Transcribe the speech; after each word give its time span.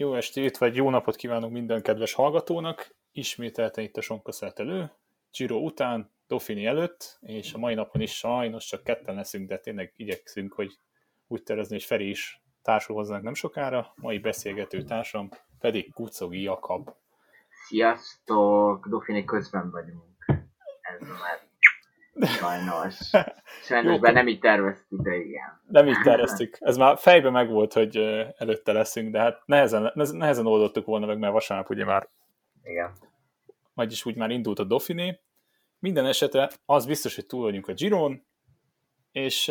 Jó 0.00 0.14
estét, 0.14 0.58
vagy 0.58 0.76
jó 0.76 0.90
napot 0.90 1.16
kívánok 1.16 1.50
minden 1.50 1.82
kedves 1.82 2.12
hallgatónak. 2.12 2.94
Ismételten 3.12 3.84
itt 3.84 3.96
a 3.96 4.00
Sonkaszát 4.00 4.58
elő, 4.58 4.92
Giro 5.32 5.56
után, 5.56 6.10
Dofini 6.26 6.66
előtt, 6.66 7.18
és 7.20 7.52
a 7.52 7.58
mai 7.58 7.74
napon 7.74 8.00
is 8.00 8.16
sajnos 8.16 8.64
csak 8.64 8.84
ketten 8.84 9.14
leszünk, 9.14 9.48
de 9.48 9.58
tényleg 9.58 9.92
igyekszünk, 9.96 10.52
hogy 10.52 10.78
úgy 11.26 11.42
tervezni, 11.42 11.74
hogy 11.74 11.84
Feri 11.84 12.08
is 12.08 12.42
társul 12.62 12.96
hozzánk 12.96 13.22
nem 13.22 13.34
sokára. 13.34 13.92
Mai 13.96 14.18
beszélgető 14.18 14.82
társam 14.82 15.28
pedig 15.58 15.92
Kucogi 15.92 16.42
Jakab. 16.42 16.90
Sziasztok! 17.66 18.88
Dofini 18.88 19.24
közben 19.24 19.70
vagyunk. 19.70 20.24
Ez 20.80 21.08
már 21.08 21.49
Sajnos. 22.26 23.10
Sajnos, 23.68 23.98
bár 23.98 24.12
nem 24.12 24.28
így 24.28 24.38
terveztük, 24.38 25.00
de 25.00 25.16
igen. 25.16 25.60
Nem 25.68 25.86
így 25.86 26.00
terveztük. 26.02 26.56
Ez 26.60 26.76
már 26.76 26.98
fejbe 26.98 27.30
megvolt, 27.30 27.72
hogy 27.72 27.96
előtte 28.36 28.72
leszünk, 28.72 29.12
de 29.12 29.18
hát 29.20 29.42
nehezen, 29.44 29.92
nehezen 29.94 30.46
oldottuk 30.46 30.86
volna 30.86 31.06
meg, 31.06 31.18
mert 31.18 31.32
vasárnap 31.32 31.70
ugye 31.70 31.84
már 31.84 32.08
igen. 32.62 32.92
vagyis 33.74 34.04
úgy 34.04 34.16
már 34.16 34.30
indult 34.30 34.58
a 34.58 34.64
Dauphiné. 34.64 35.20
Minden 35.78 36.06
esetre 36.06 36.50
az 36.64 36.86
biztos, 36.86 37.14
hogy 37.14 37.26
túl 37.26 37.42
vagyunk 37.42 37.68
a 37.68 37.72
Giron, 37.72 38.26
és 39.12 39.50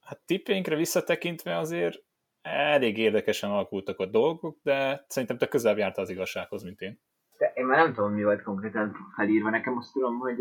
hát 0.00 0.20
tippénkre 0.26 0.76
visszatekintve 0.76 1.58
azért 1.58 2.02
elég 2.42 2.98
érdekesen 2.98 3.50
alakultak 3.50 3.98
a 3.98 4.06
dolgok, 4.06 4.58
de 4.62 5.04
szerintem 5.08 5.38
te 5.38 5.46
közel 5.46 5.76
jártál 5.76 6.04
az 6.04 6.10
igazsághoz, 6.10 6.62
mint 6.62 6.80
én. 6.80 7.00
De 7.38 7.52
én 7.54 7.64
már 7.64 7.78
nem 7.78 7.92
tudom, 7.92 8.12
mi 8.12 8.24
volt 8.24 8.42
konkrétan 8.42 8.96
felírva. 9.16 9.50
Nekem 9.50 9.76
azt 9.76 9.92
tudom, 9.92 10.18
hogy 10.18 10.38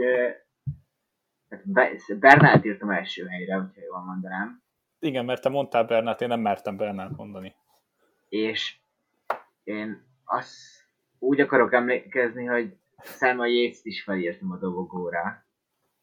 Bernált 2.20 2.66
írtam 2.66 2.90
első 2.90 3.26
helyre, 3.26 3.56
hogyha 3.56 3.82
jól 3.82 4.04
mondanám. 4.04 4.62
Igen, 5.00 5.26
mert 5.26 5.42
te 5.42 5.50
mondtál 5.50 5.84
Bernát, 5.84 6.22
én 6.22 6.28
nem 6.28 6.40
mertem 6.40 6.78
Bernát 6.78 7.18
mondani. 7.18 7.56
És 8.30 8.80
én 9.64 10.04
azt 10.24 10.56
úgy 11.20 11.40
akarok 11.40 11.74
emlékezni, 11.74 12.46
hogy 12.46 12.78
Selma 13.04 13.46
yates 13.46 13.80
is 13.84 14.04
felírtam 14.04 14.52
a 14.52 14.58
dobogóra. 14.58 15.48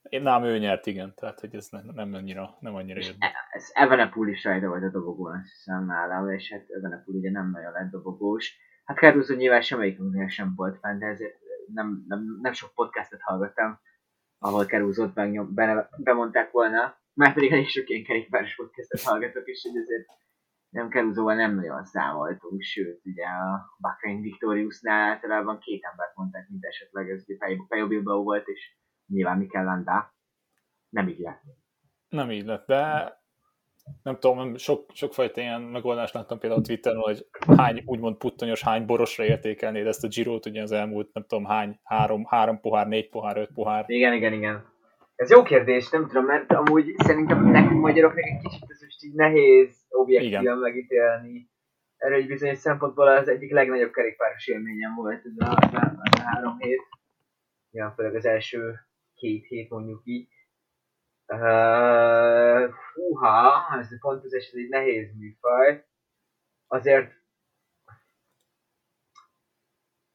Én 0.09 0.23
nem 0.23 0.45
ő 0.45 0.59
nyert, 0.59 0.87
igen, 0.87 1.15
tehát 1.15 1.41
hogy 1.41 1.55
ez 1.55 1.69
nem, 1.69 1.91
nem 1.95 2.15
annyira, 2.15 2.57
nem 2.61 2.75
annyira 2.75 3.01
jött. 3.01 3.17
E, 3.19 3.33
ez 3.51 3.71
Evenepoel 3.73 4.29
is 4.29 4.45
rajta 4.45 4.67
volt 4.69 4.83
a 4.83 4.91
dobogón, 4.91 5.33
azt 5.33 5.53
hiszem 5.53 5.87
nálam, 5.87 6.31
és 6.31 6.53
hát 6.53 6.71
Evenepoel 6.71 7.17
ugye 7.17 7.31
nem 7.31 7.51
nagyon 7.51 7.73
lett 7.73 7.91
dobogós. 7.91 8.57
Hát 8.85 8.97
Caruso 8.97 9.35
nyilván 9.35 9.61
semmelyikünknél 9.61 10.29
sem 10.29 10.55
volt 10.57 10.79
fent, 10.79 11.01
de 11.01 11.07
ezért 11.07 11.39
nem, 11.75 12.05
nem, 12.09 12.39
nem 12.43 12.53
sok 12.53 12.75
podcastet 12.75 13.21
hallgattam, 13.23 13.81
ahol 14.39 14.67
kerúzott 14.67 15.15
be, 15.15 15.43
be, 15.49 15.89
bemondták 15.97 16.51
volna, 16.51 16.99
már 17.13 17.35
pedig 17.35 17.53
elég 17.53 17.69
sok 17.69 17.89
ilyen 17.89 18.05
kerékpáros 18.05 18.55
podcastet 18.55 19.01
hallgatok, 19.01 19.47
és 19.47 19.63
hogy 19.63 19.81
ezért 19.81 20.07
nem 20.69 20.89
kerúzóval 20.89 21.35
nem 21.35 21.55
nagyon 21.55 21.85
számoltunk, 21.85 22.63
sőt, 22.63 23.01
ugye 23.05 23.25
a 23.25 23.77
Bahrain 23.79 24.21
Victoriusnál 24.21 25.11
általában 25.11 25.59
két 25.59 25.85
embert 25.85 26.15
mondták, 26.15 26.49
mint 26.49 26.65
esetleg 26.65 27.11
ez 27.11 27.25
Pejo 27.69 27.87
Bilbao 27.87 28.23
volt, 28.23 28.47
és 28.49 28.77
nyilván 29.07 29.39
Mikel 29.39 29.65
Landa. 29.65 30.15
Nem 30.89 31.09
így 31.09 31.19
lett. 31.19 31.43
Nem 32.09 32.31
így 32.31 32.45
lett, 32.45 32.67
de 32.67 33.13
nem 34.03 34.19
tudom, 34.19 34.57
sok, 34.57 34.91
sokfajta 34.95 35.41
ilyen 35.41 35.63
megoldást 35.63 36.15
láttam 36.15 36.39
például 36.39 36.61
a 36.61 36.65
Twitteren, 36.65 37.01
hogy 37.01 37.27
hány 37.57 37.83
úgymond 37.87 38.17
puttonyos, 38.17 38.63
hány 38.63 38.87
borosra 38.87 39.25
értékelnéd 39.25 39.87
ezt 39.87 40.05
a 40.05 40.09
Girot, 40.09 40.47
ugye 40.47 40.63
az 40.63 40.73
elmúlt, 40.73 41.13
nem 41.13 41.25
tudom, 41.27 41.45
hány, 41.45 41.81
három, 41.83 42.25
három 42.25 42.61
pohár, 42.61 42.87
négy 42.87 43.09
pohár, 43.09 43.37
öt 43.37 43.53
pohár. 43.55 43.85
Igen, 43.87 44.13
igen, 44.13 44.33
igen. 44.33 44.75
Ez 45.15 45.31
jó 45.31 45.43
kérdés, 45.43 45.91
nem 45.91 46.07
tudom, 46.07 46.25
mert 46.25 46.53
amúgy 46.53 46.95
szerintem 46.97 47.45
nekünk 47.45 47.81
magyaroknak 47.81 48.25
egy 48.25 48.41
kicsit 48.43 48.65
ez 48.69 48.81
most 48.83 49.05
így 49.05 49.15
nehéz 49.15 49.87
objektíven 49.89 50.59
megítélni. 50.59 51.51
Erre 51.97 52.15
egy 52.15 52.27
bizonyos 52.27 52.59
szempontból 52.59 53.09
az 53.09 53.29
egyik 53.29 53.53
legnagyobb 53.53 53.93
kerékpáros 53.93 54.47
élményem 54.47 54.95
volt 54.95 55.25
ez 55.25 55.49
a, 55.49 55.51
a, 55.51 55.95
a 56.01 56.21
három 56.21 56.59
hét. 56.59 56.83
Ja, 57.71 57.93
főleg 57.97 58.15
az 58.15 58.25
első 58.25 58.75
két 59.15 59.47
hét 59.47 59.71
mondjuk 59.71 60.01
így 60.05 60.29
Uh, 61.29 62.75
húha, 62.95 63.67
ez 63.79 63.93
a 63.93 63.97
pontozás, 64.01 64.47
ez 64.47 64.55
egy 64.55 64.69
nehéz 64.69 65.17
műfaj. 65.17 65.87
Azért, 66.67 67.13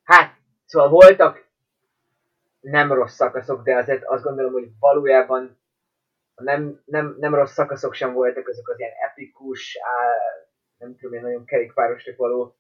hát, 0.03 0.37
szóval 0.65 0.89
voltak 0.89 1.49
nem 2.59 2.93
rossz 2.93 3.15
szakaszok, 3.15 3.63
de 3.63 3.75
azért 3.75 4.03
azt 4.05 4.23
gondolom, 4.23 4.51
hogy 4.51 4.69
valójában 4.79 5.59
nem, 6.35 6.81
nem, 6.85 7.15
nem 7.19 7.35
rossz 7.35 7.53
szakaszok 7.53 7.93
sem 7.93 8.13
voltak, 8.13 8.47
azok 8.47 8.69
az 8.69 8.79
ilyen 8.79 8.93
epikus, 9.09 9.77
á, 9.81 10.13
nem 10.77 10.95
tudom, 10.95 11.11
ilyen 11.11 11.23
nagyon 11.23 11.45
kerékpárosnak 11.45 12.17
való 12.17 12.55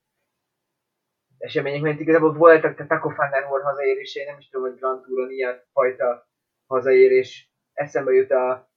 események, 1.37 1.81
mert 1.81 1.99
igazából 1.99 2.33
voltak, 2.33 2.79
a 2.79 2.85
Taco 2.85 3.09
Fandenhor 3.09 3.61
hazaérései, 3.61 4.25
nem 4.25 4.37
is 4.37 4.49
tudom, 4.49 4.69
hogy 4.69 4.79
Grand 4.79 5.01
Touron 5.01 5.31
ilyen 5.31 5.63
fajta 5.71 6.29
hazaérés 6.65 7.50
eszembe 7.73 8.11
jut 8.11 8.31
a 8.31 8.69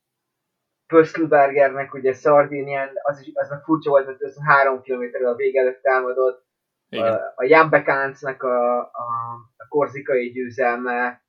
Pöszlbergernek 0.86 1.94
ugye 1.94 2.12
Szardinián, 2.12 2.90
az, 3.02 3.20
is, 3.20 3.30
az 3.34 3.48
meg 3.48 3.62
furcsa 3.62 3.90
volt, 3.90 4.06
mert 4.06 4.22
az 4.22 4.36
három 4.46 4.82
kilométerrel 4.82 5.32
a 5.32 5.36
vége 5.36 5.60
előtt 5.60 5.82
támadott. 5.82 6.46
Igen. 6.88 7.12
A, 7.12 7.32
a 7.34 7.44
Jambekáncnak 7.44 8.42
a, 8.42 8.78
a, 8.80 9.34
a 9.56 9.68
korzikai 9.68 10.30
győzelme 10.30 11.24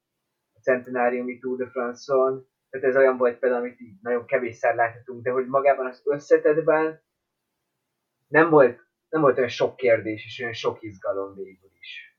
a 0.53 0.59
Centenáriumi 0.59 1.39
Tour 1.39 1.57
de 1.57 1.69
France-on, 1.69 2.47
tehát 2.69 2.87
ez 2.87 2.95
olyan 2.95 3.17
volt 3.17 3.39
például, 3.39 3.61
amit 3.61 3.79
így 3.79 3.97
nagyon 4.01 4.25
kevésszer 4.25 4.75
láthatunk, 4.75 5.23
de 5.23 5.31
hogy 5.31 5.45
magában 5.45 5.85
az 5.85 6.01
összetetben 6.05 7.03
nem 8.27 8.49
volt, 8.49 8.79
nem 9.09 9.21
volt 9.21 9.37
olyan 9.37 9.49
sok 9.49 9.75
kérdés 9.75 10.25
és 10.25 10.39
olyan 10.39 10.53
sok 10.53 10.81
izgalom 10.81 11.35
végül 11.35 11.69
is. 11.79 12.17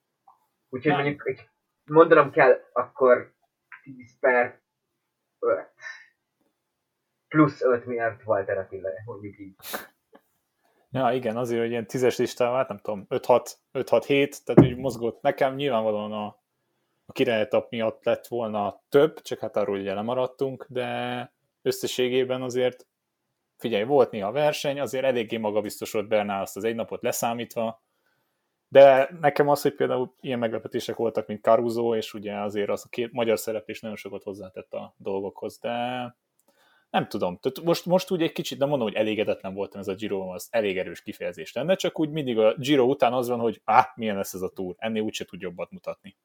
Úgyhogy 0.68 0.92
nem. 0.92 1.00
mondjuk, 1.00 1.40
mondanom 1.84 2.30
kell, 2.30 2.60
akkor 2.72 3.34
10 3.82 4.18
per 4.20 4.60
5. 5.46 5.70
Plusz 7.28 7.62
5 7.62 7.86
miért 7.86 8.22
Walter 8.24 8.58
Attila, 8.58 8.88
mondjuk 9.04 9.38
így. 9.38 9.54
Ja, 10.90 11.12
igen, 11.12 11.36
azért, 11.36 11.60
hogy 11.60 11.70
ilyen 11.70 11.86
tízes 11.86 12.16
listával, 12.16 12.56
hát 12.56 12.68
nem 12.68 12.78
tudom, 12.78 13.06
5-6-7, 13.08 14.42
tehát 14.44 14.60
úgy 14.60 14.76
mozgott. 14.76 15.22
Nekem 15.22 15.54
nyilvánvalóan 15.54 16.12
a, 16.12 16.26
a 17.06 17.12
királyetap 17.12 17.70
miatt 17.70 18.04
lett 18.04 18.26
volna 18.26 18.82
több, 18.88 19.20
csak 19.20 19.38
hát 19.38 19.56
arról 19.56 19.78
ugye 19.78 19.94
lemaradtunk, 19.94 20.66
de 20.68 21.32
összességében 21.62 22.42
azért, 22.42 22.86
figyelj, 23.56 23.84
volt 23.84 24.10
néha 24.10 24.32
verseny, 24.32 24.80
azért 24.80 25.04
eléggé 25.04 25.36
magabiztos 25.36 25.92
volt 25.92 26.08
Bernál 26.08 26.42
azt 26.42 26.56
az 26.56 26.64
egy 26.64 26.74
napot 26.74 27.02
leszámítva, 27.02 27.82
de 28.68 29.08
nekem 29.20 29.48
az, 29.48 29.62
hogy 29.62 29.74
például 29.74 30.14
ilyen 30.20 30.38
meglepetések 30.38 30.96
voltak, 30.96 31.26
mint 31.26 31.42
Caruso, 31.42 31.96
és 31.96 32.14
ugye 32.14 32.40
azért 32.40 32.68
az 32.68 32.84
a 32.84 32.88
két 32.88 33.12
magyar 33.12 33.38
szereplés 33.38 33.80
nagyon 33.80 33.96
sokat 33.96 34.22
hozzátett 34.22 34.72
a 34.72 34.94
dolgokhoz, 34.96 35.58
de 35.58 35.70
nem 36.90 37.08
tudom. 37.08 37.38
Tehát 37.38 37.62
most, 37.68 37.86
most 37.86 38.10
úgy 38.10 38.22
egy 38.22 38.32
kicsit, 38.32 38.58
de 38.58 38.64
mondom, 38.64 38.88
hogy 38.88 38.96
elégedetlen 38.96 39.54
voltam 39.54 39.80
ez 39.80 39.88
a 39.88 39.94
Giro, 39.94 40.28
az 40.28 40.48
elég 40.50 40.78
erős 40.78 41.02
kifejezés 41.02 41.52
lenne, 41.52 41.74
csak 41.74 41.98
úgy 41.98 42.10
mindig 42.10 42.38
a 42.38 42.54
Giro 42.54 42.84
után 42.84 43.12
az 43.12 43.28
van, 43.28 43.38
hogy 43.38 43.60
ah, 43.64 43.84
milyen 43.94 44.16
lesz 44.16 44.34
ez 44.34 44.40
a 44.40 44.50
túr, 44.50 44.74
ennél 44.78 45.02
úgyse 45.02 45.24
tud 45.24 45.40
jobbat 45.40 45.70
mutatni. 45.70 46.16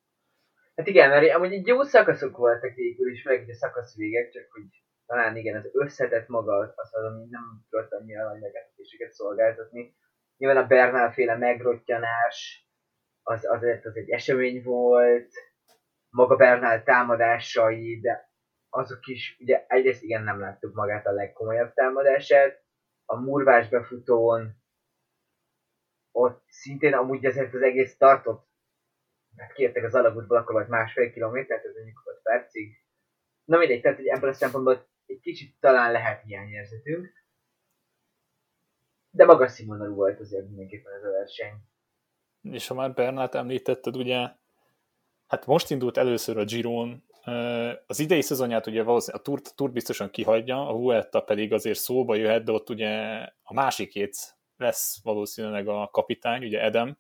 Hát 0.76 0.88
igen, 0.88 1.10
mert 1.10 1.34
amúgy 1.34 1.54
egy 1.54 1.68
jó 1.68 1.84
szakaszok 1.84 2.38
voltak 2.38 2.74
végül 2.76 3.12
is, 3.12 3.24
meg 3.24 3.46
a 3.50 3.54
szakasz 3.54 3.96
végek, 3.96 4.30
csak 4.30 4.52
hogy 4.52 4.64
talán 5.06 5.38
igen, 5.38 5.56
az 5.56 5.70
összetett 5.74 6.28
maga 6.28 6.58
az, 6.58 6.72
az 6.76 6.94
ami 6.94 7.28
nem 7.30 7.66
tudott 7.70 7.92
annyira 7.92 8.24
nagy 8.24 8.40
meglepetéseket 8.40 9.12
szolgáltatni. 9.12 9.96
Nyilván 10.42 10.64
a 10.64 10.68
Bernál 10.68 11.12
féle 11.12 11.38
megrottyanás, 11.38 12.68
az 13.22 13.46
azért 13.46 13.86
az 13.86 13.96
egy 13.96 14.10
esemény 14.10 14.64
volt, 14.64 15.34
maga 16.10 16.36
Bernál 16.36 16.84
támadásai, 16.84 18.00
de 18.00 18.32
azok 18.70 19.08
is, 19.08 19.38
ugye 19.40 19.66
egyrészt 19.68 20.04
igen 20.04 20.24
nem 20.24 20.40
láttuk 20.40 20.74
magát 20.74 21.06
a 21.06 21.12
legkomolyabb 21.12 21.74
támadását, 21.74 22.64
a 23.06 23.16
murvás 23.16 23.70
befutón 23.70 24.56
ott 26.12 26.44
szintén 26.48 26.94
amúgy 26.94 27.26
azért 27.26 27.54
az 27.54 27.62
egész 27.62 27.98
tartott, 27.98 28.48
mert 29.36 29.54
kértek 29.54 29.84
az 29.84 29.96
alagútból, 29.96 30.38
akkor 30.38 30.54
volt 30.54 30.68
másfél 30.68 31.12
kilométer, 31.12 31.58
ez 31.58 31.76
mondjuk 31.76 32.02
5 32.06 32.22
percig. 32.22 32.86
Na 33.44 33.58
mindegy, 33.58 33.82
tehát 33.82 33.98
hogy 33.98 34.08
ebből 34.08 34.30
a 34.30 34.34
szempontból 34.34 34.90
egy 35.06 35.20
kicsit 35.20 35.60
talán 35.60 35.92
lehet 35.92 36.24
hiányérzetünk, 36.24 37.21
de 39.12 39.26
magas 39.26 39.52
színvonalú 39.52 39.96
volt 39.96 40.20
azért 40.20 40.48
mindenképpen 40.48 40.94
ez 40.94 41.04
a 41.04 41.12
verseny. 41.12 41.54
És 42.42 42.68
ha 42.68 42.74
már 42.74 42.94
Bernát 42.94 43.36
említetted, 43.36 43.96
ugye, 43.96 44.30
hát 45.28 45.46
most 45.46 45.70
indult 45.70 45.98
először 45.98 46.38
a 46.38 46.44
Giron, 46.44 47.04
az 47.88 48.00
idei 48.00 48.22
szezonját 48.22 48.68
ugye 48.68 48.84
valószínűleg 48.84 49.22
a 49.22 49.24
Tour, 49.24 49.42
Tour 49.42 49.72
biztosan 49.72 50.10
kihagyja, 50.10 50.68
a 50.68 50.74
Vuelta 50.74 51.22
pedig 51.22 51.54
azért 51.54 51.80
szóba 51.80 52.16
jöhet, 52.16 52.44
de 52.44 52.52
ott 52.52 52.70
ugye 52.70 52.90
a 53.44 53.54
másik 53.54 53.90
két 53.90 54.36
lesz 54.58 55.04
valószínűleg 55.04 55.68
a 55.68 55.90
kapitány, 55.92 56.44
ugye 56.44 56.62
Edem. 56.62 56.98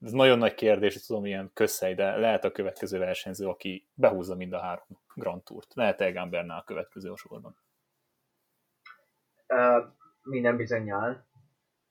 Ez 0.00 0.12
nagyon 0.12 0.38
nagy 0.38 0.54
kérdés, 0.54 1.06
tudom, 1.06 1.26
ilyen 1.26 1.50
közhely, 1.54 1.94
de 1.94 2.16
lehet 2.16 2.44
a 2.44 2.50
következő 2.50 2.98
versenyző, 2.98 3.46
aki 3.46 3.86
behúzza 3.94 4.34
mind 4.34 4.52
a 4.52 4.60
három 4.60 4.86
Grand 5.14 5.42
Tourt. 5.42 5.74
Lehet 5.74 6.00
Egan 6.00 6.30
Bernal 6.30 6.58
a 6.58 6.64
következő 6.64 7.10
a 7.10 7.16
sorban. 7.16 7.56
Uh, 9.48 9.98
minden 10.22 10.56
bizonyal. 10.56 11.28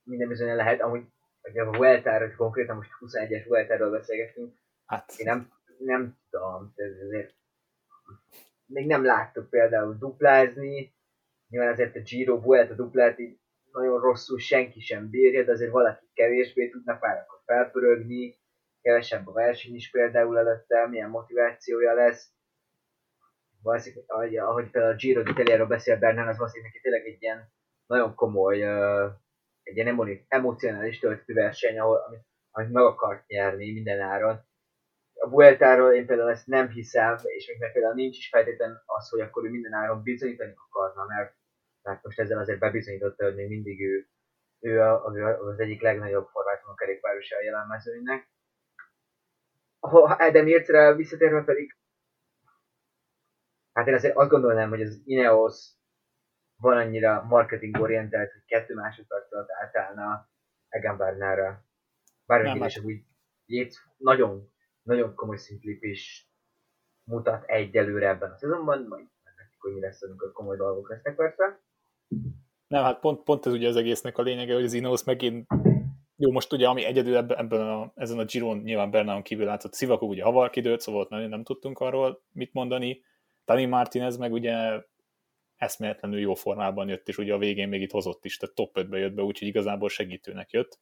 Minden 0.03 0.27
bizonyal 0.27 0.55
lehet. 0.55 0.81
Amúgy 0.81 1.03
hogy 1.41 1.57
a 1.57 2.19
hogy 2.19 2.35
konkrétan 2.35 2.75
most 2.75 2.91
21-es 2.99 3.45
Vuelta-ról 3.47 3.91
beszélgetünk, 3.91 4.55
hát. 4.85 5.13
én 5.17 5.25
nem, 5.25 5.51
nem 5.77 6.17
tudom, 6.29 6.73
ezért 6.75 7.35
még 8.65 8.87
nem 8.87 9.05
láttuk 9.05 9.49
például 9.49 9.97
duplázni, 9.97 10.93
nyilván 11.49 11.71
azért 11.71 11.95
a 11.95 11.99
Giro 11.99 12.41
Vuelta 12.41 12.73
duplát 12.73 13.19
így 13.19 13.39
nagyon 13.71 13.99
rosszul 13.99 14.39
senki 14.39 14.79
sem 14.79 15.09
bírja, 15.09 15.43
de 15.43 15.51
azért 15.51 15.71
valaki 15.71 16.09
kevésbé 16.13 16.69
tudna 16.69 16.97
párakat 16.97 17.41
felpörögni, 17.45 18.39
kevesebb 18.81 19.27
a 19.27 19.31
verseny 19.31 19.75
is 19.75 19.89
például 19.89 20.37
előtte, 20.37 20.87
milyen 20.87 21.09
motivációja 21.09 21.93
lesz. 21.93 22.31
Valószínűleg, 23.61 24.05
ahogy, 24.07 24.37
ahogy 24.37 24.69
például 24.69 24.93
a 24.93 24.95
Giro 24.95 25.21
d'Italiáról 25.21 25.67
beszél 25.67 25.97
Bernán, 25.97 26.27
az 26.27 26.37
valószínűleg 26.37 26.71
neki 26.71 26.83
tényleg 26.83 27.05
egy 27.05 27.21
ilyen 27.21 27.51
nagyon 27.89 28.15
komoly, 28.15 28.61
egy 29.63 29.75
ilyen 29.75 30.25
emocionális 30.27 30.99
töltető 30.99 31.33
verseny, 31.33 31.79
ahol, 31.79 31.97
amit, 32.07 32.25
amit 32.51 32.71
meg 32.71 32.83
akart 32.83 33.27
nyerni 33.27 33.73
minden 33.73 33.99
áron. 33.99 34.47
A 35.13 35.29
Vueltáról 35.29 35.93
én 35.93 36.05
például 36.05 36.29
ezt 36.29 36.47
nem 36.47 36.69
hiszem, 36.69 37.17
és 37.23 37.47
még 37.47 37.59
meg 37.59 37.71
például 37.71 37.93
nincs 37.93 38.17
is 38.17 38.29
feltétlen 38.29 38.81
az, 38.85 39.09
hogy 39.09 39.19
akkor 39.19 39.45
ő 39.45 39.49
minden 39.49 40.03
bizonyítani 40.03 40.53
akarna, 40.55 41.05
mert, 41.05 41.35
mert 41.81 42.03
most 42.03 42.19
ezzel 42.19 42.39
azért 42.39 42.59
bebizonyította, 42.59 43.23
hogy 43.23 43.35
még 43.35 43.47
mindig 43.47 43.81
ő, 43.81 44.07
ő 44.59 44.81
az 44.81 45.59
egyik 45.59 45.81
legnagyobb 45.81 46.27
formátum 46.27 46.69
a 46.69 46.75
kerékpárosa 46.75 47.35
a 47.35 47.43
jelen. 47.43 48.27
Ha 49.79 50.01
Adam 50.01 50.47
Irtre 50.47 50.93
visszatérve 50.93 51.43
pedig, 51.43 51.77
hát 53.73 53.87
én 53.87 53.93
azért 53.93 54.15
azt 54.15 54.29
gondolnám, 54.29 54.69
hogy 54.69 54.81
az 54.81 55.01
Ineos 55.03 55.77
van 56.59 56.77
annyira 56.77 57.25
marketingorientált, 57.29 58.31
hogy 58.31 58.45
kettő 58.45 58.73
másodperc 58.73 59.33
alatt 59.33 59.49
átállna 59.51 60.29
Egan 60.69 60.97
Bernára. 60.97 61.63
Bármelyik 62.25 62.65
is 62.65 62.77
úgy 62.77 63.03
Yates 63.45 63.87
nagyon, 63.97 64.51
nagyon 64.81 65.15
komoly 65.15 65.37
szintlépés 65.37 66.29
mutat 67.03 67.43
egyelőre 67.45 68.07
ebben 68.07 68.31
a 68.31 68.37
szezonban, 68.37 68.85
majd 68.87 69.07
meglátjuk, 69.23 69.61
hogy 69.61 69.73
mi 69.73 69.79
lesz, 69.79 70.03
amikor 70.03 70.31
komoly 70.31 70.57
dolgok 70.57 70.89
lesznek 70.89 71.15
persze. 71.15 71.59
Nem, 72.67 72.83
hát 72.83 72.99
pont, 72.99 73.23
pont 73.23 73.45
ez 73.45 73.53
ugye 73.53 73.67
az 73.67 73.75
egésznek 73.75 74.17
a 74.17 74.21
lényege, 74.21 74.53
hogy 74.53 74.63
az 74.63 74.73
Ineos 74.73 75.03
megint 75.03 75.47
jó, 76.21 76.31
most 76.31 76.53
ugye, 76.53 76.67
ami 76.67 76.83
egyedül 76.83 77.15
ebben, 77.15 77.37
ebben 77.37 77.61
a, 77.61 77.91
ezen 77.95 78.19
a 78.19 78.25
Giron 78.25 78.57
nyilván 78.57 78.91
Bernán 78.91 79.23
kívül 79.23 79.45
látszott, 79.45 79.73
Szivakó 79.73 80.07
ugye 80.07 80.23
havar 80.23 80.49
kidőlt, 80.49 80.81
szóval 80.81 81.07
nem, 81.09 81.29
nem 81.29 81.43
tudtunk 81.43 81.79
arról 81.79 82.21
mit 82.31 82.53
mondani. 82.53 83.01
Tani 83.45 83.65
Martinez 83.65 84.17
meg 84.17 84.31
ugye 84.31 84.83
eszméletlenül 85.59 86.19
jó 86.19 86.33
formában 86.33 86.87
jött, 86.87 87.07
és 87.07 87.17
ugye 87.17 87.33
a 87.33 87.37
végén 87.37 87.67
még 87.67 87.81
itt 87.81 87.91
hozott 87.91 88.25
is, 88.25 88.37
tehát 88.37 88.55
top 88.55 88.77
5-be 88.79 88.97
jött 88.97 89.13
be, 89.13 89.21
úgyhogy 89.21 89.47
igazából 89.47 89.89
segítőnek 89.89 90.51
jött. 90.51 90.79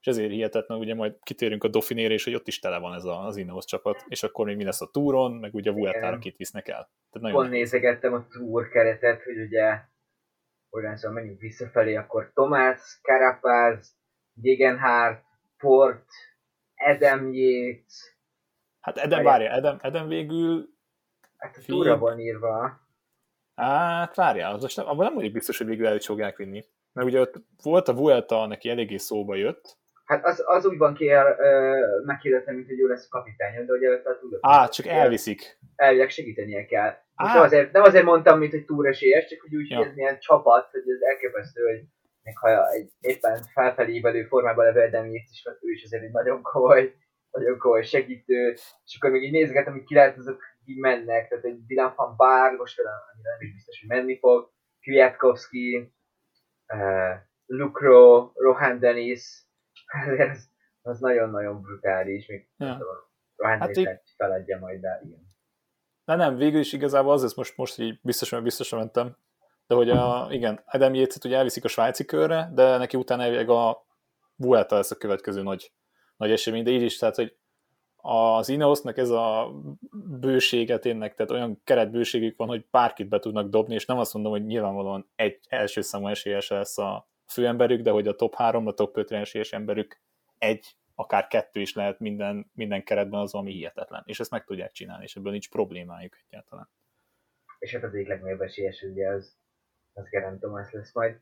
És 0.00 0.06
ezért 0.06 0.30
hihetetlen, 0.30 0.78
ugye 0.78 0.94
majd 0.94 1.18
kitérünk 1.22 1.64
a 1.64 1.68
Dauphinére, 1.68 2.14
és 2.14 2.24
hogy 2.24 2.34
ott 2.34 2.48
is 2.48 2.58
tele 2.58 2.78
van 2.78 2.94
ez 2.94 3.04
az 3.04 3.36
Ineos 3.36 3.64
csapat, 3.64 4.04
és 4.08 4.22
akkor 4.22 4.46
még 4.46 4.56
mi 4.56 4.64
lesz 4.64 4.80
a 4.80 4.90
túron, 4.90 5.32
meg 5.32 5.54
ugye 5.54 5.70
a 5.70 5.74
Vuelta-ra 5.74 6.18
kit 6.18 6.36
visznek 6.36 6.68
el. 6.68 6.74
Tehát 6.74 7.20
nagyon 7.20 7.36
Pont 7.36 7.50
nézegettem 7.50 8.12
a 8.12 8.26
túr 8.26 8.68
keretet, 8.68 9.22
hogy 9.22 9.38
ugye 9.38 9.80
olyan 10.70 10.96
szóval 10.96 11.16
menjünk 11.16 11.40
visszafelé, 11.40 11.94
akkor 11.94 12.30
Tomás, 12.34 12.98
Carapaz, 13.02 13.96
Gegenhardt, 14.32 15.24
Port, 15.56 16.06
Edem 16.74 17.32
Yates. 17.32 18.16
Hát 18.80 18.96
Edem, 18.96 19.22
várja, 19.22 19.50
Edem, 19.50 19.78
Edem 19.80 20.08
végül... 20.08 20.68
Hát 21.36 21.56
a 21.56 21.60
túra 21.66 21.98
van 21.98 22.18
írva. 22.18 22.86
Hát 23.58 24.14
várjál, 24.14 24.54
az 24.54 24.62
most 24.62 24.76
nem, 24.76 24.86
abban 24.86 25.04
nem 25.04 25.14
vagyok 25.14 25.32
biztos, 25.32 25.58
hogy 25.58 25.66
végül 25.66 25.86
el 25.86 25.98
fogják 25.98 26.36
vinni. 26.36 26.64
Mert 26.92 27.08
ugye 27.08 27.20
ott 27.20 27.34
volt 27.62 27.88
a 27.88 27.94
Vuelta, 27.94 28.46
neki 28.46 28.68
eléggé 28.68 28.96
szóba 28.96 29.34
jött. 29.34 29.76
Hát 30.04 30.24
az, 30.24 30.42
az 30.46 30.66
úgy 30.66 30.78
van 30.78 30.94
ki, 30.94 31.10
megkérdeztem, 32.04 32.54
mint 32.54 32.66
hogy 32.66 32.80
ő 32.80 32.86
lesz 32.86 33.06
a 33.10 33.18
kapitány, 33.18 33.66
de 33.66 33.72
ugye 33.72 33.88
a 33.90 34.18
túl. 34.20 34.38
Á, 34.40 34.68
csak 34.68 34.86
elviszik. 34.86 35.58
Elvileg 35.76 36.10
segítenie 36.10 36.64
kell. 36.64 36.94
Most 37.14 37.34
nem 37.34 37.42
azért, 37.42 37.72
nem 37.72 37.82
azért 37.82 38.04
mondtam, 38.04 38.38
mint 38.38 38.52
hogy 38.52 38.64
túresélyes, 38.64 39.26
csak 39.26 39.40
hogy 39.40 39.56
úgy, 39.56 39.70
ja. 39.70 39.76
hogy 39.76 39.86
ez 39.86 39.94
milyen 39.94 40.18
csapat, 40.18 40.70
hogy 40.70 40.80
ez 40.80 41.00
elképesztő, 41.00 41.62
hogy 41.62 41.82
még 42.22 42.38
ha 42.38 42.70
egy 42.70 42.90
éppen 43.00 43.42
felfelé 43.52 43.94
évelő 43.94 44.24
formában 44.24 44.64
levő 44.64 44.80
Edemjét 44.80 45.28
is, 45.30 45.42
ő 45.60 45.70
is 45.70 45.84
azért 45.84 46.02
egy 46.02 46.12
nagyon 46.12 46.42
komoly, 46.42 46.94
nagyon 47.30 47.58
komoly 47.58 47.82
segítő, 47.82 48.52
és 48.84 48.96
akkor 48.98 49.10
még 49.10 49.22
így 49.22 49.32
nézgetem, 49.32 49.72
hogy 49.72 49.84
ki 49.84 49.94
lehet 49.94 50.16
azok 50.16 50.42
így 50.68 50.78
mennek, 50.78 51.28
tehát 51.28 51.44
egy 51.44 51.66
Dylan 51.66 51.92
van 51.96 52.16
Bár, 52.16 52.56
most 52.56 52.76
vele 52.76 52.90
annyira 52.90 53.30
nem 53.30 53.40
is 53.40 53.54
biztos, 53.54 53.80
hogy 53.80 53.88
menni 53.88 54.18
fog, 54.18 54.52
Kwiatkowski, 54.80 55.94
uh, 56.72 57.14
Lukro, 57.46 58.32
Rohan 58.34 58.78
Dennis, 58.78 59.44
ez, 60.18 60.44
az 60.82 61.00
nagyon-nagyon 61.00 61.60
brutális, 61.60 62.26
még 62.26 62.48
ja. 62.56 62.78
Rohan 63.36 63.58
hát 63.58 63.70
Dennis 63.70 63.90
így... 63.90 64.14
feladja 64.16 64.58
majd, 64.58 64.80
de 64.80 65.00
igen. 65.04 65.26
De 66.04 66.14
nem, 66.14 66.36
végül 66.36 66.60
is 66.60 66.72
igazából 66.72 67.12
az, 67.12 67.24
ez 67.24 67.34
most, 67.34 67.56
most 67.56 67.78
így 67.78 68.00
biztosan, 68.02 68.42
biztosan 68.42 68.78
mentem, 68.78 69.16
de 69.66 69.74
hogy 69.74 69.90
a, 69.90 70.28
igen, 70.30 70.62
Adam 70.66 70.94
Yates-et 70.94 71.24
ugye 71.24 71.36
elviszik 71.36 71.64
a 71.64 71.68
svájci 71.68 72.04
körre, 72.04 72.50
de 72.54 72.76
neki 72.76 72.96
utána 72.96 73.22
elvileg 73.22 73.48
a 73.48 73.86
Vuelta 74.36 74.74
lesz 74.74 74.90
a 74.90 74.96
következő 74.96 75.42
nagy, 75.42 75.72
nagy 76.16 76.30
esemény, 76.30 76.64
de 76.64 76.70
így 76.70 76.82
is, 76.82 76.98
tehát, 76.98 77.14
hogy 77.14 77.36
az 78.02 78.48
Ineosnak 78.48 78.96
ez 78.96 79.10
a 79.10 79.52
bősége 80.20 80.78
tényleg, 80.78 81.14
tehát 81.14 81.32
olyan 81.32 81.60
keretbőségük 81.64 82.36
van, 82.36 82.48
hogy 82.48 82.66
bárkit 82.70 83.08
be 83.08 83.18
tudnak 83.18 83.48
dobni, 83.48 83.74
és 83.74 83.86
nem 83.86 83.98
azt 83.98 84.14
mondom, 84.14 84.32
hogy 84.32 84.46
nyilvánvalóan 84.46 85.10
egy 85.16 85.38
első 85.48 85.80
számú 85.80 86.06
esélyes 86.06 86.48
lesz 86.48 86.78
a 86.78 87.08
főemberük, 87.26 87.80
de 87.80 87.90
hogy 87.90 88.08
a 88.08 88.14
top 88.14 88.34
3, 88.34 88.66
a 88.66 88.72
top 88.72 88.96
5 88.96 89.10
esélyes 89.10 89.52
emberük 89.52 90.00
egy, 90.38 90.76
akár 90.94 91.26
kettő 91.26 91.60
is 91.60 91.74
lehet 91.74 91.98
minden, 91.98 92.50
minden 92.54 92.84
keretben 92.84 93.20
az, 93.20 93.34
ami 93.34 93.52
hihetetlen. 93.52 94.02
És 94.06 94.20
ezt 94.20 94.30
meg 94.30 94.44
tudják 94.44 94.72
csinálni, 94.72 95.04
és 95.04 95.16
ebből 95.16 95.32
nincs 95.32 95.50
problémájuk 95.50 96.16
egyáltalán. 96.28 96.68
És 97.58 97.72
hát 97.74 97.82
az 97.82 97.94
egyik 97.94 98.08
legnagyobb 98.08 98.40
esélyes 98.40 98.82
ugye 98.82 99.08
az, 99.08 99.36
az 99.92 100.08
Geraint 100.08 100.40
Thomas 100.40 100.72
lesz 100.72 100.94
majd. 100.94 101.20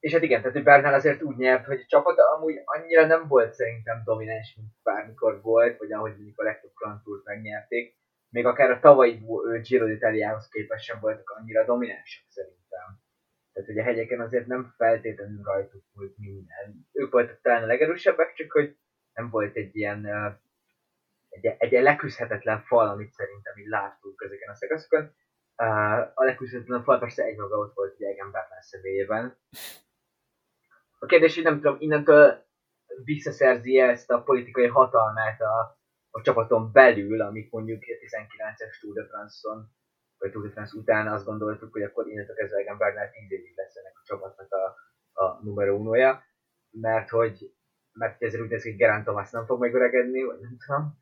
És 0.00 0.12
hát 0.12 0.22
igen, 0.22 0.38
tehát 0.38 0.54
hogy 0.56 0.64
Bernál 0.64 0.94
azért 0.94 1.22
úgy 1.22 1.36
nyert, 1.36 1.64
hogy 1.64 1.80
a 1.80 1.86
csapat 1.86 2.18
amúgy 2.18 2.60
annyira 2.64 3.06
nem 3.06 3.28
volt 3.28 3.52
szerintem 3.52 4.02
domináns, 4.04 4.54
mint 4.56 4.68
bármikor 4.82 5.40
volt, 5.42 5.78
vagy 5.78 5.92
ahogy 5.92 6.14
mondjuk 6.14 6.38
a 6.38 6.42
legtöbb 6.42 6.70
Grand 6.74 7.02
Tour-t 7.02 7.24
megnyerték. 7.24 7.96
Még 8.30 8.46
akár 8.46 8.70
a 8.70 8.80
tavalyi 8.80 9.22
Giro 9.62 9.86
d'Italiához 9.86 10.48
képest 10.48 10.84
sem 10.84 11.00
voltak 11.00 11.30
annyira 11.30 11.64
dominánsak 11.64 12.24
szerintem. 12.28 13.00
Tehát 13.52 13.68
hogy 13.68 13.78
a 13.78 13.82
hegyeken 13.82 14.20
azért 14.20 14.46
nem 14.46 14.74
feltétlenül 14.76 15.42
rajtuk 15.42 15.84
volt 15.92 16.18
minden. 16.18 16.88
Ők 16.92 17.12
voltak 17.12 17.40
talán 17.40 17.62
a 17.62 17.66
legerősebbek, 17.66 18.32
csak 18.32 18.52
hogy 18.52 18.76
nem 19.12 19.30
volt 19.30 19.56
egy 19.56 19.76
ilyen 19.76 20.06
egy, 21.28 21.46
egy, 21.46 21.74
egy 21.74 21.82
leküzdhetetlen 21.82 22.60
fal, 22.60 22.88
amit 22.88 23.12
szerintem 23.12 23.56
így 23.58 23.66
láttunk 23.66 24.22
ezeken 24.24 24.48
a 24.48 24.54
szakaszokon. 24.54 25.14
A 26.14 26.24
leküzdhetetlen 26.24 26.82
fal 26.82 26.98
persze 26.98 27.22
egymaga 27.22 27.56
ott 27.56 27.74
volt 27.74 28.00
Egan 28.00 28.30
Bernal 28.30 28.62
személyében, 28.62 29.38
a 30.98 31.06
kérdés, 31.06 31.34
hogy 31.34 31.44
nem 31.44 31.60
tudom, 31.60 31.76
innentől 31.78 32.46
visszaszerzi 33.04 33.78
ezt 33.78 34.10
a 34.10 34.22
politikai 34.22 34.66
hatalmát 34.66 35.40
a, 35.40 35.78
a 36.10 36.20
csapaton 36.22 36.72
belül, 36.72 37.20
amit 37.20 37.50
mondjuk 37.50 37.82
19-es 37.82 38.80
Tour 38.80 38.94
de 38.94 39.04
France-on, 39.06 39.70
vagy 40.18 40.30
Tour 40.30 40.46
de 40.46 40.52
France 40.52 40.76
után 40.78 41.08
azt 41.08 41.24
gondoltuk, 41.24 41.72
hogy 41.72 41.82
akkor 41.82 42.08
innentől 42.08 42.36
kezdve 42.36 42.58
Egan 42.58 42.78
Bernal 42.78 43.10
10 43.10 43.30
évig 43.30 43.56
lesz 43.56 43.76
ennek 43.76 43.92
a 43.94 44.04
csapatnak 44.04 44.52
a, 44.52 44.74
a 45.24 45.40
numero 45.42 45.76
unója, 45.76 46.22
mert 46.70 47.08
hogy 47.08 47.52
mert 47.92 48.22
ezért 48.22 48.42
úgy 48.42 48.48
néz 48.48 48.62
hogy 48.62 48.76
Gerán 48.76 49.02
Thomas 49.02 49.30
nem 49.30 49.46
fog 49.46 49.60
megöregedni, 49.60 50.22
vagy 50.22 50.40
nem 50.40 50.56
tudom, 50.66 50.98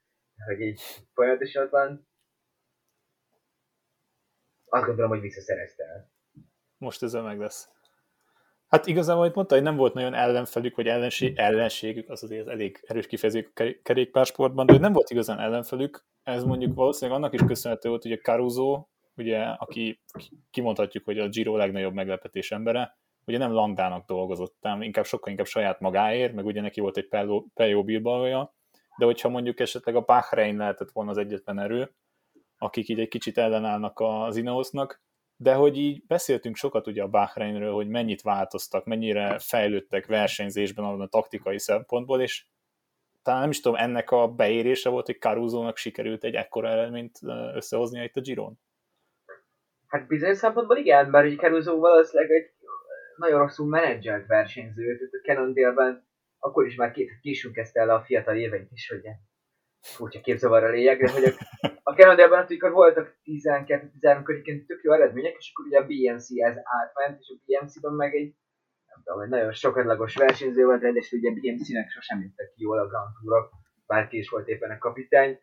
hogy 0.46 0.60
így 0.60 0.80
folyamatosan 1.12 1.64
ott 1.64 1.70
van. 1.70 2.08
Azt 4.64 4.86
gondolom, 4.86 5.10
hogy 5.10 5.20
visszaszerezte 5.20 5.84
el. 5.84 6.10
Most 6.78 7.02
ez 7.02 7.12
meg 7.12 7.38
lesz. 7.38 7.75
Hát 8.68 8.87
igazából, 8.87 9.23
amit 9.23 9.35
mondta, 9.35 9.54
hogy 9.54 9.64
nem 9.64 9.76
volt 9.76 9.94
nagyon 9.94 10.14
ellenfelük, 10.14 10.76
vagy 10.76 10.87
ellenség, 10.87 11.37
ellenségük, 11.37 12.11
az 12.11 12.23
azért 12.23 12.49
elég 12.49 12.85
erős 12.87 13.06
kifejezés 13.06 13.50
kerékpársportban, 13.82 14.66
de 14.66 14.73
hogy 14.73 14.80
nem 14.80 14.92
volt 14.92 15.11
igazán 15.11 15.38
ellenfelük, 15.38 16.04
ez 16.23 16.44
mondjuk 16.44 16.75
valószínűleg 16.75 17.20
annak 17.20 17.35
is 17.35 17.40
köszönhető 17.46 17.88
volt, 17.88 18.02
hogy 18.02 18.12
a 18.12 18.16
Caruso, 18.16 18.87
ugye, 19.16 19.42
aki 19.42 20.00
kimondhatjuk, 20.50 21.04
hogy 21.04 21.18
a 21.18 21.28
Giro 21.28 21.56
legnagyobb 21.56 21.94
meglepetés 21.94 22.50
embere, 22.50 22.99
ugye 23.25 23.38
nem 23.38 23.52
Landának 23.52 24.06
dolgozott, 24.06 24.56
ám 24.61 24.82
inkább 24.82 25.04
sokkal 25.04 25.30
inkább 25.30 25.46
saját 25.46 25.80
magáért, 25.80 26.35
meg 26.35 26.44
ugye 26.44 26.61
neki 26.61 26.80
volt 26.80 26.96
egy 26.96 27.08
Pejo 27.54 27.85
Bilbaoja, 27.85 28.54
de 28.99 29.04
hogyha 29.04 29.28
mondjuk 29.28 29.61
esetleg 29.61 29.96
a 29.96 30.00
Bahrein 30.00 30.56
lehetett 30.56 30.90
volna 30.90 31.11
az 31.11 31.18
egyetlen 31.18 31.58
erő, 31.58 31.94
akik 32.58 32.88
így 32.88 33.00
egy 33.00 33.08
kicsit 33.08 33.38
ellenállnak 33.38 34.00
az 34.00 34.37
Ineosnak, 34.37 35.02
de 35.37 35.55
hogy 35.55 35.76
így 35.76 36.07
beszéltünk 36.07 36.57
sokat 36.57 36.87
ugye 36.87 37.02
a 37.02 37.09
Bahreinről, 37.09 37.73
hogy 37.73 37.88
mennyit 37.88 38.23
változtak, 38.23 38.85
mennyire 38.85 39.38
fejlődtek 39.38 40.07
versenyzésben 40.07 40.85
a 40.85 41.07
taktikai 41.07 41.59
szempontból, 41.59 42.21
és 42.21 42.47
talán 43.23 43.40
nem 43.40 43.50
is 43.50 43.61
tudom, 43.61 43.78
ennek 43.78 44.11
a 44.11 44.28
beérése 44.28 44.88
volt, 44.88 45.07
hogy 45.07 45.19
Caruso-nak 45.19 45.76
sikerült 45.76 46.25
egy 46.25 46.35
ekkora 46.35 46.69
eredményt 46.69 47.19
összehoznia 47.55 48.05
itt 48.05 48.16
a 48.16 48.21
Giron. 48.21 48.59
Hát 49.87 50.07
bizonyos 50.07 50.38
szempontból 50.38 50.76
igen, 50.76 51.11
mert 51.11 51.26
egy 51.26 51.37
Caruso 51.37 51.78
valószínűleg 51.78 52.31
egy 52.31 52.50
nagyon 53.16 53.38
rosszul 53.38 53.66
menedzselt 53.66 54.26
versenyző, 54.26 54.97
tehát 54.97 55.12
a 55.12 55.26
Cannondale-ben 55.26 56.07
akkor 56.38 56.66
is 56.66 56.75
már 56.75 56.95
késünk 57.21 57.55
kezdte 57.55 57.81
el 57.81 57.90
a 57.90 58.05
fiatal 58.05 58.37
éveink 58.37 58.73
is, 58.73 58.88
hogy 58.88 59.05
furcsa 59.87 60.21
képzavarra 60.21 60.71
lényeg, 60.71 60.99
de 60.99 61.12
hogy 61.12 61.25
a, 61.25 61.33
a 61.83 61.95
Kanadában 61.95 62.38
amikor 62.38 62.71
voltak 62.71 63.16
12-13 63.25 64.28
egyébként 64.28 64.66
tök 64.66 64.83
jó 64.83 64.93
eredmények, 64.93 65.37
és 65.38 65.52
akkor 65.55 65.66
ugye 65.66 65.78
a 65.78 65.87
BMC 65.87 66.26
ez 66.31 66.57
átment, 66.62 67.21
és 67.21 67.28
a 67.28 67.43
BMC-ben 67.47 67.93
meg 67.93 68.14
egy 68.14 68.35
nem 68.97 69.05
tudom, 69.05 69.21
egy 69.21 69.28
nagyon 69.28 69.52
sokadlagos 69.52 70.14
versenyző 70.16 70.64
volt, 70.64 70.83
és 70.83 71.12
ugye 71.12 71.31
BMC-nek 71.31 71.90
sosem 71.90 72.21
jöttek 72.21 72.52
ki 72.55 72.62
jól 72.62 72.78
a 72.78 72.87
Grand 72.87 73.11
Tourok, 73.21 73.50
bárki 73.87 74.19
is 74.19 74.28
volt 74.28 74.49
éppen 74.49 74.71
a 74.71 74.78
kapitány. 74.78 75.40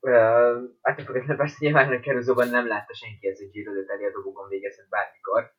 Uh, 0.00 0.56
hát 0.82 1.02
függetlenül 1.02 1.36
persze 1.36 1.56
nyilván 1.58 1.92
a 1.92 2.00
kerülzóban 2.00 2.48
nem 2.48 2.66
látta 2.66 2.94
senki 2.94 3.28
ez 3.28 3.38
egy 3.40 3.50
Giro 3.50 3.72
d'Italia 3.72 4.10
dobogón 4.10 4.48
végezett 4.48 4.88
bármikor. 4.88 5.52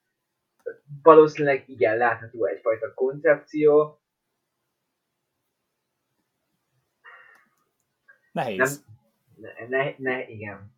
Valószínűleg 1.04 1.64
igen, 1.70 1.98
látható 1.98 2.46
egyfajta 2.46 2.94
koncepció, 2.94 3.99
Nehéz. 8.32 8.86
Nem, 9.36 9.70
ne, 9.70 9.94
ne, 9.98 10.28
igen. 10.28 10.78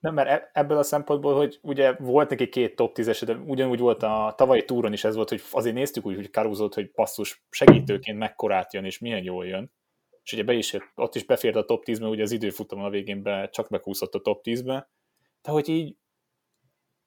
Nem, 0.00 0.14
mert 0.14 0.28
e- 0.28 0.50
ebből 0.52 0.76
a 0.76 0.82
szempontból, 0.82 1.34
hogy 1.34 1.58
ugye 1.62 1.92
volt 1.92 2.30
neki 2.30 2.48
két 2.48 2.76
top 2.76 2.96
10-es, 2.98 3.22
de 3.26 3.34
ugyanúgy 3.34 3.78
volt 3.78 4.02
a 4.02 4.34
tavalyi 4.36 4.64
túron 4.64 4.92
is 4.92 5.04
ez 5.04 5.14
volt, 5.14 5.28
hogy 5.28 5.42
azért 5.50 5.74
néztük 5.74 6.06
úgy, 6.06 6.14
hogy 6.14 6.30
Karuzót, 6.30 6.74
hogy 6.74 6.90
passzus 6.90 7.44
segítőként 7.50 8.18
mekkorát 8.18 8.72
jön, 8.72 8.84
és 8.84 8.98
milyen 8.98 9.22
jól 9.22 9.46
jön. 9.46 9.72
És 10.22 10.32
ugye 10.32 10.42
be 10.42 10.52
is 10.52 10.72
jött, 10.72 10.92
ott 10.94 11.14
is 11.14 11.24
befért 11.24 11.56
a 11.56 11.64
top 11.64 11.82
10-be, 11.86 12.06
ugye 12.06 12.22
az 12.22 12.30
időfutamon 12.30 12.84
a 12.84 12.90
végén 12.90 13.22
be, 13.22 13.48
csak 13.48 13.68
bekúszott 13.68 14.14
a 14.14 14.20
top 14.20 14.40
10-be. 14.44 14.90
De 15.42 15.50
hogy 15.50 15.68
így 15.68 15.96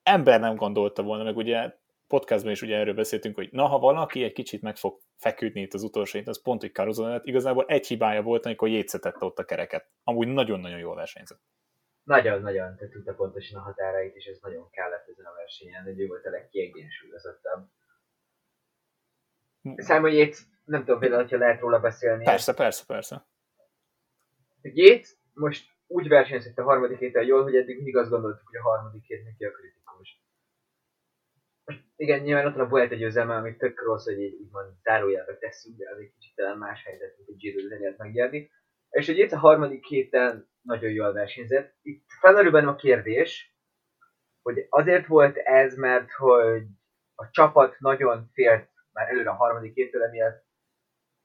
ember 0.03 0.39
nem 0.39 0.55
gondolta 0.55 1.03
volna, 1.03 1.23
meg 1.23 1.37
ugye 1.37 1.73
podcastban 2.13 2.51
is 2.51 2.61
ugye 2.61 2.77
erről 2.77 2.93
beszéltünk, 2.93 3.35
hogy 3.35 3.49
na, 3.51 3.65
ha 3.65 3.79
valaki 3.79 4.23
egy 4.23 4.33
kicsit 4.33 4.61
meg 4.61 4.75
fog 4.75 4.99
feküdni 5.17 5.61
itt 5.61 5.73
az 5.73 5.83
utolsó 5.83 6.19
az 6.25 6.41
pont, 6.41 6.61
hogy 6.61 6.71
Caruso 6.71 7.07
lett. 7.07 7.25
Igazából 7.25 7.65
egy 7.67 7.87
hibája 7.87 8.21
volt, 8.21 8.45
amikor 8.45 8.67
jétszetette 8.67 9.25
ott 9.25 9.39
a 9.39 9.43
kereket. 9.43 9.85
Amúgy 10.03 10.27
nagyon-nagyon 10.27 10.79
jól 10.79 10.95
versenyzett. 10.95 11.39
Nagyon-nagyon, 12.03 12.75
te 12.75 12.89
tudta 12.89 13.13
pontosan 13.13 13.59
a 13.59 13.63
határait, 13.63 14.15
és 14.15 14.25
ez 14.25 14.37
nagyon 14.41 14.69
kellett 14.69 15.07
ezen 15.07 15.25
a 15.25 15.33
versenyen, 15.35 15.83
hogy 15.83 15.99
ő 15.99 16.07
volt 16.07 16.25
a 16.25 16.29
legkiegyensúlyozottabb. 16.29 17.67
Simon 19.77 20.11
Yates, 20.11 20.39
nem 20.65 20.83
tudom 20.83 20.99
például, 20.99 21.21
hogyha 21.21 21.37
lehet 21.37 21.59
róla 21.59 21.79
beszélni. 21.79 22.23
Persze, 22.23 22.53
persze, 22.53 22.83
persze. 22.87 23.25
Yates 24.61 25.15
most 25.33 25.65
úgy 25.87 26.07
versenyzett 26.07 26.57
a 26.57 26.63
harmadik 26.63 26.97
héten 26.97 27.25
jól, 27.25 27.43
hogy 27.43 27.55
eddig 27.55 27.75
mindig 27.75 27.97
azt 27.97 28.09
gondoltuk, 28.09 28.47
hogy 28.47 28.57
a 28.57 28.69
harmadik 28.69 29.03
hét 29.05 29.23
neki 29.23 29.45
a 29.45 29.51
kritikus 29.51 29.82
igen, 32.03 32.19
nyilván 32.19 32.45
ott 32.45 32.55
van 32.55 32.65
a 32.65 32.69
Vuelta 32.69 32.95
győzelme, 32.95 33.35
amit 33.35 33.57
tök 33.57 33.81
rossz, 33.81 34.05
hogy 34.05 34.19
így 34.19 34.41
úgymond 34.41 34.73
zárójelbe 34.81 35.37
tesszük, 35.37 35.77
de 35.77 35.89
az 35.89 35.97
egy 35.97 36.11
kicsit 36.13 36.35
talán 36.35 36.57
más 36.57 36.83
helyzet, 36.83 37.17
mint 37.17 37.29
a 37.29 37.33
Giro 37.33 37.67
zenyert 37.67 37.97
megnyerni. 37.97 38.51
És 38.89 39.05
hogy 39.05 39.17
itt 39.17 39.31
a 39.31 39.37
harmadik 39.37 39.85
héten 39.85 40.49
nagyon 40.61 40.91
jól 40.91 41.13
versenyzett. 41.13 41.75
Itt 41.81 42.05
felmerül 42.19 42.55
a 42.55 42.75
kérdés, 42.75 43.57
hogy 44.41 44.65
azért 44.69 45.07
volt 45.07 45.37
ez, 45.37 45.75
mert 45.75 46.11
hogy 46.11 46.63
a 47.15 47.29
csapat 47.29 47.79
nagyon 47.79 48.29
félt 48.33 48.69
már 48.91 49.09
előre 49.09 49.29
a 49.29 49.35
harmadik 49.35 49.73
héttől, 49.73 50.03
emiatt 50.03 50.45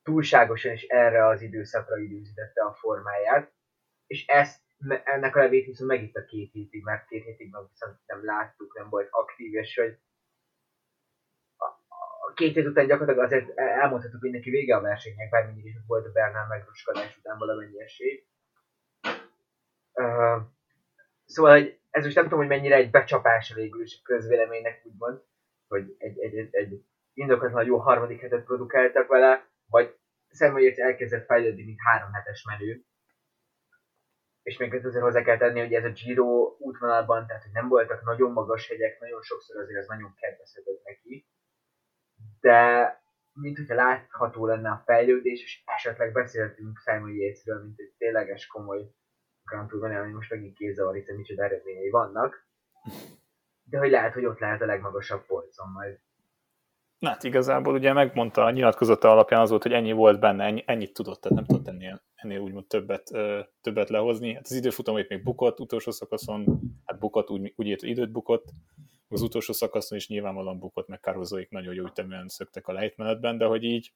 túlságosan 0.03 0.73
is 0.73 0.83
erre 0.83 1.27
az 1.27 1.43
időszakra 1.43 1.97
időzítette 1.97 2.65
a 2.65 2.75
formáját, 2.75 3.53
és 4.07 4.27
ezt 4.27 4.61
ennek 5.05 5.37
a 5.37 5.41
levét 5.41 5.67
viszont 5.67 5.91
megitt 5.91 6.15
a 6.15 6.25
két 6.25 6.53
hétig, 6.53 6.85
mert 6.85 7.09
két 7.09 7.25
hétig 7.25 7.51
meg 7.51 7.63
viszont 7.71 7.99
nem 8.07 8.25
láttuk, 8.25 8.75
nem 8.75 8.89
volt 8.89 9.09
aktív, 9.11 9.55
és 9.55 9.77
hogy 9.77 9.99
két 12.39 12.55
hét 12.55 12.67
után 12.67 12.87
gyakorlatilag 12.87 13.27
azért 13.27 13.59
elmondhatjuk, 13.59 14.21
hogy 14.21 14.31
neki 14.31 14.51
vége 14.51 14.77
a 14.77 14.81
versenynek, 14.81 15.31
bár 15.31 15.47
mindig 15.47 15.65
is 15.65 15.75
volt 15.87 16.07
a 16.07 16.13
Bernál 16.13 16.47
megroskodás 16.47 17.17
után 17.17 17.39
valamennyi 17.39 17.81
esély. 17.83 18.27
Uh, 19.93 20.43
szóval 21.25 21.53
hogy 21.53 21.81
ez 21.91 22.05
most 22.05 22.15
nem 22.15 22.25
tudom, 22.25 22.39
hogy 22.39 22.49
mennyire 22.49 22.75
egy 22.77 22.91
becsapása 22.91 23.55
végül 23.55 23.83
is 23.83 23.99
a 23.99 24.03
közvéleménynek 24.03 24.83
úgymond, 24.85 25.23
hogy 25.69 25.95
egy, 25.99 26.19
egy, 26.19 26.37
egy, 26.37 26.49
egy 26.51 26.85
indokatlan 27.13 27.65
jó 27.65 27.77
harmadik 27.79 28.21
hetet 28.21 28.45
produkáltak 28.45 29.09
vele, 29.09 29.49
vagy 29.67 29.97
személyért 30.29 30.79
elkezdett 30.79 31.27
fejlődni, 31.27 31.65
mint 31.65 31.81
három 31.81 32.13
hetes 32.13 32.45
menő. 32.45 32.85
És 34.43 34.57
még 34.57 34.75
azért 34.75 35.03
hozzá 35.03 35.23
kell 35.23 35.37
tenni, 35.37 35.61
hogy 35.61 35.73
ez 35.73 35.85
a 35.85 35.91
Giro 35.91 36.57
útvonalban, 36.59 37.27
tehát 37.27 37.43
hogy 37.43 37.53
nem 37.53 37.69
voltak 37.69 38.05
nagyon 38.05 38.33
magas 38.33 38.69
hegyek, 38.69 39.01
nagyon 39.01 39.23
sokszor 39.23 39.57
azért 39.57 39.79
ez 39.79 39.87
nagyon 39.87 40.15
kedvezhetett 40.15 40.85
neki 40.85 41.28
de 42.49 42.63
mint 43.33 43.57
hogyha 43.57 43.75
látható 43.75 44.47
lenne 44.47 44.71
a 44.71 44.83
fejlődés, 44.85 45.43
és 45.43 45.63
esetleg 45.65 46.13
beszéltünk 46.13 46.79
Simon 46.85 47.11
Yatesről, 47.11 47.63
mint 47.63 47.79
egy 47.79 47.93
tényleges 47.99 48.47
komoly 48.47 48.91
Grand 49.45 49.69
Tour 49.69 49.91
ami 49.91 50.13
most 50.13 50.31
megint 50.31 50.57
kézzavar, 50.57 50.95
hiszen 50.95 51.17
micsoda 51.17 51.45
eredményei 51.45 51.91
vannak, 51.91 52.47
de 53.63 53.79
hogy 53.79 53.91
lehet, 53.91 54.15
hogy 54.15 54.25
ott 54.25 54.39
lehet 54.39 54.63
a 54.63 54.67
legmagasabb 54.67 55.27
polcon 55.27 55.71
majd. 55.71 55.99
Na 56.99 57.09
hát 57.09 57.23
igazából 57.23 57.75
ugye 57.75 57.93
megmondta 57.93 58.45
a 58.45 58.51
nyilatkozata 58.51 59.11
alapján 59.11 59.41
az 59.41 59.51
volt, 59.51 59.63
hogy 59.63 59.73
ennyi 59.73 59.93
volt 59.93 60.21
benne, 60.21 60.45
ennyi, 60.45 60.63
ennyit 60.67 60.93
tudott, 60.93 61.21
tehát 61.21 61.37
nem 61.39 61.47
tudott 61.47 61.69
ennél, 61.69 62.03
ennél 62.15 62.39
úgymond 62.39 62.67
többet, 62.67 63.11
ö, 63.13 63.41
többet 63.61 63.89
lehozni. 63.89 64.35
Hát 64.35 64.45
az 64.45 64.53
időfutamot 64.53 65.09
még 65.09 65.23
bukott 65.23 65.61
utolsó 65.61 65.91
szakaszon, 65.91 66.61
hát 66.85 66.99
bukott, 66.99 67.31
úgy, 67.31 67.53
úgy 67.57 67.67
ért, 67.67 67.83
időt 67.83 68.13
bukott, 68.13 68.53
az 69.09 69.23
utolsó 69.23 69.53
szakaszon 69.53 69.99
is 69.99 70.09
nyilvánvalóan 70.09 70.59
bukott, 70.59 70.89
meg 70.89 71.01
Karozóik 71.01 71.51
nagyon 71.51 71.75
jó 71.75 71.85
üteműen 71.85 72.29
szöktek 72.29 72.67
a 72.67 72.73
lejtmenetben, 72.73 73.39
de 73.39 73.45
hogy 73.45 73.65
így 73.65 73.93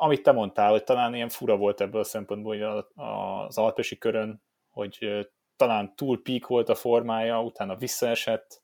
amit 0.00 0.22
te 0.22 0.32
mondtál, 0.32 0.70
hogy 0.70 0.84
talán 0.84 1.14
ilyen 1.14 1.28
fura 1.28 1.56
volt 1.56 1.80
ebből 1.80 2.00
a 2.00 2.04
szempontból 2.04 2.56
hogy 2.56 2.84
az 2.94 3.58
alpesi 3.58 3.98
körön, 3.98 4.42
hogy 4.70 5.28
talán 5.56 5.94
túl 5.96 6.22
pík 6.22 6.46
volt 6.46 6.68
a 6.68 6.74
formája, 6.74 7.42
utána 7.42 7.76
visszaesett. 7.76 8.62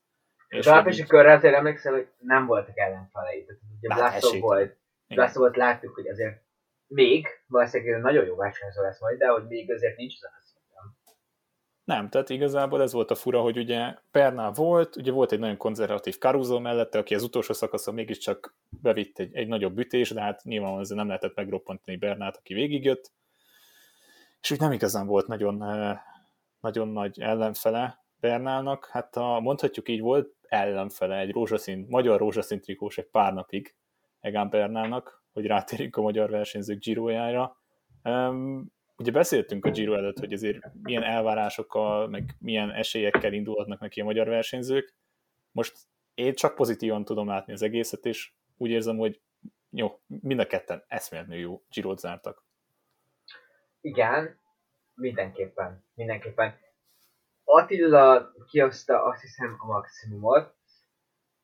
És 0.48 0.58
az 0.58 0.66
alpesi 0.66 1.00
így... 1.00 1.08
körre 1.08 1.32
azért 1.32 1.54
emlékszel, 1.54 1.92
hogy 1.92 2.08
nem 2.18 2.46
voltak 2.46 2.78
ellenfelei. 2.78 3.44
Tehát 3.44 3.60
ugye 3.80 3.94
Blaszov 3.94 4.40
volt, 4.40 4.76
Blaszovot 5.08 5.56
láttuk, 5.56 5.94
hogy 5.94 6.08
azért 6.08 6.42
még, 6.86 7.26
valószínűleg 7.46 8.00
nagyon 8.00 8.24
jó 8.24 8.36
versenyző 8.36 8.82
lesz 8.82 9.00
majd, 9.00 9.18
de 9.18 9.28
hogy 9.28 9.46
még 9.46 9.72
azért 9.72 9.96
nincs 9.96 10.14
az 10.14 10.24
nem, 11.84 12.08
tehát 12.08 12.30
igazából 12.30 12.82
ez 12.82 12.92
volt 12.92 13.10
a 13.10 13.14
fura, 13.14 13.40
hogy 13.40 13.58
ugye 13.58 13.94
Pernál 14.10 14.50
volt, 14.50 14.96
ugye 14.96 15.12
volt 15.12 15.32
egy 15.32 15.38
nagyon 15.38 15.56
konzervatív 15.56 16.18
Caruso 16.18 16.60
mellette, 16.60 16.98
aki 16.98 17.14
az 17.14 17.22
utolsó 17.22 17.52
szakaszon 17.52 17.94
mégiscsak 17.94 18.56
bevitt 18.82 19.18
egy, 19.18 19.34
egy 19.34 19.48
nagyobb 19.48 19.78
ütés, 19.78 20.10
de 20.10 20.20
hát 20.20 20.44
nyilván 20.44 20.80
ezzel 20.80 20.96
nem 20.96 21.06
lehetett 21.06 21.34
megroppantani 21.34 21.96
Bernát, 21.96 22.36
aki 22.36 22.54
végigjött. 22.54 23.12
És 24.40 24.50
úgy 24.50 24.60
nem 24.60 24.72
igazán 24.72 25.06
volt 25.06 25.26
nagyon, 25.26 25.62
eh, 25.62 25.98
nagyon 26.60 26.88
nagy 26.88 27.20
ellenfele 27.20 28.04
Bernálnak, 28.20 28.88
hát 28.90 29.16
a, 29.16 29.40
mondhatjuk 29.40 29.88
így 29.88 30.00
volt 30.00 30.34
ellenfele 30.48 31.18
egy 31.18 31.30
rózsaszín, 31.30 31.86
magyar 31.88 32.18
rózsaszín 32.18 32.60
trikós 32.60 32.98
egy 32.98 33.08
pár 33.10 33.32
napig 33.32 33.74
Egán 34.20 34.50
Bernálnak, 34.50 35.24
hogy 35.32 35.46
rátérjünk 35.46 35.96
a 35.96 36.02
magyar 36.02 36.30
versenyzők 36.30 36.78
Girojára. 36.78 37.56
Um, 38.04 38.72
ugye 38.96 39.10
beszéltünk 39.10 39.64
a 39.64 39.70
Giro 39.70 39.94
előtt, 39.94 40.18
hogy 40.18 40.32
azért 40.32 40.58
milyen 40.82 41.02
elvárásokkal, 41.02 42.08
meg 42.08 42.34
milyen 42.38 42.70
esélyekkel 42.70 43.32
indulhatnak 43.32 43.80
neki 43.80 44.00
a 44.00 44.04
magyar 44.04 44.28
versenyzők. 44.28 44.94
Most 45.50 45.76
én 46.14 46.34
csak 46.34 46.54
pozitívan 46.54 47.04
tudom 47.04 47.28
látni 47.28 47.52
az 47.52 47.62
egészet, 47.62 48.04
és 48.04 48.32
úgy 48.56 48.70
érzem, 48.70 48.96
hogy 48.96 49.20
jó, 49.70 50.00
mind 50.06 50.40
a 50.40 50.46
ketten 50.46 50.84
eszméletlenül 50.88 51.42
jó 51.42 51.62
giro 51.68 51.96
zártak. 51.96 52.44
Igen, 53.80 54.38
mindenképpen, 54.94 55.84
mindenképpen. 55.94 56.58
Attila 57.44 58.32
kihozta 58.46 59.04
azt 59.04 59.20
hiszem 59.20 59.56
a 59.58 59.66
maximumot, 59.66 60.54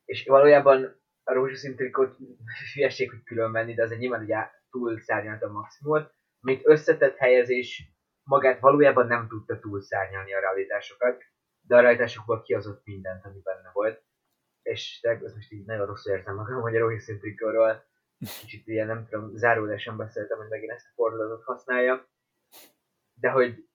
és 0.04 0.26
valójában 0.26 1.00
a 1.24 1.32
rózsaszín 1.32 1.76
trikot 1.76 2.16
hülyeség, 2.74 3.10
hogy 3.10 3.22
külön 3.22 3.52
venni, 3.52 3.74
de 3.74 3.82
azért 3.82 4.00
nyilván 4.00 4.22
ugye 4.22 4.36
túl 4.70 5.00
szárnyalt 5.00 5.42
a 5.42 5.52
maximumot, 5.52 6.14
mint 6.40 6.60
összetett 6.64 7.16
helyezés 7.16 7.92
magát 8.22 8.60
valójában 8.60 9.06
nem 9.06 9.28
tudta 9.28 9.58
túlszárnyalni 9.58 10.34
a 10.34 10.40
realitásokat, 10.40 11.22
de 11.60 11.76
a 11.76 11.80
realitásokból 11.80 12.42
kihozott 12.42 12.84
mindent, 12.84 13.24
ami 13.24 13.40
benne 13.42 13.70
volt. 13.72 14.02
És 14.62 14.98
ez 15.02 15.34
most 15.34 15.52
így 15.52 15.64
nagyon 15.64 15.86
rosszul 15.86 16.12
érzem 16.12 16.34
magam, 16.34 16.62
a 16.62 16.78
Rohit 16.78 17.18
trikóról 17.20 17.88
kicsit 18.40 18.66
ilyen, 18.66 18.86
nem 18.86 19.06
tudom, 19.08 19.36
záródásan 19.36 19.96
beszéltem, 19.96 20.38
hogy 20.38 20.48
megint 20.48 20.72
ezt 20.72 20.86
a 20.86 20.92
fordulatot 20.94 21.44
használja. 21.44 22.08
De 23.14 23.30
hogy 23.30 23.68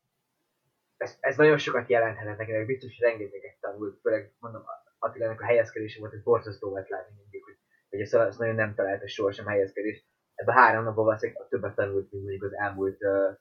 ez, 0.98 1.18
ez 1.20 1.38
nagyon 1.38 1.58
sokat 1.58 1.90
jelenthetett 1.90 2.38
nekem, 2.38 2.66
biztos, 2.66 2.98
hogy 2.98 3.10
rengeteget 3.10 3.60
tanult, 3.60 4.00
főleg 4.00 4.34
mondom, 4.40 4.64
Attilának 5.00 5.42
a 5.42 5.46
helyezkedése 5.46 6.00
volt, 6.00 6.12
hogy 6.12 6.24
borzasztó 6.24 6.70
volt 6.70 6.90
látni 6.90 7.16
mindig, 7.18 7.44
hogy, 7.44 7.58
hogy 7.90 8.00
ez, 8.00 8.14
ez 8.14 8.38
nagyon 8.38 8.56
nem 8.56 8.76
találta 8.76 9.08
sohasem 9.08 9.46
helyezkedést 9.46 10.06
ebben 10.36 10.56
három 10.56 10.84
napban 10.84 11.06
valószínűleg 11.06 11.48
többet 11.48 11.76
tanult, 11.76 12.12
mint 12.12 12.24
mondjuk 12.24 12.44
az 12.44 12.54
elmúlt 12.54 13.04
uh, 13.04 13.38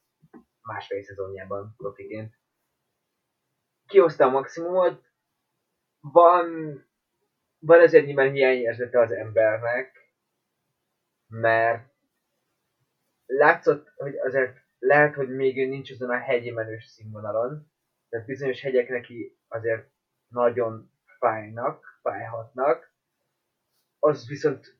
másfél 0.62 1.02
szezonjában 1.02 1.74
profiként. 1.76 2.34
Kihozta 3.86 4.24
a 4.24 4.30
maximumot, 4.30 5.12
van, 6.00 6.46
van 7.58 7.80
ezért 7.80 8.06
nyilván 8.06 8.32
hiányérzete 8.32 9.00
az 9.00 9.10
embernek, 9.10 10.12
mert 11.26 11.92
látszott, 13.26 13.92
hogy 13.96 14.16
azért 14.16 14.56
lehet, 14.78 15.14
hogy 15.14 15.28
még 15.28 15.68
nincs 15.68 15.90
azon 15.90 16.10
a 16.10 16.18
hegyi 16.18 16.50
menős 16.50 16.84
színvonalon, 16.84 17.72
tehát 18.08 18.26
bizonyos 18.26 18.60
hegyek 18.60 18.88
neki 18.88 19.38
azért 19.48 19.90
nagyon 20.28 20.92
fájnak, 21.18 21.98
fájhatnak, 22.02 22.92
az 23.98 24.28
viszont, 24.28 24.78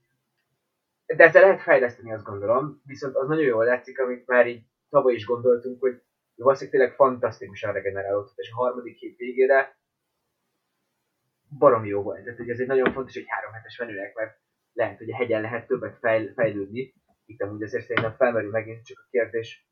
de 1.07 1.25
ezzel 1.25 1.43
lehet 1.43 1.63
fejleszteni, 1.63 2.13
azt 2.13 2.25
gondolom, 2.25 2.83
viszont 2.85 3.17
az 3.17 3.29
nagyon 3.29 3.45
jól 3.45 3.65
látszik, 3.65 3.99
amit 3.99 4.27
már 4.27 4.47
így 4.47 4.63
tavaly 4.91 5.15
is 5.15 5.25
gondoltunk, 5.25 5.81
hogy 5.81 6.03
valószínűleg 6.35 6.79
tényleg 6.79 6.97
fantasztikusan 6.97 7.73
regenerálódott, 7.73 8.39
és 8.39 8.51
a 8.51 8.57
harmadik 8.57 8.97
hét 8.97 9.17
végére 9.17 9.77
baromi 11.59 11.89
jó 11.89 12.03
volt. 12.03 12.23
Tehát, 12.23 12.39
hogy 12.39 12.51
ez 12.51 12.59
egy 12.59 12.67
nagyon 12.67 12.93
fontos 12.93 13.15
egy 13.15 13.25
három 13.27 13.53
hetes 13.53 13.79
menőnek, 13.79 14.15
mert 14.15 14.39
lehet, 14.73 14.99
hogy 14.99 15.11
a 15.11 15.17
hegyen 15.17 15.41
lehet 15.41 15.67
többet 15.67 15.99
fejl- 15.99 16.35
fejlődni. 16.35 16.95
Itt 17.27 17.41
amúgy 17.41 17.63
azért 17.63 17.87
szerintem 17.87 18.15
felmerül 18.15 18.51
megint 18.51 18.85
csak 18.85 18.99
a 18.99 19.09
kérdés. 19.11 19.69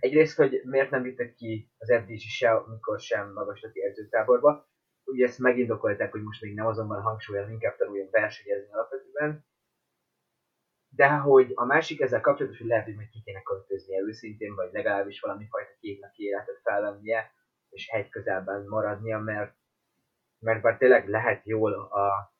Egyrészt, 0.00 0.36
hogy 0.36 0.60
miért 0.64 0.90
nem 0.90 1.02
vittek 1.02 1.34
ki 1.34 1.70
az 1.78 1.92
FDC 2.02 2.20
se, 2.20 2.50
amikor 2.50 3.00
sem 3.00 3.32
magaslati 3.32 3.82
edzőtáborba. 3.82 4.68
Ugye 5.04 5.26
ezt 5.26 5.38
megindokolták, 5.38 6.10
hogy 6.10 6.22
most 6.22 6.42
még 6.42 6.54
nem 6.54 6.66
azonban 6.66 7.02
hangsúlyozom, 7.02 7.52
inkább 7.52 7.76
tanuljon 7.76 8.08
versenyezni 8.10 8.72
alapvetően. 8.72 9.46
De 10.98 11.08
hogy 11.08 11.52
a 11.54 11.64
másik 11.64 12.00
ezzel 12.00 12.20
kapcsolatos, 12.20 12.58
hogy 12.58 12.66
lehet, 12.66 12.84
hogy 12.84 12.96
meg 12.96 13.08
ki 13.08 13.22
kéne 13.24 13.42
költöznie 13.42 14.00
őszintén, 14.00 14.54
vagy 14.54 14.72
legalábbis 14.72 15.20
valami 15.20 15.46
fajta 15.50 15.70
kétnaki 15.80 16.22
életet 16.22 16.60
felvennie, 16.62 17.32
és 17.70 17.88
hegy 17.90 18.08
közelben 18.08 18.64
maradnia, 18.66 19.18
mert, 19.18 19.54
mert 20.38 20.62
bár 20.62 20.76
tényleg 20.76 21.08
lehet 21.08 21.46
jól 21.46 21.72
a 21.72 22.32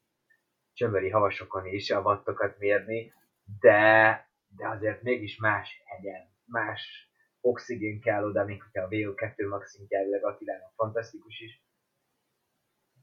csömöri 0.72 1.10
havasokon 1.10 1.66
is 1.66 1.90
a 1.90 2.00
wattokat 2.00 2.58
mérni, 2.58 3.12
de, 3.60 4.28
de 4.56 4.68
azért 4.68 5.02
mégis 5.02 5.36
más 5.36 5.82
hegyen, 5.84 6.28
más 6.44 7.10
oxigén 7.40 8.00
kell 8.00 8.24
oda, 8.24 8.44
még 8.44 8.62
hogyha 8.62 8.82
a 8.82 8.88
VO2 8.88 9.48
max 9.48 9.70
szintje 9.70 9.98
Attilának 10.22 10.72
fantasztikus 10.74 11.40
is. 11.40 11.62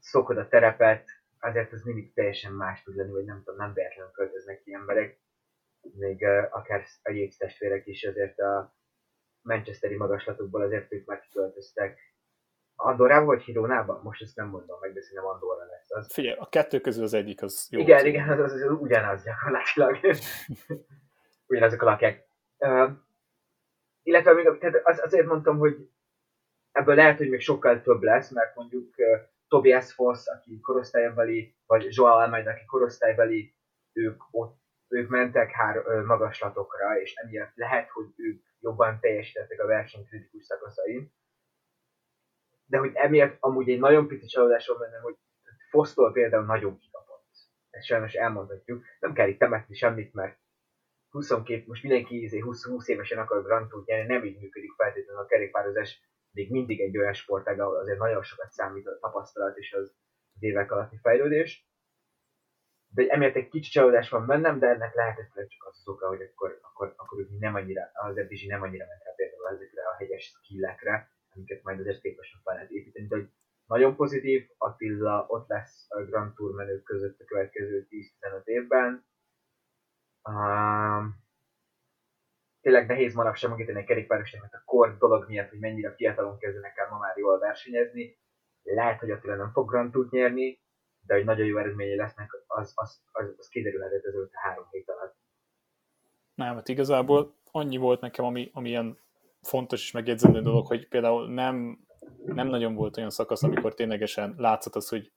Szokod 0.00 0.38
a 0.38 0.48
terepet, 0.48 1.10
azért 1.38 1.72
az 1.72 1.82
mindig 1.82 2.12
teljesen 2.12 2.52
más 2.52 2.82
tud 2.82 2.96
lenni, 2.96 3.12
vagy 3.12 3.24
nem 3.24 3.42
tudom, 3.44 3.56
nem 3.56 3.72
véletlenül 3.72 4.12
költöznek 4.12 4.62
ki 4.62 4.72
emberek. 4.72 5.24
Még 5.94 6.24
akár 6.50 6.84
a 7.02 7.10
Yates 7.10 7.36
testvérek 7.36 7.86
is 7.86 8.04
azért 8.04 8.38
a 8.38 8.74
Manchesteri 9.42 9.96
magaslatokból 9.96 10.62
azért 10.62 10.92
ők 10.92 11.06
már 11.06 11.20
kiköltöztek 11.20 11.98
Andorrába 12.76 13.26
vagy 13.26 13.42
Hironába? 13.42 14.00
Most 14.02 14.22
ezt 14.22 14.36
nem 14.36 14.48
mondom 14.48 14.78
meg, 14.80 14.92
de 14.92 15.00
szerintem 15.00 15.26
Andorra 15.26 15.64
lesz 15.64 15.90
az. 15.90 16.12
Figyelj, 16.12 16.36
a 16.38 16.48
kettő 16.48 16.80
közül 16.80 17.02
az 17.02 17.14
egyik 17.14 17.42
az 17.42 17.68
jó. 17.70 17.80
Igen, 17.80 18.06
igen, 18.06 18.28
az, 18.28 18.38
az, 18.38 18.52
az, 18.52 18.62
az 18.62 18.76
ugyanaz 18.80 19.22
gyakorlatilag. 19.22 19.98
Ugyanazok 21.48 21.82
a 21.82 21.84
lakják. 21.84 22.28
Uh, 22.58 22.90
illetve 24.02 24.32
még, 24.32 24.58
tehát 24.58 24.80
az, 24.84 25.00
azért 25.02 25.26
mondtam, 25.26 25.58
hogy 25.58 25.90
ebből 26.72 26.94
lehet, 26.94 27.18
hogy 27.18 27.28
még 27.28 27.40
sokkal 27.40 27.80
több 27.80 28.02
lesz, 28.02 28.30
mert 28.30 28.54
mondjuk 28.54 28.94
uh, 28.96 29.06
Tobias 29.48 29.92
Foss, 29.92 30.26
aki 30.26 30.60
korosztálybeli, 30.60 31.56
vagy 31.66 31.86
Joao 31.90 32.18
Almeida, 32.18 32.50
aki 32.50 32.64
korosztálybeli, 32.64 33.54
ők 33.92 34.22
ott 34.30 34.65
ők 34.88 35.08
mentek 35.08 35.50
hár, 35.50 35.82
magaslatokra, 36.04 37.00
és 37.00 37.14
emiatt 37.14 37.54
lehet, 37.54 37.88
hogy 37.88 38.06
ők 38.16 38.42
jobban 38.60 39.00
teljesítettek 39.00 39.60
a 39.60 39.66
verseny 39.66 40.06
kritikus 40.06 40.44
szakaszain 40.44 41.14
de 42.66 42.78
hogy 42.78 42.90
emiatt 42.94 43.36
amúgy 43.40 43.68
egy 43.68 43.78
nagyon 43.78 44.06
pici 44.06 44.26
csalódás 44.26 44.66
van 44.66 44.78
benne, 44.78 44.98
hogy 44.98 45.16
Fosztól 45.70 46.12
például 46.12 46.44
nagyon 46.44 46.78
kikapott. 46.78 47.26
Ezt 47.70 47.86
sajnos 47.86 48.14
elmondhatjuk. 48.14 48.84
Nem 49.00 49.12
kell 49.12 49.28
itt 49.28 49.38
temetni 49.38 49.74
semmit, 49.74 50.12
mert 50.12 50.38
22, 51.08 51.64
most 51.66 51.82
mindenki 51.82 52.40
20, 52.40 52.64
20 52.64 52.88
évesen 52.88 53.18
akar 53.18 53.42
Grand 53.42 53.68
Tour 53.68 53.84
nyerni, 53.84 54.12
nem 54.12 54.24
így 54.24 54.40
működik 54.40 54.72
feltétlenül 54.76 55.22
a 55.22 55.26
kerékpározás, 55.26 56.00
még 56.30 56.50
mindig 56.50 56.80
egy 56.80 56.98
olyan 56.98 57.12
sportág, 57.12 57.60
ahol 57.60 57.76
azért 57.76 57.98
nagyon 57.98 58.22
sokat 58.22 58.50
számít 58.50 58.86
a 58.86 58.98
tapasztalat 58.98 59.56
és 59.56 59.72
az 59.72 59.94
évek 60.38 60.72
alatti 60.72 60.98
fejlődés. 61.02 61.68
De 62.96 63.06
emiatt 63.08 63.34
egy 63.34 63.48
kicsi 63.48 63.70
csalódás 63.70 64.08
van 64.08 64.26
bennem, 64.26 64.58
de 64.58 64.66
ennek 64.66 64.94
lehetetlen 64.94 65.48
csak 65.48 65.66
az 65.66 65.78
az 65.78 65.88
oka, 65.88 66.06
hogy 66.06 66.22
akkor, 66.22 66.58
akkor, 66.62 66.94
akkor 66.96 67.26
nem 67.38 67.54
annyira, 67.54 67.90
az 67.92 68.16
FDG 68.16 68.46
nem 68.48 68.62
annyira 68.62 68.86
ment 68.86 69.04
rá 69.04 69.12
például 69.16 69.48
ezekre 69.48 69.82
a 69.82 69.96
hegyes 69.98 70.24
skillekre, 70.24 71.10
amiket 71.34 71.62
majd 71.62 71.80
azért 71.80 72.00
szépen 72.00 72.24
fel 72.44 72.54
lehet 72.54 72.70
építeni. 72.70 73.06
De 73.06 73.16
hogy 73.16 73.28
nagyon 73.66 73.96
pozitív, 73.96 74.48
Attila 74.58 75.26
ott 75.28 75.48
lesz 75.48 75.86
a 75.88 76.02
Grand 76.02 76.34
Tour 76.34 76.54
menők 76.54 76.82
között 76.82 77.20
a 77.20 77.24
következő 77.24 77.86
10-15 78.20 78.44
évben. 78.44 79.06
Uh, 80.22 81.04
tényleg 82.60 82.86
nehéz 82.86 83.14
manapság 83.14 83.50
megíteni 83.50 83.78
egy 83.78 83.86
kerékpárosnak, 83.86 84.40
mert 84.40 84.54
a 84.54 84.62
kor 84.64 84.96
dolog 84.98 85.28
miatt, 85.28 85.50
hogy 85.50 85.58
mennyire 85.58 85.94
fiatalon 85.94 86.38
kezdenek 86.38 86.76
el 86.76 86.88
ma 86.88 86.98
már 86.98 87.16
jól 87.16 87.38
versenyezni. 87.38 88.18
Lehet, 88.62 89.00
hogy 89.00 89.10
Attila 89.10 89.34
nem 89.34 89.52
fog 89.52 89.70
Grand 89.70 89.92
Tour 89.92 90.06
nyerni, 90.10 90.64
de 91.06 91.14
hogy 91.14 91.24
nagyon 91.24 91.46
jó 91.46 91.58
eredményei 91.58 91.96
lesznek, 91.96 92.44
az, 92.46 92.72
az, 92.74 93.00
az, 93.12 93.34
az 93.38 93.48
kiderülhetett 93.48 94.04
az 94.04 94.14
a 94.14 94.28
három 94.32 94.66
hét 94.70 94.90
alatt. 94.90 95.16
Nem, 96.34 96.54
hát 96.54 96.68
igazából 96.68 97.34
annyi 97.50 97.76
volt 97.76 98.00
nekem, 98.00 98.24
ami, 98.24 98.50
ami 98.52 98.68
ilyen 98.68 98.98
fontos 99.42 99.82
és 99.82 99.90
megjegyzendő 99.90 100.40
dolog, 100.40 100.66
hogy 100.66 100.88
például 100.88 101.32
nem, 101.32 101.78
nem 102.24 102.48
nagyon 102.48 102.74
volt 102.74 102.96
olyan 102.96 103.10
szakasz, 103.10 103.42
amikor 103.42 103.74
ténylegesen 103.74 104.34
látszott 104.38 104.74
az, 104.74 104.88
hogy 104.88 105.12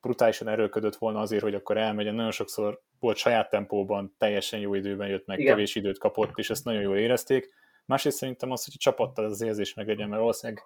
brutálisan 0.00 0.48
erőködött 0.48 0.96
volna 0.96 1.20
azért, 1.20 1.42
hogy 1.42 1.54
akkor 1.54 1.76
elmegyen. 1.76 2.14
Nagyon 2.14 2.30
sokszor 2.30 2.80
volt 2.98 3.16
saját 3.16 3.50
tempóban, 3.50 4.14
teljesen 4.18 4.60
jó 4.60 4.74
időben 4.74 5.08
jött 5.08 5.26
meg, 5.26 5.38
Igen. 5.38 5.52
kevés 5.52 5.74
időt 5.74 5.98
kapott, 5.98 6.38
és 6.38 6.50
ezt 6.50 6.64
nagyon 6.64 6.82
jól 6.82 6.96
érezték. 6.96 7.54
Másrészt 7.84 8.16
szerintem 8.16 8.50
az, 8.50 8.64
hogy 8.64 8.74
a 8.76 8.80
csapattal 8.80 9.24
az 9.24 9.40
érzés 9.40 9.74
meglegyen, 9.74 10.08
mert 10.08 10.20
valószínűleg 10.20 10.62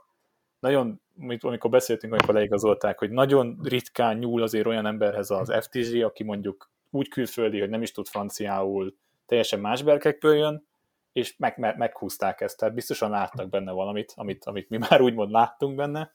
nagyon, 0.65 1.01
amikor 1.41 1.71
beszéltünk, 1.71 2.13
amikor 2.13 2.35
leigazolták, 2.35 2.99
hogy 2.99 3.11
nagyon 3.11 3.59
ritkán 3.63 4.17
nyúl 4.19 4.43
azért 4.43 4.67
olyan 4.67 4.87
emberhez 4.87 5.31
az 5.31 5.53
FTG, 5.61 6.03
aki 6.03 6.25
mondjuk 6.25 6.71
úgy 6.91 7.09
külföldi, 7.09 7.61
hogy 7.61 7.69
nem 7.69 7.83
is 7.83 7.93
tud 7.93 8.07
franciául, 8.07 8.95
teljesen 9.27 9.61
más 9.61 9.83
berkekből 9.83 10.35
jön, 10.35 10.67
és 11.13 11.37
meg, 11.37 11.59
meg, 11.59 11.77
meghúzták 11.77 12.41
ezt, 12.41 12.59
tehát 12.59 12.75
biztosan 12.75 13.11
láttak 13.11 13.49
benne 13.49 13.73
valamit, 13.73 14.13
amit, 14.17 14.45
amit 14.45 14.69
mi 14.69 14.79
már 14.89 15.01
úgymond 15.01 15.31
láttunk 15.31 15.77
benne, 15.77 16.15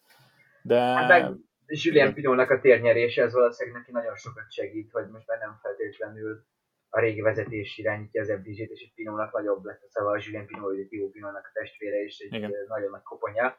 de... 0.61 0.79
Hát 0.79 1.07
meg 1.07 1.33
Julien 1.65 2.13
Pinónak 2.13 2.49
a 2.49 2.59
térnyerése, 2.59 3.23
ez 3.23 3.33
valószínűleg 3.33 3.79
neki 3.79 3.91
nagyon 3.91 4.15
sokat 4.15 4.51
segít, 4.51 4.91
hogy 4.91 5.07
most 5.07 5.27
már 5.27 5.39
nem 5.39 5.59
feltétlenül 5.61 6.43
a 6.89 6.99
régi 6.99 7.21
vezetés 7.21 7.77
irányítja 7.77 8.21
az 8.21 8.31
FDG-t, 8.31 8.71
és 8.71 8.81
egy 8.81 8.93
Pinónak 8.95 9.33
nagyobb 9.33 9.63
lett, 9.63 9.81
szóval 9.89 10.13
a 10.13 10.21
Julien 10.23 10.45
Pinó, 10.45 10.67
a 10.67 10.87
Tio 10.89 11.09
Pinónak 11.09 11.45
a 11.45 11.51
testvére, 11.53 12.03
és 12.03 12.19
egy 12.19 12.33
Igen. 12.33 12.53
nagyon 12.67 12.89
nagy 12.89 13.03
koponya, 13.03 13.57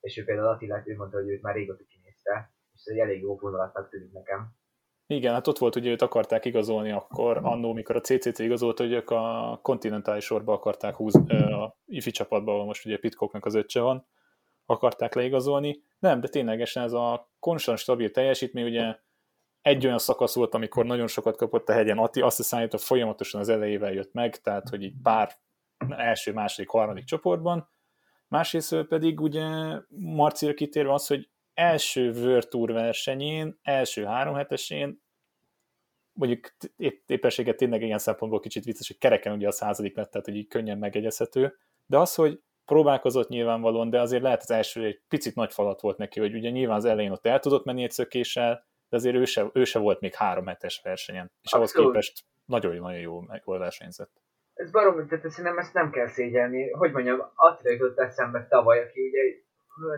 és 0.00 0.16
ő 0.16 0.24
például 0.24 0.48
Attilát, 0.48 0.88
ő 0.88 0.96
mondta, 0.96 1.16
hogy 1.16 1.28
őt 1.28 1.42
már 1.42 1.54
régóta 1.54 1.84
kinézte, 1.88 2.52
és 2.74 2.80
ez 2.84 2.92
egy 2.92 2.98
elég 2.98 3.20
jó 3.20 3.36
vonulatnak 3.36 3.88
tűnik 3.88 4.12
nekem. 4.12 4.56
Igen, 5.06 5.32
hát 5.32 5.46
ott 5.46 5.58
volt, 5.58 5.74
hogy 5.74 5.86
őt 5.86 6.02
akarták 6.02 6.44
igazolni 6.44 6.90
akkor, 6.90 7.40
annó, 7.42 7.72
mikor 7.72 7.96
a 7.96 8.00
CCC 8.00 8.38
igazolt, 8.38 8.78
hogy 8.78 8.92
ők 8.92 9.10
a 9.10 9.58
kontinentális 9.62 10.24
sorba 10.24 10.52
akarták 10.52 10.94
húzni, 10.94 11.52
a 11.52 11.78
ifi 11.86 12.10
csapatba, 12.10 12.52
ahol 12.52 12.64
most 12.64 12.86
ugye 12.86 12.98
Pitkoknak 12.98 13.44
az 13.44 13.54
öccse 13.54 13.80
van, 13.80 14.06
akarták 14.66 15.14
leigazolni. 15.14 15.82
Nem, 15.98 16.20
de 16.20 16.28
ténylegesen 16.28 16.82
ez 16.82 16.92
a 16.92 17.30
konstant 17.38 17.78
stabil 17.78 18.10
teljesítmény, 18.10 18.64
ugye 18.64 18.96
egy 19.62 19.86
olyan 19.86 19.98
szakasz 19.98 20.34
volt, 20.34 20.54
amikor 20.54 20.84
nagyon 20.84 21.06
sokat 21.06 21.36
kapott 21.36 21.68
a 21.68 21.72
hegyen 21.72 21.98
Ati, 21.98 22.20
azt 22.20 22.36
hiszem, 22.36 22.68
hogy 22.68 22.82
folyamatosan 22.82 23.40
az 23.40 23.48
elejével 23.48 23.92
jött 23.92 24.12
meg, 24.12 24.36
tehát 24.36 24.68
hogy 24.68 24.82
így 24.82 24.94
pár 25.02 25.32
első, 25.88 26.32
második, 26.32 26.70
harmadik 26.70 27.04
csoportban. 27.04 27.68
Másrészt 28.28 28.84
pedig 28.88 29.20
ugye 29.20 29.46
Marcira 29.88 30.54
kitérve 30.54 30.92
az, 30.92 31.06
hogy 31.06 31.28
első 31.54 32.10
World 32.10 32.48
Tour 32.48 32.72
versenyén, 32.72 33.58
első 33.62 34.04
három 34.04 34.34
hetesén, 34.34 35.02
mondjuk 36.12 36.56
épp, 36.76 37.08
éppenséget 37.10 37.56
tényleg 37.56 37.82
ilyen 37.82 37.98
szempontból 37.98 38.40
kicsit 38.40 38.64
vicces, 38.64 38.86
hogy 38.86 38.98
kereken 38.98 39.32
ugye 39.32 39.46
a 39.46 39.52
századik 39.52 39.96
lett, 39.96 40.10
tehát 40.10 40.26
hogy 40.26 40.36
így 40.36 40.48
könnyen 40.48 40.78
megegyezhető, 40.78 41.58
de 41.86 41.98
az, 41.98 42.14
hogy 42.14 42.40
próbálkozott 42.64 43.28
nyilvánvalóan, 43.28 43.90
de 43.90 44.00
azért 44.00 44.22
lehet 44.22 44.42
az 44.42 44.50
első 44.50 44.84
egy 44.84 45.00
picit 45.08 45.34
nagy 45.34 45.52
falat 45.52 45.80
volt 45.80 45.98
neki, 45.98 46.20
hogy 46.20 46.34
ugye 46.34 46.50
nyilván 46.50 46.76
az 46.76 46.84
elején 46.84 47.10
ott 47.10 47.26
el 47.26 47.38
tudott 47.38 47.64
menni 47.64 47.82
egy 47.82 47.90
szökéssel, 47.90 48.66
de 48.88 48.96
azért 48.96 49.16
ő 49.16 49.24
se, 49.24 49.50
ő 49.52 49.64
se 49.64 49.78
volt 49.78 50.00
még 50.00 50.14
három 50.14 50.46
hetes 50.46 50.80
versenyen, 50.82 51.30
és 51.42 51.52
Abszolút. 51.52 51.76
ahhoz 51.76 51.92
képest 51.92 52.24
nagyon-nagyon 52.44 53.00
jó, 53.00 53.22
jól 53.44 53.58
versenyzett. 53.58 54.20
Ez 54.58 54.70
barom, 54.70 55.08
tehát 55.08 55.30
szerintem 55.30 55.58
ezt 55.58 55.74
nem 55.74 55.90
kell 55.90 56.06
szégyelni. 56.06 56.70
Hogy 56.70 56.92
mondjam, 56.92 57.20
Attila 57.34 57.72
jutott 57.72 57.98
eszembe 57.98 58.46
tavaly, 58.48 58.82
aki 58.82 59.00
ugye 59.00 59.22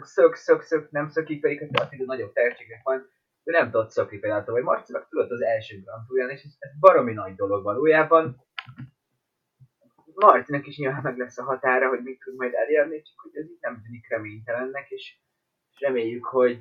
szök, 0.01 0.35
szök, 0.35 0.63
szök, 0.63 0.91
nem 0.91 1.09
szökik, 1.09 1.41
pedig 1.41 1.61
hát 1.61 1.87
Attila 1.87 2.05
nagyobb 2.05 2.33
tehetségnek 2.33 2.81
van, 2.83 3.09
ő 3.45 3.53
nem 3.53 3.71
tudott 3.71 3.91
szökni 3.91 4.19
például, 4.19 4.45
vagy 4.45 4.63
Marci 4.63 4.93
meg 4.93 5.09
tudott 5.09 5.31
az 5.31 5.43
első 5.43 5.81
Grand 5.85 6.07
Tourján, 6.07 6.31
és 6.31 6.43
ez, 6.43 6.55
ez 6.59 6.71
baromi 6.81 7.13
nagy 7.13 7.35
dolog 7.35 7.63
valójában. 7.63 8.45
Marcinak 10.15 10.67
is 10.67 10.77
nyilván 10.77 11.03
meg 11.03 11.19
lesz 11.19 11.39
a 11.39 11.45
határa, 11.45 11.89
hogy 11.89 12.03
mit 12.03 12.21
tud 12.25 12.37
majd 12.37 12.55
elérni, 12.55 13.03
csak 13.03 13.21
hogy 13.21 13.37
ez 13.37 13.51
így 13.51 13.59
nem 13.61 13.83
tűnik 13.83 14.09
reménytelennek, 14.09 14.91
és, 14.91 15.19
reméljük, 15.79 16.25
hogy, 16.25 16.59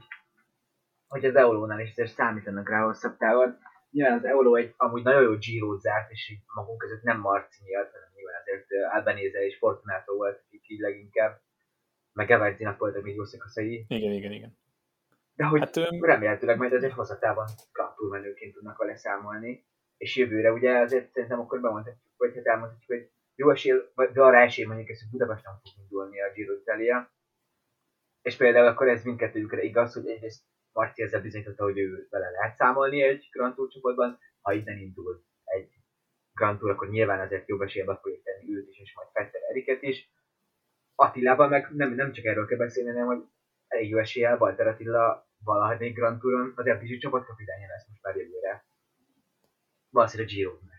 hogy 1.07 1.25
az 1.25 1.35
Eurónál 1.35 1.79
is 1.79 1.93
számítanak 1.95 2.69
rá 2.69 2.81
hosszabb 2.81 3.17
távon. 3.17 3.57
Nyilván 3.91 4.17
az 4.17 4.25
Eolo 4.25 4.55
egy 4.55 4.73
amúgy 4.77 5.03
nagyon 5.03 5.21
jó 5.21 5.37
giro 5.37 5.77
zárt, 5.77 6.11
és 6.11 6.29
így 6.29 6.41
magunk 6.55 6.77
között 6.77 7.01
nem 7.01 7.19
Marci 7.19 7.61
miatt, 7.63 7.91
hanem 7.91 8.09
nyilván 8.15 8.41
azért 8.41 8.65
Albanese 8.93 9.45
és 9.45 9.57
Fortunato 9.57 10.15
volt, 10.15 10.43
akik 10.45 10.69
így 10.69 10.79
leginkább, 10.79 11.41
meg 12.13 12.31
Evertinak 12.31 12.79
voltak 12.79 13.03
még 13.03 13.15
jó 13.15 13.23
szakaszai. 13.23 13.85
Igen, 13.87 14.11
igen, 14.11 14.31
igen. 14.31 14.57
De 15.33 15.45
hogy 15.45 15.59
hát, 15.59 15.75
remélhetőleg 15.99 16.57
majd 16.57 16.73
azért 16.73 16.93
hosszatában 16.93 17.47
menőként 18.09 18.53
tudnak 18.53 18.77
vele 18.77 18.95
számolni, 18.95 19.65
és 19.97 20.15
jövőre 20.15 20.51
ugye 20.51 20.77
azért 20.77 21.11
szerintem 21.11 21.39
akkor 21.39 21.61
bemondhatjuk, 21.61 22.13
vagy 22.17 22.35
hát 22.35 22.45
elmondhatjuk, 22.45 22.99
hogy 22.99 23.09
jó 23.35 23.51
esély, 23.51 23.73
vagy 23.93 24.17
arra 24.17 24.37
esély 24.37 24.65
mondjuk 24.65 24.89
ezt, 24.89 25.01
hogy 25.01 25.09
Budapesten 25.09 25.53
fog 25.53 25.83
indulni 25.83 26.21
a 26.21 26.31
Giro 26.33 26.53
d'Italia, 26.53 27.07
és 28.21 28.35
például 28.35 28.67
akkor 28.67 28.87
ez 28.87 29.03
mindkettőjükre 29.03 29.61
igaz, 29.61 29.93
hogy 29.93 30.07
egyrészt 30.07 30.43
Marci 30.79 31.03
ezzel 31.03 31.21
bizonyította, 31.21 31.63
hogy 31.63 31.77
ő 31.77 32.07
vele 32.09 32.29
lehet 32.29 32.55
számolni 32.55 33.01
egy 33.01 33.27
Grand 33.31 33.55
Tour 33.55 33.69
csoportban, 33.69 34.19
ha 34.41 34.53
innen 34.53 34.77
indul 34.77 35.25
egy 35.43 35.69
Grand 36.33 36.59
Tour, 36.59 36.71
akkor 36.71 36.89
nyilván 36.89 37.19
azért 37.19 37.47
jobb 37.47 37.61
esélybe 37.61 37.99
fogjuk 38.01 38.23
tenni 38.23 38.55
őt 38.55 38.69
is, 38.69 38.79
és 38.79 38.93
majd 38.95 39.07
Fetter 39.13 39.41
Eriket 39.49 39.81
is. 39.81 40.11
Attilában 40.95 41.49
meg 41.49 41.67
nem, 41.71 41.93
nem 41.93 42.11
csak 42.11 42.25
erről 42.25 42.45
kell 42.47 42.57
beszélni, 42.57 42.89
hanem 42.89 43.05
hogy 43.05 43.23
elég 43.67 43.89
jó 43.89 43.97
eséllyel 43.97 44.37
Walter 44.37 44.67
Attila 44.67 45.29
valahogy 45.43 45.93
Grand 45.93 46.19
Touron 46.19 46.53
az 46.55 46.65
FDG 46.65 46.97
csapatkapitánya 46.97 47.67
lesz 47.67 47.87
most 47.87 48.03
már 48.03 48.15
jövőre. 48.15 48.65
Valószínűleg 49.89 50.31
Giro, 50.31 50.51
mert 50.51 50.61
igen. 50.61 50.78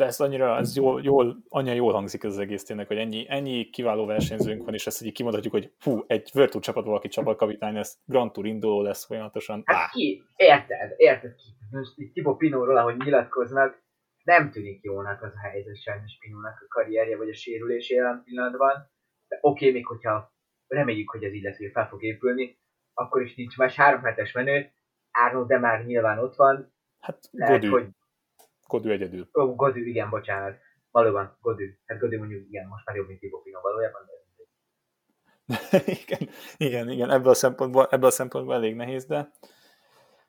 De 0.00 0.06
ez 0.06 0.20
annyira, 0.20 0.56
ez 0.56 0.76
jól, 0.76 1.02
jól, 1.02 1.36
annyira 1.48 1.74
jól 1.74 1.92
hangzik 1.92 2.24
ez 2.24 2.32
az 2.32 2.38
egész 2.38 2.64
tényleg, 2.64 2.86
hogy 2.86 2.96
ennyi, 2.96 3.24
ennyi 3.28 3.70
kiváló 3.70 4.06
versenyzőnk 4.06 4.64
van, 4.64 4.74
és 4.74 4.86
ezt 4.86 5.02
így 5.02 5.12
kimondhatjuk, 5.12 5.52
hogy 5.52 5.72
hú, 5.80 6.04
egy 6.06 6.30
Virtu 6.34 6.58
csapat 6.58 6.84
valaki 6.84 7.08
csapatkapitány 7.08 7.74
lesz, 7.74 7.98
Grand 8.04 8.32
Tour 8.32 8.46
induló 8.46 8.82
lesz 8.82 9.06
folyamatosan. 9.06 9.62
Hát 9.64 9.90
ki? 9.90 10.22
Érted, 10.36 10.94
érted 10.96 11.34
ki? 11.34 11.48
Most 11.70 11.92
itt 11.96 12.12
Tibo 12.12 12.36
Pinóról, 12.36 12.76
ahogy 12.76 12.96
nyilatkoznak, 12.96 13.82
nem 14.22 14.50
tűnik 14.50 14.82
jónak 14.82 15.22
az 15.22 15.32
a 15.34 15.48
helyzet 15.48 15.82
sajnos 15.82 16.18
Pinónak 16.20 16.64
a 16.64 16.68
karrierje 16.68 17.16
vagy 17.16 17.28
a 17.28 17.34
sérülés 17.34 17.90
jelen 17.90 18.22
pillanatban. 18.24 18.90
De 19.28 19.38
oké, 19.40 19.64
okay, 19.64 19.72
még 19.72 19.86
hogyha 19.86 20.32
reméljük, 20.66 21.10
hogy 21.10 21.40
lesz, 21.42 21.56
hogy 21.56 21.70
fel 21.72 21.88
fog 21.88 22.04
épülni, 22.04 22.58
akkor 22.94 23.22
is 23.22 23.34
nincs 23.34 23.56
más 23.56 23.76
három 23.76 24.02
hetes 24.02 24.32
menő, 24.32 24.72
Árnó 25.10 25.44
de 25.44 25.58
már 25.58 25.84
nyilván 25.84 26.18
ott 26.18 26.34
van. 26.34 26.74
Hát 27.00 27.18
Lehet, 27.30 27.60
Godű. 27.60 27.70
Hogy... 27.70 27.88
Godű 28.70 28.90
egyedül. 28.90 29.28
Ó, 29.32 29.54
Godű, 29.54 29.84
igen, 29.84 30.10
bocsánat. 30.10 30.58
Valóban, 30.90 31.36
Godű. 31.40 31.78
Hát 31.86 31.98
Godű 31.98 32.18
mondjuk, 32.18 32.46
igen, 32.48 32.66
most 32.66 32.86
már 32.86 32.96
jobb, 32.96 33.06
mint 33.06 33.20
Tibó 33.20 33.42
Pino 33.42 33.60
valójában, 33.60 34.02
de 34.06 34.18
igen, 36.04 36.28
igen, 36.56 36.90
igen, 36.90 37.10
ebből 37.10 37.30
a, 37.30 37.34
szempontból, 37.34 37.86
ebből 37.90 38.06
a 38.06 38.10
szempontból 38.10 38.54
elég 38.54 38.74
nehéz, 38.74 39.06
de 39.06 39.30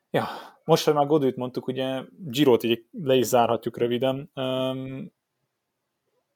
ja, 0.10 0.26
most, 0.64 0.86
hogy 0.86 0.94
már 0.94 1.06
Godűt 1.06 1.36
mondtuk, 1.36 1.68
ugye 1.68 2.02
Girot 2.18 2.64
így 2.64 2.86
le 2.92 3.16
is 3.16 3.26
zárhatjuk 3.26 3.78
röviden. 3.78 4.32
Um, 4.36 5.14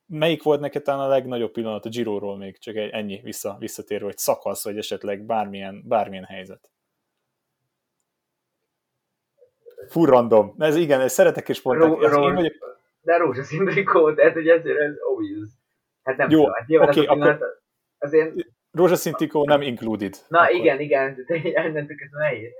melyik 0.05 0.43
volt 0.43 0.59
neked 0.59 0.83
talán 0.83 1.05
a 1.05 1.07
legnagyobb 1.07 1.51
pillanat 1.51 1.85
a 1.85 1.89
Giroról 1.89 2.37
még, 2.37 2.57
csak 2.57 2.75
egy 2.75 2.89
ennyi 2.89 3.19
vissza, 3.23 3.55
visszatérve, 3.59 4.05
hogy 4.05 4.17
szakasz, 4.17 4.63
vagy 4.63 4.77
esetleg 4.77 5.25
bármilyen, 5.25 5.83
bármilyen 5.87 6.25
helyzet? 6.25 6.69
Fú, 9.87 10.05
random. 10.05 10.55
Ez 10.57 10.75
igen, 10.75 11.01
ez 11.01 11.13
szeretek 11.13 11.49
is 11.49 11.61
pont. 11.61 11.79
Ro- 11.79 12.01
ro- 12.01 12.33
vagyok... 12.33 12.53
De 13.01 13.17
rózsaszín 13.17 13.65
trikó, 13.65 14.13
tehát 14.13 14.33
hogy 14.33 14.47
ezért 14.47 14.79
ez 14.79 14.93
obvious. 15.13 15.49
Hát 16.03 16.17
nem 16.17 16.29
Jó, 16.29 16.43
oké, 16.43 16.77
hát 16.77 16.89
okay, 16.89 17.05
akkor 17.05 17.39
azért... 17.97 18.33
Rózsaszín 18.71 19.13
trikó 19.13 19.45
nem 19.45 19.61
included. 19.61 20.15
Na 20.27 20.39
akkor. 20.39 20.55
igen, 20.55 20.79
igen, 20.79 21.25
innentől 21.27 21.97
kezdve 21.97 22.19
nehéz. 22.19 22.53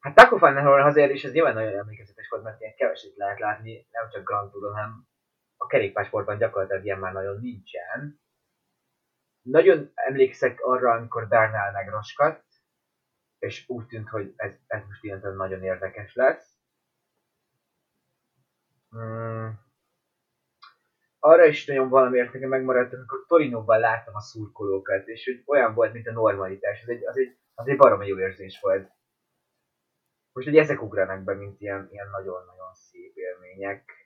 Hát 0.00 0.14
Taco 0.14 0.36
Fan 0.36 0.56
azért 0.56 1.12
is 1.12 1.24
ez 1.24 1.32
nyilván 1.32 1.54
nagyon 1.54 1.78
emlékezetes 1.78 2.28
volt, 2.28 2.42
mert 2.42 2.60
ilyen 2.60 2.74
keveset 2.76 3.16
lehet 3.16 3.38
látni, 3.38 3.86
nem 3.90 4.08
csak 4.10 4.24
Grand 4.24 4.50
Touron, 4.50 4.74
hanem 4.74 5.06
a 5.56 5.66
kerékpásportban 5.66 6.38
gyakorlatilag 6.38 6.84
ilyen 6.84 6.98
már 6.98 7.12
nagyon 7.12 7.40
nincsen. 7.40 8.20
Nagyon 9.42 9.90
emlékszek 9.94 10.60
arra, 10.60 10.90
amikor 10.90 11.28
Bernál 11.28 11.72
megroskat, 11.72 12.44
és 13.38 13.64
úgy 13.68 13.86
tűnt, 13.86 14.08
hogy 14.08 14.32
ez, 14.36 14.52
ez 14.66 14.84
most 14.86 15.04
ilyen 15.04 15.34
nagyon 15.36 15.62
érdekes 15.62 16.14
lesz. 16.14 16.56
Hmm. 18.90 19.60
Arra 21.18 21.44
is 21.44 21.66
nagyon 21.66 21.88
valamiért 21.88 22.32
nekem 22.32 22.48
megmaradt, 22.48 22.92
amikor 22.92 23.24
Torinóban 23.26 23.80
láttam 23.80 24.14
a 24.14 24.20
szurkolókat, 24.20 25.06
és 25.06 25.24
hogy 25.24 25.42
olyan 25.46 25.74
volt, 25.74 25.92
mint 25.92 26.06
a 26.06 26.12
normalitás. 26.12 26.82
Az 26.82 26.88
egy, 26.88 27.06
az 27.06 27.18
egy, 27.18 27.38
az 27.54 27.68
egy 27.68 27.76
baromi 27.76 28.06
jó 28.06 28.18
érzés 28.18 28.60
volt 28.60 28.90
most 30.32 30.46
hogy 30.46 30.56
ezek 30.56 30.82
ugranak 30.82 31.22
be, 31.24 31.34
mint 31.34 31.60
ilyen, 31.60 31.88
ilyen 31.90 32.10
nagyon-nagyon 32.10 32.74
szép 32.74 33.16
élmények. 33.16 34.01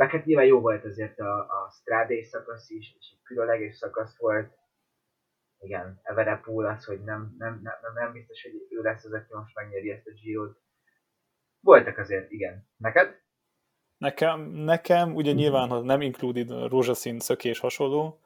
Meg 0.00 0.10
hát 0.10 0.24
nyilván 0.24 0.46
jó 0.46 0.60
volt 0.60 0.84
azért 0.84 1.18
a, 1.18 1.38
a 1.38 1.70
Strádé 1.70 2.22
szakasz 2.22 2.70
is, 2.70 2.94
és 2.98 3.10
egy 3.12 3.22
különleges 3.22 3.76
szakasz 3.76 4.18
volt. 4.18 4.52
Igen, 5.58 6.00
Everepul 6.02 6.66
az, 6.66 6.84
hogy 6.84 7.00
nem, 7.04 7.34
nem, 7.38 7.60
nem, 7.62 7.92
nem, 7.94 8.12
biztos, 8.12 8.42
hogy 8.42 8.52
ő 8.70 8.82
lesz 8.82 9.04
az, 9.04 9.12
aki 9.12 9.34
most 9.34 9.54
megnyeri 9.54 9.90
ezt 9.90 10.06
a 10.06 10.10
Girot. 10.22 10.58
Voltak 11.60 11.98
azért, 11.98 12.30
igen. 12.30 12.68
Neked? 12.76 13.20
Nekem, 13.96 14.40
nekem 14.40 15.14
ugye 15.14 15.32
nyilván, 15.32 15.68
ha 15.68 15.80
nem 15.80 16.00
included 16.00 16.50
rózsaszín 16.68 17.18
szökés 17.18 17.58
hasonló, 17.58 18.20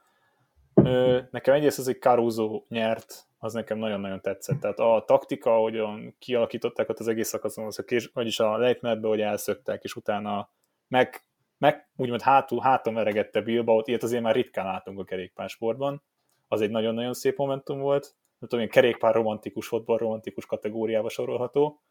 nekem 1.30 1.54
egyrészt 1.54 1.78
az, 1.78 1.84
hogy 1.84 2.00
Caruso 2.00 2.64
nyert 2.68 3.26
az 3.38 3.52
nekem 3.52 3.78
nagyon-nagyon 3.78 4.20
tetszett. 4.20 4.60
Tehát 4.60 4.78
a 4.78 5.04
taktika, 5.06 5.56
hogyan 5.56 6.16
kialakították 6.18 6.88
ott 6.88 6.98
az 6.98 7.08
egész 7.08 7.28
szakaszon, 7.28 7.66
az 7.66 7.78
a 7.78 7.84
kés, 7.84 8.10
vagyis 8.12 8.40
a 8.40 8.56
lejtmenetbe, 8.56 9.08
hogy 9.08 9.20
elszöktek, 9.20 9.82
és 9.82 9.96
utána 9.96 10.50
meg, 10.88 11.24
meg 11.64 11.88
úgymond 11.96 12.20
hátul, 12.20 12.60
háton 12.60 12.94
veregette 12.94 13.40
Bilbaot, 13.40 13.88
ilyet 13.88 14.02
azért 14.02 14.22
már 14.22 14.34
ritkán 14.34 14.64
látunk 14.64 14.98
a 14.98 15.04
kerékpársportban. 15.04 16.02
Az 16.48 16.60
egy 16.60 16.70
nagyon-nagyon 16.70 17.12
szép 17.14 17.36
momentum 17.36 17.78
volt. 17.78 18.04
Nem 18.38 18.48
tudom, 18.48 18.58
ilyen 18.58 18.70
kerékpár 18.70 19.14
romantikus, 19.14 19.66
fotball 19.66 19.98
romantikus 19.98 20.46
kategóriába 20.46 21.08
sorolható. 21.08 21.82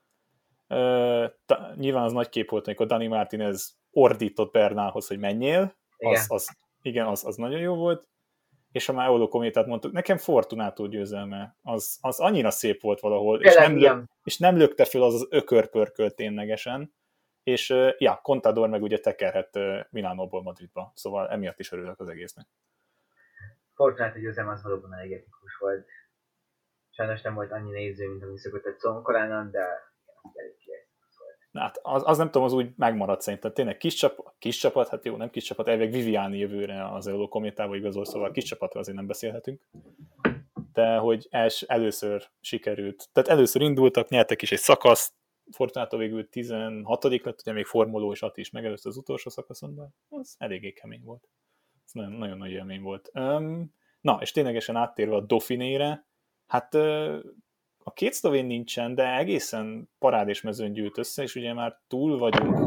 Uh, 0.69 1.25
ta, 1.45 1.73
nyilván 1.75 2.03
az 2.03 2.12
nagy 2.12 2.29
kép 2.29 2.49
volt, 2.49 2.65
amikor 2.65 2.86
Dani 2.86 3.07
Martinez 3.07 3.77
ordított 3.91 4.51
Bernálhoz, 4.51 5.07
hogy 5.07 5.19
menjél. 5.19 5.62
Az, 5.97 5.97
igen. 5.97 6.25
Az, 6.27 6.57
igen, 6.81 7.07
az, 7.07 7.25
az 7.25 7.36
nagyon 7.36 7.59
jó 7.59 7.75
volt 7.75 8.07
és 8.71 8.89
a 8.89 8.93
Máoló 8.93 9.27
kométát 9.27 9.65
mondtuk, 9.65 9.91
nekem 9.91 10.17
Fortunátó 10.17 10.86
győzelme, 10.86 11.57
az, 11.62 11.97
az 12.01 12.19
annyira 12.19 12.51
szép 12.51 12.81
volt 12.81 12.99
valahol, 12.99 13.41
és 13.41 13.55
nem, 13.55 13.77
lök, 13.77 14.03
és 14.23 14.38
nem 14.38 14.57
lökte 14.57 14.86
föl 14.86 15.03
az 15.03 15.13
az 15.13 15.27
ökörpörkölt 15.29 16.15
ténylegesen, 16.15 16.93
és 17.43 17.69
ja, 17.97 18.19
Contador 18.23 18.69
meg 18.69 18.82
ugye 18.82 18.99
tekerhet 18.99 19.60
Milánóból 19.89 20.43
Madridba, 20.43 20.91
szóval 20.95 21.29
emiatt 21.29 21.60
is 21.60 21.71
örülök 21.71 21.99
az 21.99 22.08
egésznek. 22.08 22.45
Fortunátó 23.73 24.19
győzelme 24.19 24.51
az 24.51 24.63
valóban 24.63 24.93
elég 24.93 25.12
etikus 25.12 25.58
volt. 25.60 25.88
Sajnos 26.89 27.21
nem 27.21 27.34
volt 27.34 27.51
annyi 27.51 27.71
néző, 27.71 28.10
mint 28.10 28.23
ami 28.23 28.38
szokott 28.38 28.65
egy 28.65 28.77
Szonkolánon, 28.77 29.51
de 29.51 29.60
elég 30.34 30.56
Hát 31.53 31.79
az, 31.82 32.01
az 32.06 32.17
nem 32.17 32.25
tudom, 32.25 32.43
az 32.43 32.53
úgy 32.53 32.73
megmaradt 32.75 33.21
szerintem. 33.21 33.53
Tényleg 33.53 33.77
kis, 33.77 33.93
csap, 33.93 34.34
kis 34.39 34.58
csapat, 34.58 34.89
hát 34.89 35.06
jó, 35.06 35.15
nem 35.15 35.29
kis 35.29 35.43
csapat, 35.43 35.67
elvég 35.67 35.91
Viviani 35.91 36.38
jövőre 36.38 36.93
az 36.93 37.08
Euro 37.08 37.27
kométával 37.27 37.75
igazol, 37.75 38.06
szóval 38.06 38.32
kis 38.32 38.43
csapatra 38.43 38.79
azért 38.79 38.97
nem 38.97 39.08
beszélhetünk. 39.08 39.62
De 40.73 40.95
hogy 40.95 41.27
els, 41.29 41.62
először 41.62 42.27
sikerült, 42.41 43.10
tehát 43.12 43.29
először 43.29 43.62
indultak, 43.62 44.10
nyertek 44.10 44.41
is 44.41 44.51
egy 44.51 44.60
szakaszt, 44.60 45.13
Fortunato 45.51 45.97
végül 45.97 46.29
16 46.29 47.03
lett, 47.03 47.39
ugye 47.41 47.51
még 47.51 47.65
Formuló 47.65 48.12
és 48.12 48.21
Ati 48.21 48.41
is 48.41 48.49
megelőzte 48.49 48.89
az 48.89 48.97
utolsó 48.97 49.29
szakaszon, 49.29 49.75
de 49.75 49.89
az 50.10 50.36
eléggé 50.38 50.71
kemény 50.71 51.01
volt. 51.03 51.29
Ez 51.86 51.91
nagyon, 51.91 52.12
nagyon 52.12 52.38
nagy 52.38 52.51
élmény 52.51 52.82
volt. 52.82 53.12
Um, 53.13 53.73
na, 54.01 54.17
és 54.21 54.32
ténylegesen 54.32 54.75
áttérve 54.75 55.15
a 55.15 55.21
Dauphinére, 55.21 56.08
hát 56.47 56.73
a 57.84 57.93
két 57.93 58.13
szlovén 58.13 58.45
nincsen, 58.45 58.95
de 58.95 59.17
egészen 59.17 59.89
parádés 59.99 60.41
mezőn 60.41 60.73
gyűlt 60.73 60.97
össze, 60.97 61.23
és 61.23 61.36
ugye 61.36 61.53
már 61.53 61.82
túl 61.88 62.17
vagyunk, 62.17 62.60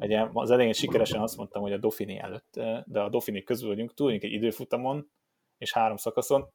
ugye 0.00 0.28
az 0.32 0.50
elején 0.50 0.72
sikeresen 0.72 1.20
azt 1.20 1.36
mondtam, 1.36 1.62
hogy 1.62 1.72
a 1.72 1.78
Dauphiné 1.78 2.18
előtt, 2.18 2.52
de 2.86 3.00
a 3.00 3.08
Dauphiné 3.08 3.42
közül 3.42 3.68
vagyunk, 3.68 3.94
túl 3.94 4.06
vagyunk 4.06 4.24
egy 4.24 4.32
időfutamon, 4.32 5.10
és 5.58 5.72
három 5.72 5.96
szakaszon. 5.96 6.52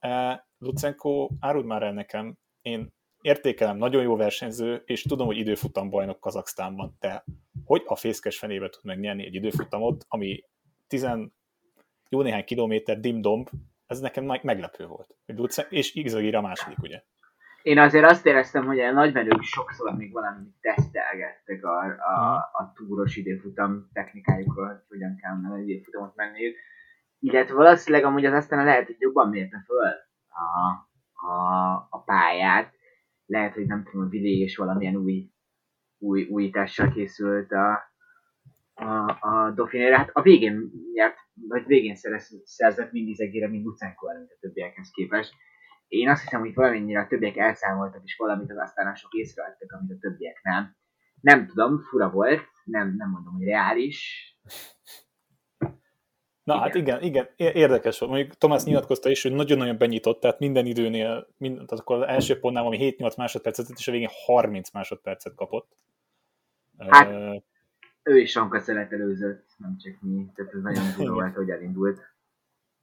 Lucenko, 0.58 1.28
áruld 1.40 1.64
már 1.64 1.82
el 1.82 1.92
nekem, 1.92 2.38
én 2.62 2.92
értékelem, 3.20 3.76
nagyon 3.76 4.02
jó 4.02 4.16
versenyző, 4.16 4.82
és 4.86 5.02
tudom, 5.02 5.26
hogy 5.26 5.38
időfutam 5.38 5.90
bajnok 5.90 6.20
Kazaksztánban, 6.20 6.96
de 7.00 7.24
hogy 7.64 7.82
a 7.86 7.96
fészkes 7.96 8.38
fenébe 8.38 8.68
tud 8.68 8.84
megnyerni 8.84 9.24
egy 9.24 9.34
időfutamot, 9.34 10.04
ami 10.08 10.44
tizen 10.86 11.32
jó 12.08 12.22
néhány 12.22 12.44
kilométer 12.44 13.00
dimdomb, 13.00 13.48
ez 13.86 14.00
nekem 14.00 14.24
meglepő 14.42 14.86
volt. 14.86 15.16
És 15.68 15.94
Igzagir 15.94 16.36
a 16.36 16.40
második, 16.40 16.78
ugye? 16.78 17.02
én 17.62 17.78
azért 17.78 18.04
azt 18.04 18.26
éreztem, 18.26 18.66
hogy 18.66 18.80
a 18.80 18.92
nagymenők 18.92 19.42
sokszor 19.42 19.96
még 19.96 20.12
valamit 20.12 20.54
tesztelgettek 20.60 21.64
a, 21.64 21.84
a, 21.84 22.36
a 22.52 22.72
túros 22.74 23.16
időfutam 23.16 23.88
technikájukról, 23.92 24.66
hogy 24.66 24.84
hogyan 24.88 25.16
kellene 25.16 25.56
egy 25.56 25.68
időfutamot 25.68 26.16
menniük. 26.16 26.56
Illetve 27.18 27.54
valószínűleg 27.54 28.06
amúgy 28.06 28.24
az 28.24 28.32
aztán 28.32 28.64
lehet, 28.64 28.86
hogy 28.86 28.96
jobban 28.98 29.28
mérte 29.28 29.62
föl 29.66 29.92
a, 30.28 30.70
a, 31.26 31.72
a 31.90 32.02
pályát. 32.04 32.72
Lehet, 33.30 33.54
hogy 33.54 33.66
nem 33.66 33.84
tudom, 33.84 34.06
a 34.06 34.08
Vili 34.08 34.38
és 34.38 34.56
valamilyen 34.56 34.96
új, 34.96 35.30
új 35.98 36.26
újítással 36.30 36.92
készült 36.92 37.52
a, 37.52 37.82
a, 38.74 39.18
a 39.20 39.52
Dauphinére. 39.54 39.96
Hát 39.96 40.10
a 40.12 40.22
végén 40.22 40.70
nyert, 40.92 41.16
vagy 41.48 41.66
végén 41.66 41.94
szerez, 41.94 42.40
szerzett 42.44 42.92
mind 42.92 43.08
Izegére, 43.08 43.48
mind 43.48 43.64
Lucenko 43.64 44.08
előtt 44.08 44.30
a 44.30 44.38
többiekhez 44.40 44.90
képest. 44.90 45.32
Én 45.88 46.08
azt 46.08 46.22
hiszem, 46.22 46.40
hogy 46.40 46.54
valamennyire 46.54 47.00
a 47.00 47.06
többiek 47.06 47.36
elszámoltak, 47.36 48.02
és 48.04 48.16
valamit 48.16 48.50
az 48.50 48.56
asztálások 48.56 49.12
észrevettek, 49.12 49.72
amit 49.72 49.90
a 49.90 49.98
többiek 50.00 50.40
nem. 50.42 50.76
Nem 51.20 51.46
tudom, 51.46 51.80
fura 51.80 52.10
volt, 52.10 52.48
nem, 52.64 52.94
nem 52.96 53.10
mondom, 53.10 53.34
hogy 53.34 53.46
reális. 53.46 54.24
Na 56.50 56.66
igen. 56.66 56.96
hát 56.96 57.02
igen, 57.02 57.28
igen, 57.36 57.54
érdekes 57.56 57.98
volt. 57.98 58.12
Mondjuk 58.12 58.34
Tomás 58.34 58.64
nyilatkozta 58.64 59.10
is, 59.10 59.22
hogy 59.22 59.32
nagyon-nagyon 59.32 59.78
benyitott, 59.78 60.20
tehát 60.20 60.38
minden 60.38 60.66
időnél, 60.66 61.28
mind, 61.36 61.54
tehát 61.54 61.72
akkor 61.72 61.96
az 61.96 62.08
első 62.08 62.38
pontnál 62.38 62.64
ami 62.64 62.94
7-8 62.98 63.16
másodpercet, 63.16 63.66
és 63.76 63.88
a 63.88 63.92
végén 63.92 64.08
30 64.26 64.70
másodpercet 64.70 65.34
kapott. 65.34 65.76
Hát, 66.78 67.10
uh, 67.10 67.42
ő 68.02 68.18
is 68.18 68.30
Sanka 68.30 68.62
előzött, 68.66 69.46
nem 69.56 69.76
csak 69.78 70.00
mi, 70.00 70.26
tehát 70.34 70.52
ez 70.54 70.62
nagyon 70.62 70.84
durva 70.96 71.14
volt, 71.14 71.34
hogy 71.34 71.50
elindult. 71.50 72.00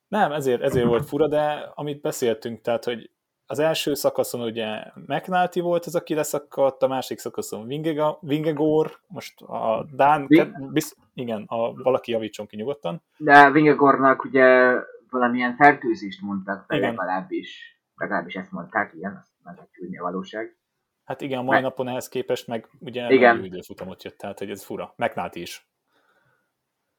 Nem, 0.08 0.32
ezért, 0.32 0.62
ezért 0.62 0.86
volt 0.86 1.06
fura, 1.06 1.27
de 1.27 1.71
amit 1.75 2.01
beszéltünk, 2.01 2.62
tehát, 2.62 2.84
hogy 2.84 3.12
az 3.47 3.60
első 3.60 3.93
szakaszon 3.93 4.41
ugye 4.41 4.83
McNulty 5.07 5.60
volt 5.60 5.86
az, 5.86 5.95
aki 5.95 6.13
leszakadt, 6.13 6.83
a 6.83 6.88
másik 6.88 7.19
szakaszon 7.19 7.67
Vingega, 7.67 8.17
Vingegor, 8.21 8.99
most 9.07 9.41
a 9.41 9.86
Dán, 9.91 10.25
Ving... 10.27 10.71
bizt, 10.71 10.95
igen, 11.13 11.43
a, 11.47 11.73
valaki 11.73 12.12
javítson 12.12 12.47
ki 12.47 12.55
nyugodtan. 12.55 13.01
De 13.17 13.51
Vingegornak 13.51 14.23
ugye 14.23 14.73
valamilyen 15.10 15.55
fertőzést 15.55 16.21
mondtak, 16.21 16.65
igen. 16.67 16.89
legalábbis, 16.89 17.79
legalábbis 17.95 18.36
ezt 18.36 18.51
mondták, 18.51 18.93
igen, 18.93 19.15
azt 19.15 19.31
meglátjuk, 19.43 19.99
a 19.99 20.03
valóság. 20.03 20.57
Hát 21.03 21.21
igen, 21.21 21.39
a 21.39 21.43
mai 21.43 21.53
meg... 21.53 21.63
napon 21.63 21.88
ehhez 21.88 22.07
képest 22.07 22.47
meg 22.47 22.69
ugye 22.79 23.10
igen. 23.10 23.43
időfutamot 23.43 24.03
jött, 24.03 24.17
tehát 24.17 24.39
hogy 24.39 24.49
ez 24.49 24.63
fura. 24.63 24.93
McNulty 24.97 25.41
is. 25.41 25.69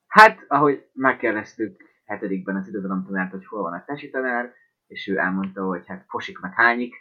Hát, 0.06 0.38
ahogy 0.48 0.88
megkérdeztük 0.92 1.82
hetedikben 2.04 2.56
az 2.56 2.70
tanárt, 3.06 3.30
hogy 3.30 3.46
hol 3.46 3.62
van 3.62 3.72
a 3.72 3.84
tesi 3.86 4.10
tanár, 4.10 4.52
és 4.88 5.06
ő 5.06 5.18
elmondta, 5.18 5.64
hogy 5.64 5.86
hát 5.86 6.04
fosik 6.08 6.38
meg 6.38 6.52
hányik, 6.54 6.94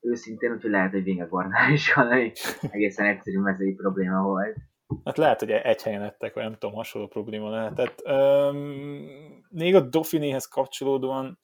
őszintén, 0.00 0.52
úgyhogy 0.52 0.70
lehet, 0.70 0.90
hogy 0.90 1.02
Vingegornál 1.02 1.72
is 1.72 1.94
valami 1.94 2.32
egészen 2.60 3.06
egyszerű 3.06 3.38
mezői 3.38 3.74
probléma 3.74 4.22
volt. 4.22 4.56
Hát 5.04 5.16
lehet, 5.16 5.38
hogy 5.38 5.50
egy 5.50 5.82
helyen 5.82 6.02
ettek, 6.02 6.34
vagy 6.34 6.42
nem 6.42 6.52
tudom, 6.52 6.74
hasonló 6.74 7.08
probléma 7.08 7.50
lehetett. 7.50 8.02
Üm, 8.06 9.44
még 9.48 9.74
a 9.74 9.80
Dauphinéhez 9.80 10.46
kapcsolódóan 10.46 11.38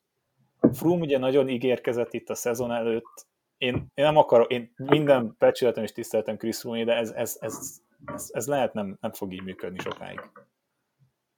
Froome 0.72 1.00
ugye 1.00 1.18
nagyon 1.18 1.48
ígérkezett 1.48 2.12
itt 2.12 2.28
a 2.28 2.34
szezon 2.34 2.72
előtt. 2.72 3.26
Én, 3.58 3.74
én 3.74 4.04
nem 4.04 4.16
akarok, 4.16 4.50
én 4.50 4.72
minden 4.76 5.34
becsületem 5.38 5.82
és 5.82 5.92
tiszteltem 5.92 6.36
Chris 6.36 6.58
Froome, 6.58 6.84
de 6.84 6.94
ez, 6.94 7.10
ez, 7.10 7.36
ez, 7.40 7.80
ez, 8.04 8.30
ez 8.32 8.46
lehet 8.46 8.72
nem, 8.72 8.96
nem 9.00 9.12
fog 9.12 9.32
így 9.32 9.42
működni 9.42 9.78
sokáig. 9.78 10.20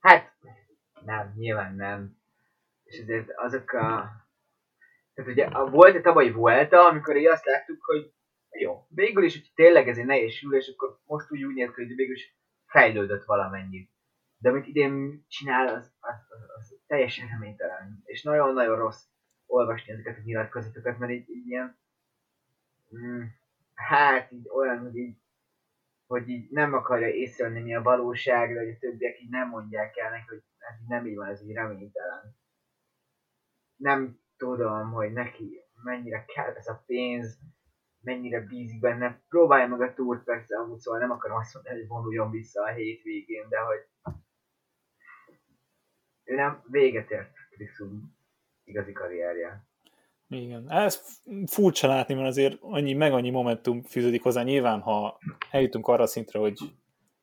Hát, 0.01 0.33
nem, 1.05 1.33
nyilván 1.37 1.75
nem. 1.75 2.17
És 2.85 2.99
ezért 2.99 3.29
azok 3.37 3.73
a 3.73 4.11
tehát 5.19 5.33
ugye 5.33 5.45
a, 5.45 5.71
volt 5.71 5.95
egy 5.95 6.03
tavalyi 6.03 6.31
Vuelta, 6.31 6.89
amikor 6.89 7.17
így 7.17 7.27
azt 7.27 7.45
láttuk, 7.45 7.85
hogy 7.85 8.13
jó, 8.51 8.87
végül 8.89 9.25
is, 9.25 9.33
hogy 9.33 9.53
tényleg 9.55 9.89
ez 9.89 9.99
egy 9.99 10.07
nehéz 10.07 10.41
akkor 10.73 10.99
most 11.07 11.31
úgy 11.31 11.45
úgy 11.45 11.55
néz 11.55 11.71
ki, 11.75 11.85
hogy 11.85 11.95
végül 11.95 12.15
is 12.15 12.37
fejlődött 12.67 13.25
valamennyit. 13.25 13.91
De 14.39 14.49
amit 14.49 14.67
idén 14.67 15.25
csinál, 15.29 15.69
az, 15.69 15.93
az, 16.01 16.15
az, 16.29 16.51
az 16.57 16.79
teljesen 16.87 17.29
reménytelen. 17.29 18.03
És 18.05 18.23
nagyon-nagyon 18.23 18.77
rossz 18.77 19.05
olvasni 19.47 19.93
ezeket 19.93 20.17
a 20.17 20.23
nyilatkozatokat, 20.25 20.99
mert 20.99 21.13
így, 21.13 21.29
így 21.31 21.47
ilyen, 21.47 21.79
mm, 22.97 23.23
hát 23.75 24.33
így 24.33 24.49
olyan, 24.49 24.79
hogy 24.79 24.97
így, 24.97 25.17
hogy 26.07 26.29
így 26.29 26.51
nem 26.51 26.75
akarja 26.75 27.09
észrevenni 27.09 27.61
mi 27.61 27.75
a 27.75 27.83
valóság, 27.83 28.55
vagy 28.55 28.69
a 28.69 28.79
többiek 28.79 29.21
így 29.21 29.31
nem 29.31 29.49
mondják 29.49 29.97
el 29.97 30.11
neki, 30.11 30.27
hogy 30.29 30.43
nem 30.89 31.07
így 31.07 31.17
van, 31.17 31.29
ez 31.29 31.43
így 31.43 31.53
reménytelen. 31.53 32.37
Nem 33.77 34.27
tudom, 34.39 34.93
hogy 34.93 35.13
neki 35.13 35.61
mennyire 35.83 36.25
kell 36.25 36.55
ez 36.55 36.67
a 36.67 36.83
pénz, 36.87 37.39
mennyire 38.01 38.41
bízik 38.41 38.81
benne. 38.81 39.23
Próbálja 39.29 39.67
meg 39.67 39.81
a 39.81 39.95
túrt 39.95 40.25
persze, 40.25 40.59
amúgy 40.59 40.79
szóval 40.79 41.01
nem 41.01 41.11
akarom 41.11 41.37
azt 41.37 41.55
mondani, 41.55 41.79
hogy 41.79 41.89
vonuljon 41.89 42.31
vissza 42.31 42.63
a 42.63 42.73
hétvégén, 42.73 43.49
de 43.49 43.59
hogy 43.59 44.15
ő 46.25 46.35
nem 46.35 46.63
véget 46.71 47.11
ért 47.11 47.33
Kriszum 47.51 48.17
igazi 48.65 48.93
karrierje. 48.93 49.67
Igen, 50.29 50.71
ez 50.71 51.23
furcsa 51.47 51.87
látni, 51.87 52.15
mert 52.15 52.27
azért 52.27 52.59
annyi, 52.61 52.93
meg 52.93 53.13
annyi 53.13 53.31
momentum 53.31 53.83
fűződik 53.83 54.23
hozzá. 54.23 54.43
Nyilván, 54.43 54.81
ha 54.81 55.19
eljutunk 55.51 55.87
arra 55.87 56.03
a 56.03 56.07
szintre, 56.07 56.39
hogy 56.39 56.59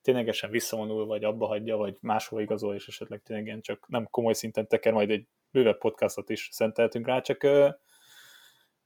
ténylegesen 0.01 0.49
visszavonul, 0.49 1.05
vagy 1.05 1.23
abba 1.23 1.47
hagyja, 1.47 1.75
vagy 1.75 1.97
máshol 2.01 2.41
igazol, 2.41 2.75
és 2.75 2.87
esetleg 2.87 3.21
tényleg 3.23 3.61
csak 3.61 3.87
nem 3.87 4.07
komoly 4.09 4.33
szinten 4.33 4.67
teker, 4.67 4.93
majd 4.93 5.09
egy 5.09 5.27
bővebb 5.55 5.77
podcastot 5.77 6.29
is 6.29 6.49
szenteltünk 6.51 7.07
rá, 7.07 7.21
csak 7.21 7.47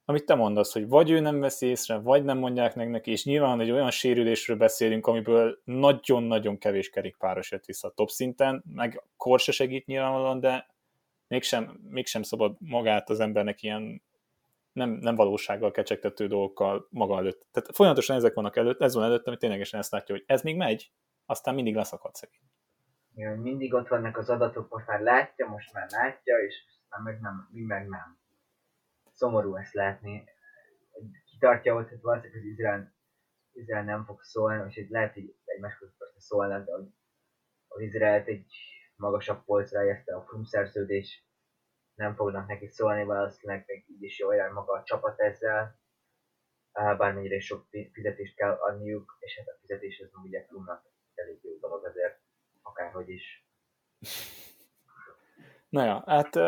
amit 0.05 0.25
te 0.25 0.35
mondasz, 0.35 0.73
hogy 0.73 0.87
vagy 0.87 1.09
ő 1.09 1.19
nem 1.19 1.39
veszi 1.39 1.65
észre, 1.65 1.97
vagy 1.97 2.23
nem 2.23 2.37
mondják 2.37 2.75
meg 2.75 2.89
neki, 2.89 3.11
és 3.11 3.25
nyilván 3.25 3.59
egy 3.59 3.71
olyan 3.71 3.91
sérülésről 3.91 4.57
beszélünk, 4.57 5.07
amiből 5.07 5.61
nagyon-nagyon 5.63 6.57
kevés 6.57 6.89
kerékpáros 6.89 7.51
jött 7.51 7.65
vissza 7.65 7.87
a 7.87 7.91
top 7.91 8.09
szinten, 8.09 8.63
meg 8.73 9.03
kor 9.17 9.39
se 9.39 9.51
segít 9.51 9.85
nyilvánvalóan, 9.85 10.39
de 10.39 10.67
mégsem, 11.27 11.79
mégsem 11.89 12.23
szabad 12.23 12.55
magát 12.59 13.09
az 13.09 13.19
embernek 13.19 13.63
ilyen 13.63 14.01
nem, 14.73 14.89
nem 14.89 15.15
valósággal 15.15 15.71
kecsegtető 15.71 16.27
dolgokkal 16.27 16.87
maga 16.89 17.17
előtt. 17.17 17.47
Tehát 17.51 17.69
folyamatosan 17.75 18.15
ezek 18.15 18.33
vannak 18.33 18.57
előtt, 18.57 18.81
ez 18.81 18.93
van 18.93 19.03
előtt, 19.03 19.27
ami 19.27 19.37
ténylegesen 19.37 19.79
ezt 19.79 19.91
látja, 19.91 20.15
hogy 20.15 20.23
ez 20.27 20.41
még 20.41 20.55
megy, 20.55 20.91
aztán 21.25 21.55
mindig 21.55 21.75
leszakad 21.75 22.15
szegény 22.15 22.49
mindig 23.25 23.73
ott 23.73 23.87
vannak 23.87 24.17
az 24.17 24.29
adatok, 24.29 24.69
most 24.69 24.87
már 24.87 25.01
látja, 25.01 25.47
most 25.47 25.73
már 25.73 25.89
látja, 25.89 26.37
és 26.37 26.63
aztán 26.67 27.01
meg 27.03 27.19
nem, 27.19 27.49
mi 27.51 27.61
meg 27.61 27.87
nem. 27.87 28.19
Szomorú 29.13 29.55
ezt 29.55 29.73
látni. 29.73 30.23
Kitartja 31.25 31.75
ott, 31.75 31.89
hogy 31.89 32.01
valószínűleg 32.01 32.41
az 32.41 32.47
Izrael, 32.47 32.93
Izrael 33.51 33.83
nem 33.83 34.05
fog 34.05 34.21
szólni, 34.21 34.69
és 34.69 34.77
itt 34.77 34.89
lehet, 34.89 35.13
hogy 35.13 35.35
egymás 35.45 35.77
között 35.77 35.97
persze 35.97 36.19
szólnak, 36.19 36.65
de 36.65 36.71
hogy 36.71 36.87
az 37.67 37.81
Izraelt 37.81 38.27
egy 38.27 38.53
magasabb 38.95 39.43
polcra 39.43 39.79
helyezte 39.79 40.15
a 40.15 40.21
Frum 40.21 40.43
szerződés, 40.43 41.27
nem 41.93 42.15
fognak 42.15 42.47
neki 42.47 42.67
szólni, 42.67 43.03
valószínűleg 43.03 43.63
még 43.67 43.89
így 43.89 44.03
is 44.03 44.19
jó 44.19 44.31
jár 44.31 44.51
maga 44.51 44.73
a 44.73 44.83
csapat 44.83 45.19
ezzel, 45.19 45.79
bármennyire 46.71 47.39
sok 47.39 47.67
fizetést 47.91 48.35
kell 48.35 48.51
adniuk, 48.51 49.17
és 49.19 49.37
hát 49.37 49.47
a 49.47 49.57
fizetés 49.59 49.99
az 49.99 50.09
ugye 50.23 50.45
Frumnak 50.45 50.85
elég 51.13 51.39
jó 51.43 51.57
dolog 51.57 51.85
azért 51.85 52.19
akárhogy 52.69 53.09
is. 53.09 53.45
Na 55.69 55.85
ja, 55.85 56.03
hát 56.05 56.39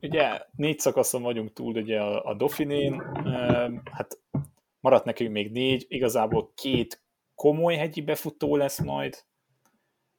ugye 0.00 0.40
négy 0.56 0.78
szakaszon 0.78 1.22
vagyunk 1.22 1.52
túl 1.52 1.76
ugye 1.76 2.00
a, 2.00 2.24
a 2.24 2.34
Dauphinén, 2.34 3.02
hát 3.92 4.18
maradt 4.80 5.04
nekünk 5.04 5.30
még 5.30 5.50
négy, 5.50 5.84
igazából 5.88 6.52
két 6.54 7.02
komoly 7.34 7.76
hegyi 7.76 8.02
befutó 8.02 8.56
lesz 8.56 8.80
majd, 8.80 9.24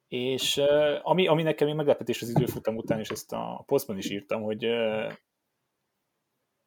és 0.08 0.62
ami, 1.02 1.26
ami 1.26 1.42
nekem 1.42 1.66
még 1.66 1.76
meglepetés 1.76 2.22
az 2.22 2.28
időfutam 2.28 2.76
után, 2.76 2.98
és 2.98 3.08
ezt 3.08 3.32
a 3.32 3.62
posztban 3.66 3.98
is 3.98 4.10
írtam, 4.10 4.42
hogy 4.42 4.62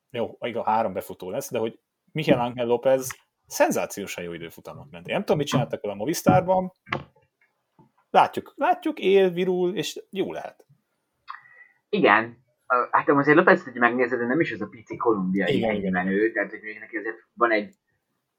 jó, 0.10 0.38
igaz, 0.40 0.66
három 0.66 0.94
befutó 0.94 1.30
lesz, 1.30 1.52
de 1.52 1.60
hogy 1.60 1.80
Michael 2.12 2.40
Ángel 2.40 2.66
López 2.66 3.18
szenzációsan 3.46 4.24
jó 4.24 4.34
időfutamot 4.34 4.92
ment. 4.92 5.08
Én 5.08 5.14
nem 5.14 5.24
tudom, 5.24 5.38
mit 5.38 5.48
csináltak 5.48 5.84
a 5.84 5.96
Movistárban, 5.96 6.74
látjuk, 8.10 8.54
látjuk, 8.56 9.00
él, 9.00 9.30
virul, 9.30 9.76
és 9.76 10.02
jó 10.10 10.32
lehet. 10.32 10.66
Igen, 11.90 12.38
hát 12.92 13.10
azért 13.10 13.38
Lopez, 13.38 13.64
hogy 13.64 13.74
megnézed, 13.74 14.20
de 14.20 14.26
nem 14.26 14.40
is 14.40 14.52
az 14.52 14.62
a 14.62 14.68
pici 14.68 14.98
kolumbiai 14.98 15.90
menő, 15.90 16.32
tehát 16.32 16.50
hogy 16.50 16.62
még 16.62 16.80
neki 16.80 16.98
azért 16.98 17.26
van 17.34 17.52
egy 17.52 17.74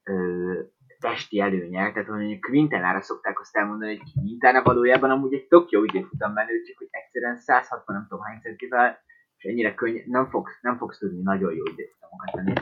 ö, 0.02 0.60
testi 1.00 1.40
előnye, 1.40 1.92
tehát 1.92 2.08
mondjuk 2.08 2.40
Quintenára 2.40 3.00
szokták 3.00 3.40
azt 3.40 3.56
elmondani, 3.56 3.96
hogy 3.96 4.12
Quintana 4.12 4.62
valójában 4.62 5.10
amúgy 5.10 5.34
egy 5.34 5.46
tök 5.46 5.70
jó 5.70 5.84
időfutam 5.84 6.32
menő, 6.32 6.62
csak 6.62 6.78
hogy 6.78 6.88
egyszerűen 6.90 7.36
160 7.36 7.96
nem 7.96 8.06
tudom 8.08 8.24
hány 8.24 8.40
centivel, 8.40 8.98
és 9.36 9.44
ennyire 9.44 9.74
könny, 9.74 9.98
nem 10.06 10.30
fogsz, 10.30 10.58
nem 10.60 10.76
fogsz 10.76 10.98
tudni 10.98 11.22
nagyon 11.22 11.54
jó 11.54 11.62
időfutamokat 11.64 12.30
tenni, 12.32 12.52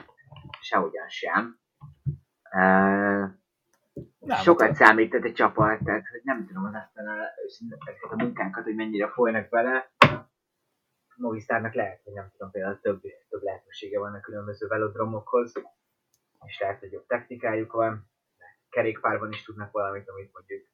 sehogyan 0.61 1.09
sem. 1.09 1.59
Uh, 2.53 3.31
nem, 4.29 4.38
sokat 4.38 4.75
számít 4.75 5.14
egy 5.14 5.33
csapat, 5.33 5.85
tehát 5.85 6.07
hogy 6.09 6.21
nem 6.23 6.47
tudom 6.47 6.64
az 6.64 6.75
aztán 6.75 7.07
a, 7.07 7.23
a 8.11 8.23
munkánkat, 8.23 8.64
hogy 8.64 8.75
mennyire 8.75 9.09
folynak 9.09 9.49
bele. 9.49 9.91
Movistarnak 11.17 11.75
lehet, 11.75 12.01
hogy 12.05 12.12
nem 12.12 12.31
tudom, 12.31 12.51
például 12.51 12.81
több, 12.81 13.01
több 13.29 13.43
lehetősége 13.43 13.99
van 13.99 14.14
a 14.14 14.21
különböző 14.21 14.67
velodromokhoz, 14.67 15.53
és 16.47 16.61
lehet, 16.61 16.79
hogy 16.79 16.93
jobb 16.93 17.07
technikájuk 17.07 17.73
van, 17.73 18.11
kerékpárban 18.71 19.33
is 19.33 19.43
tudnak 19.43 19.73
valamit, 19.73 20.09
amit 20.09 20.33
mondjuk 20.33 20.67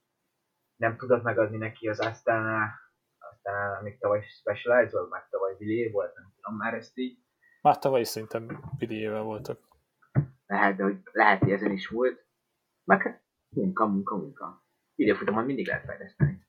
nem 0.76 0.96
tudott 0.96 1.22
megadni 1.22 1.56
neki 1.56 1.88
az 1.88 2.00
aztán, 2.00 2.70
aztán 3.18 3.76
amíg 3.80 3.98
tavaly 3.98 4.22
Specialized 4.22 4.92
volt, 4.92 5.10
meg 5.10 5.28
tavaly 5.30 5.54
Villiers 5.58 5.92
volt, 5.92 6.14
nem 6.14 6.32
tudom 6.36 6.56
már 6.58 6.74
ezt 6.74 6.98
így. 6.98 7.18
Már 7.62 7.78
tavaly 7.78 8.00
is 8.00 8.08
szerintem 8.08 8.60
Pidiével 8.78 9.22
voltak. 9.22 9.58
Lehet, 10.46 10.76
de 10.76 10.82
hogy 10.82 11.00
lehet, 11.12 11.38
hogy 11.40 11.50
ezen 11.50 11.70
is 11.70 11.88
volt. 11.88 12.26
Meg 12.84 13.02
hát 13.02 13.23
munka, 13.54 13.86
munka, 13.86 14.16
munka. 14.16 14.64
Időfutamon 14.94 15.44
mindig 15.44 15.66
lehet 15.66 15.84
fejleszteni. 15.84 16.42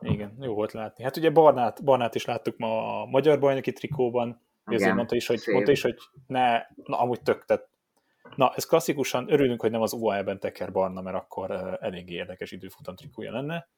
Igen, 0.00 0.36
jó 0.40 0.54
volt 0.54 0.72
látni. 0.72 1.04
Hát 1.04 1.16
ugye 1.16 1.30
Barnát, 1.30 1.84
Barnát 1.84 2.14
is 2.14 2.24
láttuk 2.24 2.56
ma 2.56 3.00
a 3.00 3.06
magyar 3.06 3.38
bajnoki 3.38 3.72
trikóban, 3.72 4.28
Igen, 4.66 4.80
azért 4.80 4.94
mondta 4.94 5.16
is, 5.16 5.26
hogy, 5.26 5.42
mondta 5.52 5.70
is, 5.70 5.82
hogy 5.82 5.96
ne, 6.26 6.52
na 6.84 6.98
amúgy 6.98 7.22
tök, 7.22 7.44
tehát 7.44 7.68
Na, 8.36 8.52
ez 8.54 8.64
klasszikusan, 8.64 9.32
örülünk, 9.32 9.60
hogy 9.60 9.70
nem 9.70 9.80
az 9.80 9.92
UAE-ben 9.92 10.40
teker 10.40 10.72
barna, 10.72 11.00
mert 11.00 11.16
akkor 11.16 11.50
uh, 11.50 11.72
eléggé 11.80 12.14
érdekes 12.14 12.52
időfutam 12.52 12.96
trikója 12.96 13.32
lenne. 13.32 13.68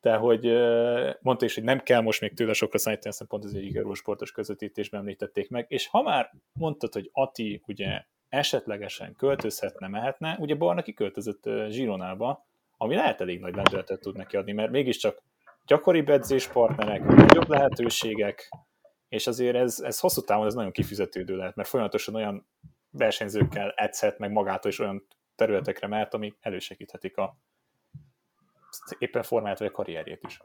De 0.00 0.16
hogy 0.16 0.46
uh, 0.46 1.14
mondta 1.20 1.44
is, 1.44 1.54
hogy 1.54 1.64
nem 1.64 1.78
kell 1.78 2.00
most 2.00 2.20
még 2.20 2.34
tőle 2.34 2.52
sokra 2.52 2.78
szállítani, 2.78 3.08
aztán 3.08 3.28
pont 3.28 3.44
az 3.44 3.54
egyik 3.54 3.94
sportos 3.94 4.32
közvetítésben 4.32 5.00
említették 5.00 5.50
meg. 5.50 5.66
És 5.68 5.86
ha 5.86 6.02
már 6.02 6.32
mondtad, 6.52 6.92
hogy 6.92 7.10
Ati 7.12 7.62
ugye 7.66 8.04
esetlegesen 8.28 9.14
költözhetne, 9.16 9.88
mehetne, 9.88 10.36
ugye 10.40 10.54
Barna 10.54 10.82
kiköltözött 10.82 11.48
Zsironába, 11.68 12.46
ami 12.76 12.94
lehet 12.94 13.20
elég 13.20 13.40
nagy 13.40 13.54
lendületet 13.54 14.00
tud 14.00 14.16
neki 14.16 14.36
adni, 14.36 14.52
mert 14.52 14.70
mégiscsak 14.70 15.22
gyakoribb 15.66 16.08
edzéspartnerek, 16.08 17.04
nagyobb 17.04 17.48
lehetőségek, 17.48 18.48
és 19.08 19.26
azért 19.26 19.56
ez, 19.56 19.80
ez 19.80 20.00
hosszú 20.00 20.20
távon 20.20 20.46
ez 20.46 20.54
nagyon 20.54 20.72
kifizetődő 20.72 21.36
lehet, 21.36 21.54
mert 21.54 21.68
folyamatosan 21.68 22.14
olyan 22.14 22.46
versenyzőkkel 22.90 23.72
edzhet, 23.76 24.18
meg 24.18 24.30
magától 24.30 24.70
is 24.70 24.78
olyan 24.78 25.06
területekre 25.34 25.86
mehet, 25.86 26.14
amik 26.14 26.36
elősegíthetik 26.40 27.16
a 27.16 27.36
éppen 28.98 29.22
formáját 29.22 29.58
vagy 29.58 29.68
a 29.68 29.70
karrierjét 29.70 30.22
is. 30.26 30.40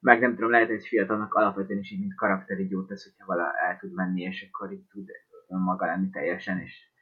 Meg 0.00 0.20
nem 0.20 0.34
tudom, 0.34 0.50
lehet, 0.50 0.68
hogy 0.68 0.86
fiatalnak 0.86 1.34
alapvetően 1.34 1.78
is 1.78 1.90
így, 1.90 2.00
mint 2.00 2.14
karakteri 2.14 2.70
jót 2.70 2.86
tesz, 2.86 3.04
hogyha 3.04 3.26
vala 3.26 3.52
el 3.68 3.76
tud 3.76 3.92
menni, 3.92 4.22
és 4.22 4.48
akkor 4.52 4.72
így 4.72 4.86
tud 4.90 5.08
önmaga 5.48 5.86
lenni 5.86 6.10
teljesen, 6.10 6.60
és 6.60 6.92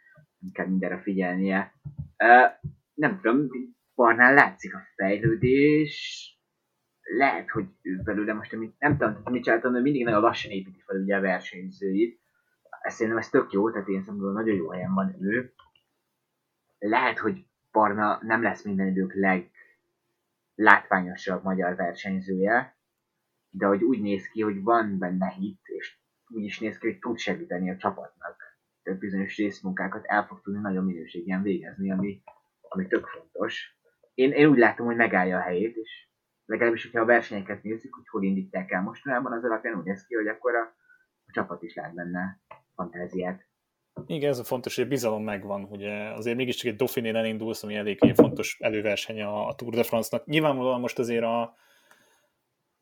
kell 0.53 0.67
mindenre 0.67 1.01
figyelnie. 1.01 1.73
Nem 2.95 3.21
tudom, 3.21 3.49
Barnál 3.95 4.35
látszik 4.35 4.75
a 4.75 4.83
fejlődés, 4.97 6.27
lehet, 7.17 7.51
hogy 7.51 7.67
ő 7.83 8.01
belőle 8.05 8.33
most, 8.33 8.53
amit 8.53 8.79
nem 8.79 8.97
tudom, 8.97 9.23
mit 9.25 9.43
csináltam, 9.43 9.73
hogy 9.73 9.83
mindig 9.83 10.05
nagyon 10.05 10.21
lassan 10.21 10.51
építi 10.51 10.83
fel 10.87 11.01
ugye 11.01 11.17
a 11.17 11.21
versenyzőit, 11.21 12.21
ezt 12.83 12.97
szerintem 12.97 13.23
ez 13.23 13.29
tök 13.29 13.53
jó, 13.53 13.71
tehát 13.71 13.89
én 13.89 14.03
szemben 14.03 14.33
nagyon 14.33 14.55
jó 14.55 14.71
helyen 14.71 14.95
van 14.95 15.17
ő. 15.21 15.53
Lehet, 16.79 17.19
hogy 17.19 17.47
Barna 17.73 18.19
nem 18.23 18.43
lesz 18.43 18.65
minden 18.65 18.87
idők 18.87 19.15
leglátványosabb 20.55 21.43
magyar 21.43 21.77
versenyzője, 21.77 22.77
de 23.51 23.67
hogy 23.67 23.83
úgy 23.83 24.01
néz 24.01 24.27
ki, 24.27 24.41
hogy 24.41 24.63
van 24.63 24.99
benne 24.99 25.29
hit, 25.29 25.61
és 25.63 25.99
úgy 26.29 26.45
is 26.45 26.59
néz 26.59 26.79
ki, 26.79 26.87
hogy 26.87 26.99
tud 26.99 27.19
segíteni 27.19 27.71
a 27.71 27.77
csapatnak. 27.77 28.42
Bizonyos 28.99 29.37
részmunkákat 29.37 30.05
el 30.05 30.27
fog 30.27 30.41
tudni 30.43 30.61
nagyon 30.61 30.85
minőségen 30.85 31.43
végezni, 31.43 31.93
ami, 31.93 32.23
ami 32.61 32.87
tök 32.87 33.07
fontos. 33.07 33.77
Én, 34.15 34.33
én 34.33 34.49
úgy 34.49 34.59
látom, 34.59 34.87
hogy 34.87 34.97
megállja 34.97 35.39
a 35.39 35.43
helyét, 35.43 35.77
és 35.77 36.09
legalábbis, 36.45 36.83
hogyha 36.83 37.01
a 37.01 37.05
versenyeket 37.05 37.63
nézzük, 37.63 37.95
hogy 37.95 38.09
hol 38.09 38.23
indítják 38.23 38.71
el 38.71 38.83
mostanában, 38.83 39.33
az 39.33 39.45
alapján 39.45 39.79
úgy 39.79 39.85
néz 39.85 40.07
ki, 40.07 40.15
hogy 40.15 40.27
akkor 40.27 40.55
a, 40.55 40.63
a 41.27 41.33
csapat 41.33 41.63
is 41.63 41.75
lát 41.75 41.95
benne 41.95 42.41
fantáziát. 42.75 43.47
Igen, 44.07 44.31
ez 44.31 44.39
a 44.39 44.45
fontos, 44.45 44.77
hogy 44.77 44.85
a 44.85 44.89
bizalom 44.89 45.25
megvan, 45.25 45.65
ugye 45.65 46.13
azért 46.13 46.37
mégiscsak 46.37 46.71
egy 46.71 46.77
Dauphiné 46.77 47.09
elindulsz, 47.09 47.63
ami 47.63 47.75
elég 47.75 47.99
fontos 48.15 48.57
előverseny 48.61 49.23
a, 49.23 49.47
a 49.47 49.55
Tour 49.55 49.75
de 49.75 49.83
France-nak. 49.83 50.27
Nyilvánvalóan 50.27 50.81
most 50.81 50.99
azért 50.99 51.25
a 51.25 51.55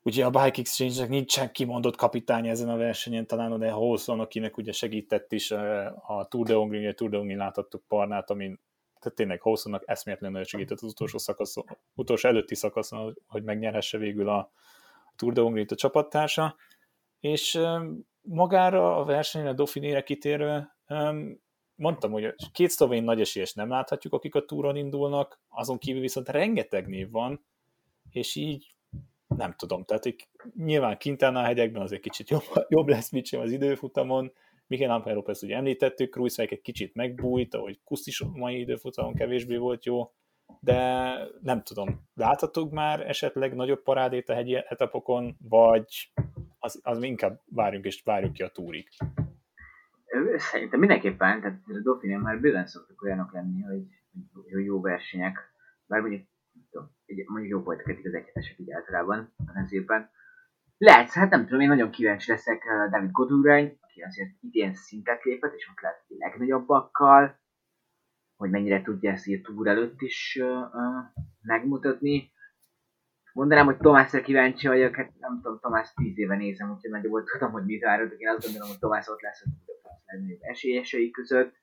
ugye 0.02 0.24
a 0.24 0.30
Bike 0.30 0.60
Exchange-nek 0.60 1.08
nincsen 1.08 1.52
kimondott 1.52 1.96
kapitány 1.96 2.48
ezen 2.48 2.68
a 2.68 2.76
versenyen, 2.76 3.26
talán 3.26 3.52
oda 3.52 3.72
Holson, 3.72 4.20
akinek 4.20 4.56
ugye 4.56 4.72
segített 4.72 5.32
is 5.32 5.50
a 5.50 6.26
Tour 6.28 6.46
de 6.46 6.54
Hongrie, 6.54 6.88
a 6.88 6.92
Tour 6.92 7.10
de 7.10 7.16
Hongrie 7.16 7.36
láthattuk 7.36 7.82
Parnát, 7.88 8.30
amin 8.30 8.60
tehát 9.00 9.16
tényleg 9.16 9.40
Holsonnak 9.40 9.82
eszméletlenül 9.86 10.36
nagyon 10.36 10.50
segített 10.50 10.80
az 10.80 10.90
utolsó 10.90 11.18
szakaszon, 11.18 11.64
utolsó 11.94 12.28
előtti 12.28 12.54
szakaszon, 12.54 13.18
hogy 13.26 13.42
megnyerhesse 13.42 13.98
végül 13.98 14.28
a 14.28 14.52
Tour 15.16 15.32
de 15.32 15.40
Hongrie 15.40 15.64
a 15.68 15.74
csapattársa, 15.74 16.56
és 17.20 17.60
magára 18.22 18.96
a 18.96 19.04
versenyre, 19.04 19.48
a 19.48 19.52
Dauphinére 19.52 20.02
kitérve, 20.02 20.76
mondtam, 21.74 22.12
hogy 22.12 22.34
két 22.52 22.70
szlovén 22.70 23.02
nagy 23.02 23.20
esélyes 23.20 23.54
nem 23.54 23.68
láthatjuk, 23.68 24.12
akik 24.12 24.34
a 24.34 24.44
túron 24.44 24.76
indulnak, 24.76 25.40
azon 25.48 25.78
kívül 25.78 26.00
viszont 26.00 26.28
rengeteg 26.28 26.86
név 26.86 27.10
van, 27.10 27.44
és 28.10 28.34
így 28.34 28.74
nem 29.36 29.54
tudom, 29.56 29.84
tehát 29.84 30.02
hogy 30.02 30.28
nyilván 30.54 30.98
Quintana 30.98 31.42
hegyekben 31.42 31.82
azért 31.82 32.02
kicsit 32.02 32.30
jobb, 32.30 32.42
jobb 32.68 32.88
lesz 32.88 33.10
Mitchell 33.10 33.40
az 33.40 33.50
időfutamon, 33.50 34.32
Mikel 34.66 34.90
Ampere 34.90 35.14
López 35.14 35.42
ugye 35.42 35.56
említettük, 35.56 36.10
Kruiswijk 36.10 36.50
egy 36.50 36.60
kicsit 36.60 36.94
megbújt, 36.94 37.54
ahogy 37.54 37.80
Kuszt 37.84 38.06
is 38.06 38.24
mai 38.32 38.58
időfutamon 38.58 39.14
kevésbé 39.14 39.56
volt 39.56 39.84
jó, 39.84 40.12
de 40.60 41.12
nem 41.40 41.62
tudom, 41.62 42.08
láthatunk 42.14 42.72
már 42.72 43.00
esetleg 43.00 43.54
nagyobb 43.54 43.82
parádét 43.82 44.28
a 44.28 44.34
hegyi 44.34 44.54
etapokon, 44.54 45.36
vagy 45.48 46.12
az, 46.58 46.80
az 46.82 47.02
inkább 47.02 47.40
várjunk 47.46 47.84
és 47.84 48.02
várjuk 48.02 48.32
ki 48.32 48.42
a 48.42 48.48
túrig. 48.48 48.88
Szerintem 50.36 50.78
mindenképpen, 50.78 51.40
tehát 51.40 51.60
a 51.66 51.82
Dauphiné 51.82 52.16
már 52.16 52.40
bőven 52.40 52.66
szoktak 52.66 53.02
olyanok 53.02 53.32
lenni, 53.32 53.60
hogy, 53.62 53.82
hogy 54.52 54.64
jó 54.64 54.80
versenyek, 54.80 55.38
bár 55.86 56.00
mondjuk, 56.00 56.28
tudom, 57.10 57.26
mondjuk 57.28 57.52
jó 57.52 57.62
voltak 57.62 57.88
eddig 57.88 58.06
az 58.06 58.14
egyhetesek 58.14 58.58
így 58.58 58.72
általában 58.72 59.32
a 59.36 59.50
mezőben. 59.54 60.10
Lehet, 60.78 61.10
hát 61.10 61.30
nem 61.30 61.44
tudom, 61.44 61.60
én 61.60 61.68
nagyon 61.68 61.90
kíváncsi 61.90 62.30
leszek 62.30 62.62
David 62.90 63.10
Godurány, 63.10 63.78
aki 63.80 64.00
azért 64.02 64.30
idén 64.40 64.74
szintet 64.74 65.22
lépett, 65.22 65.54
és 65.54 65.68
ott 65.68 65.80
lehet 65.80 66.04
legnagyobbakkal, 66.08 67.40
hogy 68.36 68.50
mennyire 68.50 68.82
tudja 68.82 69.10
ezt 69.10 69.26
így 69.26 69.42
túl 69.42 69.68
előtt 69.68 70.00
is 70.00 70.38
uh, 70.40 70.48
uh, 70.48 71.04
megmutatni. 71.42 72.32
Mondanám, 73.32 73.64
hogy 73.64 73.76
Tomásra 73.76 74.20
kíváncsi 74.20 74.66
vagyok, 74.66 74.94
hát 74.94 75.18
nem 75.18 75.40
tudom, 75.42 75.58
Tomás 75.60 75.92
tíz 75.92 76.18
éve 76.18 76.36
nézem, 76.36 76.70
úgyhogy 76.70 76.90
nagyobb 76.90 77.24
tudom, 77.24 77.52
hogy 77.52 77.64
mit 77.64 77.82
várod, 77.82 78.14
én 78.18 78.28
azt 78.28 78.44
gondolom, 78.44 78.68
hogy 78.68 78.78
Tomás 78.78 79.08
ott 79.08 79.20
lesz 79.20 79.42
a 79.42 79.88
legnagyobb 80.04 80.40
esélyesei 80.40 81.10
között. 81.10 81.54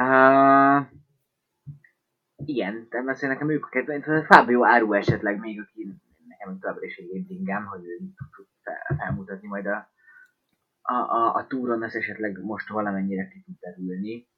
Uh, 0.00 0.86
igen, 2.44 2.88
természetesen 2.88 3.28
nekem 3.28 3.50
ők 3.50 3.64
a 3.64 3.68
kedvenc, 3.68 4.26
Fábio 4.26 4.64
Áru 4.64 4.92
esetleg 4.92 5.38
még, 5.38 5.60
aki 5.60 5.94
nekem 6.28 6.58
továbbra 6.58 6.84
is 6.84 6.96
egy 6.96 7.08
érdingem, 7.14 7.64
hogy 7.64 7.84
ő 7.84 7.98
tud 8.36 8.46
fel, 8.62 8.96
felmutatni 8.96 9.48
majd 9.48 9.66
a, 9.66 9.90
a, 10.82 10.94
a, 10.94 11.34
a 11.34 11.46
túron, 11.46 11.82
ez 11.82 11.94
esetleg 11.94 12.38
most 12.42 12.68
valamennyire 12.68 13.28
ki 13.28 13.42
tud 13.42 13.54
derülni. 13.60 14.28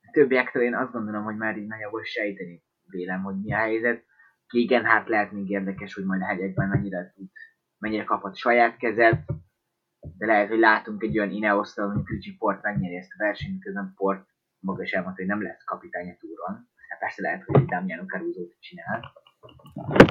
A 0.00 0.10
többiektől 0.12 0.62
én 0.62 0.74
azt 0.74 0.92
gondolom, 0.92 1.24
hogy 1.24 1.36
már 1.36 1.56
így 1.56 1.66
nagyjából 1.66 2.04
sejteni 2.04 2.62
vélem, 2.90 3.22
hogy 3.22 3.40
mi 3.40 3.52
a 3.52 3.56
helyzet 3.56 4.04
igen, 4.52 4.84
hát 4.84 5.08
lehet 5.08 5.32
még 5.32 5.50
érdekes, 5.50 5.94
hogy 5.94 6.04
majd 6.04 6.22
a 6.22 6.26
hegyekben 6.26 6.68
mennyire 6.68 7.12
tud, 7.14 7.28
mennyire 7.78 8.04
kaphat 8.04 8.36
saját 8.36 8.76
kezet, 8.76 9.24
de 10.18 10.26
lehet, 10.26 10.48
hogy 10.48 10.58
látunk 10.58 11.02
egy 11.02 11.18
olyan 11.18 11.30
ineos 11.30 11.74
hogy 11.74 12.02
Ricci 12.04 12.36
Port 12.36 12.62
megnyeri 12.62 12.96
ezt 12.96 13.12
a 13.12 13.24
versenyt, 13.24 13.52
miközben 13.52 13.92
Port 13.94 14.28
maga 14.58 14.82
is 14.82 14.92
elmondta, 14.92 15.20
hogy 15.20 15.30
nem 15.30 15.42
lesz 15.42 15.64
kapitány 15.64 16.10
a 16.10 16.16
túron. 16.20 16.68
Hát 16.96 17.04
persze 17.04 17.22
lehet, 17.22 17.42
hogy 17.44 17.64
Damiano 17.64 18.06
caruso 18.06 18.40
csinál. 18.60 19.12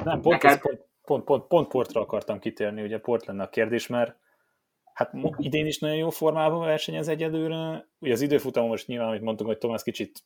Nem, 0.04 0.20
pont, 0.20 0.42
Neked... 0.42 0.60
pont, 0.60 0.80
pont, 1.04 1.24
pont, 1.24 1.46
pont 1.46 1.68
Portra 1.68 2.00
akartam 2.00 2.38
kitérni, 2.38 2.82
ugye 2.82 2.98
Port 2.98 3.26
lenne 3.26 3.42
a 3.42 3.48
kérdés, 3.48 3.86
mert 3.86 4.16
hát 4.92 5.10
idén 5.36 5.66
is 5.66 5.78
nagyon 5.78 5.96
jó 5.96 6.10
formában 6.10 6.60
versenyez 6.60 7.08
egyelőre. 7.08 7.88
Ugye 7.98 8.12
az 8.12 8.20
időfutamon 8.20 8.68
most 8.68 8.86
nyilván, 8.86 9.08
amit 9.08 9.20
mondtunk, 9.20 9.48
hogy 9.48 9.58
Tomás 9.58 9.82
kicsit 9.82 10.22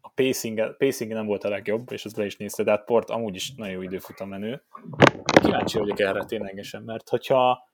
a 0.00 0.08
pacing, 0.08 0.76
pacing 0.76 1.12
nem 1.12 1.26
volt 1.26 1.44
a 1.44 1.48
legjobb, 1.48 1.92
és 1.92 2.04
ezt 2.04 2.16
be 2.16 2.24
is 2.24 2.36
nézte, 2.36 2.62
de 2.62 2.70
hát 2.70 2.84
Port 2.84 3.10
amúgy 3.10 3.34
is 3.34 3.54
nagyon 3.54 3.74
jó 3.74 3.82
időfutam 3.82 4.28
menő. 4.28 4.62
Kíváncsi 5.40 5.78
vagyok 5.78 6.00
erre 6.00 6.24
ténylegesen, 6.24 6.82
mert 6.82 7.08
hogyha 7.08 7.65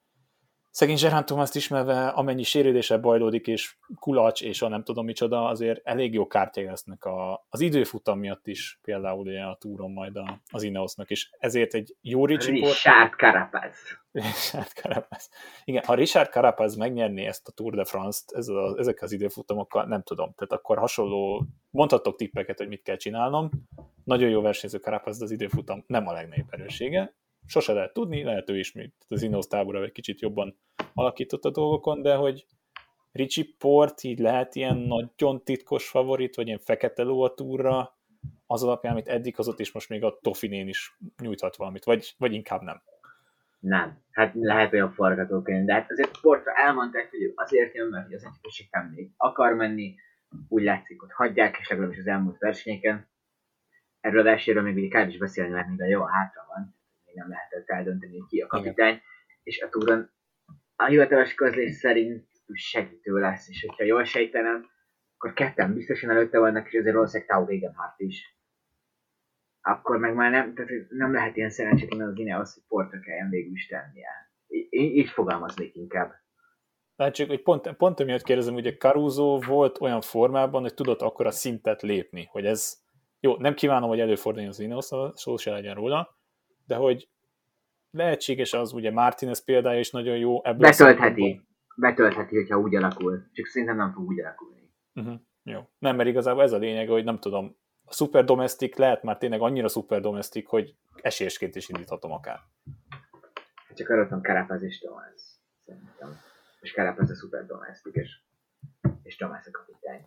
szegény 0.72 0.96
Zserán 0.96 1.26
Tomászt 1.26 1.56
ismerve, 1.56 2.06
amennyi 2.08 2.42
sérülése 2.42 2.98
bajlódik, 2.98 3.46
és 3.46 3.76
kulacs, 4.00 4.42
és 4.42 4.62
a 4.62 4.68
nem 4.68 4.84
tudom 4.84 5.04
micsoda, 5.04 5.44
azért 5.44 5.80
elég 5.84 6.12
jó 6.12 6.26
kártyai 6.26 6.64
lesznek 6.64 7.04
a, 7.04 7.46
az 7.48 7.60
időfutam 7.60 8.18
miatt 8.18 8.46
is, 8.46 8.78
például 8.82 9.18
ugye 9.18 9.40
a 9.40 9.56
túron 9.60 9.92
majd 9.92 10.16
a, 10.16 10.40
az 10.50 10.62
Ineosnak, 10.62 11.10
és 11.10 11.30
ezért 11.38 11.74
egy 11.74 11.96
jó 12.00 12.26
Ricci 12.26 12.50
Richard 12.50 13.12
Carapaz. 13.12 13.74
Richard 14.12 14.68
Carapaz. 14.68 15.28
Igen, 15.64 15.82
ha 15.84 15.94
Richard 15.94 16.30
Carapaz 16.30 16.76
megnyerné 16.76 17.26
ezt 17.26 17.48
a 17.48 17.52
Tour 17.52 17.74
de 17.74 17.84
France-t 17.84 18.32
ez 18.32 18.48
a, 18.48 18.76
ezek 18.78 19.02
az 19.02 19.12
időfutamokkal, 19.12 19.84
nem 19.84 20.02
tudom, 20.02 20.32
tehát 20.36 20.52
akkor 20.52 20.78
hasonló, 20.78 21.46
mondhatok 21.70 22.16
tippeket, 22.16 22.58
hogy 22.58 22.68
mit 22.68 22.82
kell 22.82 22.96
csinálnom. 22.96 23.50
Nagyon 24.04 24.30
jó 24.30 24.40
versenyző 24.40 24.78
Carapaz, 24.78 25.18
de 25.18 25.24
az 25.24 25.30
időfutam 25.30 25.84
nem 25.86 26.08
a 26.08 26.12
legnagyobb 26.12 26.48
erőssége, 26.50 27.14
sose 27.46 27.72
lehet 27.72 27.92
tudni, 27.92 28.22
lehet 28.22 28.50
ő 28.50 28.58
is 28.58 28.72
még 28.72 28.92
az 29.08 29.22
Ineos 29.22 29.46
tábora 29.46 29.82
egy 29.82 29.92
kicsit 29.92 30.20
jobban 30.20 30.58
alakított 30.94 31.44
a 31.44 31.50
dolgokon, 31.50 32.02
de 32.02 32.14
hogy 32.14 32.46
Ricci 33.12 33.54
Port 33.58 34.02
így 34.02 34.18
lehet 34.18 34.54
ilyen 34.54 34.76
nagyon 34.76 35.44
titkos 35.44 35.88
favorit, 35.88 36.36
vagy 36.36 36.46
ilyen 36.46 36.58
fekete 36.58 37.02
ló 37.02 37.22
a 37.22 37.34
túra, 37.34 37.96
az 38.46 38.62
alapján, 38.62 38.92
amit 38.92 39.08
eddig 39.08 39.36
hozott, 39.36 39.60
és 39.60 39.72
most 39.72 39.88
még 39.88 40.04
a 40.04 40.18
Tofinén 40.20 40.68
is 40.68 40.96
nyújthat 41.22 41.56
valamit, 41.56 41.84
vagy, 41.84 42.14
vagy 42.18 42.32
inkább 42.32 42.62
nem. 42.62 42.82
Nem. 43.60 43.98
Hát 44.10 44.34
lehet 44.34 44.72
olyan 44.72 44.90
forgatókönyv, 44.90 45.64
de 45.64 45.72
hát 45.72 45.90
azért 45.90 46.16
sportra 46.16 46.52
elmondták, 46.52 47.10
hogy 47.10 47.32
azért 47.34 47.74
jön, 47.74 47.88
mert 47.88 48.12
az 48.14 48.26
nem 48.70 48.86
még 48.94 49.10
akar 49.16 49.54
menni, 49.54 49.94
úgy 50.48 50.62
látszik, 50.62 51.00
hogy 51.00 51.12
hagyják, 51.12 51.56
és 51.60 51.68
legalábbis 51.68 51.98
az 51.98 52.06
elmúlt 52.06 52.38
versenyeken. 52.38 53.08
Erről 54.00 54.20
a 54.20 54.24
versenyről 54.24 54.62
még 54.62 54.90
kár 54.90 55.08
is 55.08 55.18
beszélni, 55.18 55.50
mert 55.50 55.68
még 55.68 55.88
jó 55.88 56.04
hátra 56.04 56.44
van, 56.48 56.76
még 57.12 57.22
nem 57.22 57.30
lehetett 57.30 57.68
eldönteni, 57.68 58.18
hogy 58.18 58.28
ki 58.28 58.40
a 58.40 58.46
kapitány, 58.46 58.88
Igen. 58.88 59.02
és 59.42 59.60
a 59.60 59.68
túron 59.68 60.10
a 60.76 60.84
hivatalos 60.84 61.34
közlés 61.34 61.74
szerint 61.74 62.26
segítő 62.52 63.18
lesz, 63.18 63.48
és 63.48 63.64
hogyha 63.66 63.84
jól 63.84 64.04
sejtenem, 64.04 64.70
akkor 65.16 65.32
ketten 65.32 65.74
biztosan 65.74 66.10
előtte 66.10 66.38
vannak, 66.38 66.66
és 66.66 66.78
azért 66.78 66.94
valószínűleg 66.94 67.28
Tau 67.28 67.44
Gegenhardt 67.44 68.00
is. 68.00 68.36
Akkor 69.60 69.98
meg 69.98 70.14
már 70.14 70.30
nem, 70.30 70.54
tehát 70.54 70.70
nem 70.88 71.12
lehet 71.12 71.36
ilyen 71.36 71.50
szerencsétlen 71.50 72.08
az 72.08 72.18
Ineos, 72.18 72.54
hogy 72.54 72.62
portra 72.68 73.00
kelljen 73.00 73.30
végül 73.30 73.52
is 73.52 73.66
tennie. 73.66 74.08
Így, 74.46 74.96
így 74.96 75.08
fogalmaznék 75.08 75.74
inkább. 75.74 76.12
Tehát 76.96 77.14
csak 77.14 77.28
hogy 77.28 77.42
pont, 77.42 77.72
pont 77.72 78.00
emiatt 78.00 78.22
kérdezem, 78.22 78.54
ugye 78.54 78.76
Caruso 78.76 79.38
volt 79.38 79.80
olyan 79.80 80.00
formában, 80.00 80.62
hogy 80.62 80.74
tudott 80.74 81.00
akkor 81.00 81.26
a 81.26 81.30
szintet 81.30 81.82
lépni, 81.82 82.28
hogy 82.30 82.46
ez, 82.46 82.82
jó, 83.20 83.36
nem 83.36 83.54
kívánom, 83.54 83.88
hogy 83.88 84.00
előforduljon 84.00 84.50
az 84.50 84.60
Ineos, 84.60 84.88
szó 85.14 85.36
se 85.36 85.50
legyen 85.50 85.74
róla, 85.74 86.21
de 86.72 86.78
hogy 86.78 87.08
lehetséges 87.90 88.52
az, 88.52 88.72
ugye 88.72 88.90
Martinez 88.90 89.44
példája 89.44 89.78
is 89.78 89.90
nagyon 89.90 90.16
jó. 90.16 90.44
Ebből 90.44 90.68
Betöltheti. 90.68 91.40
Betöltheti, 91.76 92.36
hogyha 92.36 92.58
úgy 92.58 92.74
alakul. 92.74 93.28
Csak 93.32 93.46
szerintem 93.46 93.76
nem 93.76 93.92
fog 93.92 94.08
úgy 94.08 94.20
alakulni. 94.20 94.72
Uh-huh. 94.94 95.20
Jó. 95.42 95.60
Nem, 95.78 95.96
mert 95.96 96.08
igazából 96.08 96.42
ez 96.42 96.52
a 96.52 96.58
lényeg, 96.58 96.88
hogy 96.88 97.04
nem 97.04 97.18
tudom, 97.18 97.56
a 97.84 97.92
Super 97.92 98.24
Domestic 98.24 98.76
lehet 98.76 99.02
már 99.02 99.18
tényleg 99.18 99.40
annyira 99.40 99.68
Super 99.68 100.00
Domestic, 100.00 100.48
hogy 100.48 100.74
esélyesként 101.02 101.56
is 101.56 101.68
indíthatom 101.68 102.12
akár. 102.12 102.40
Csak 103.74 103.88
arra 103.88 104.02
tudom, 104.02 104.22
Carapaz 104.22 104.62
és 104.62 104.78
Thomas. 104.78 105.22
Szerintem. 105.64 106.20
És 106.60 106.72
Carapaz 106.72 107.10
a 107.10 107.14
Super 107.14 107.46
Domestic, 107.46 107.96
és, 107.96 108.20
és 109.02 109.16
Thomas 109.16 109.46
a 109.46 109.50
kapitány. 109.50 110.06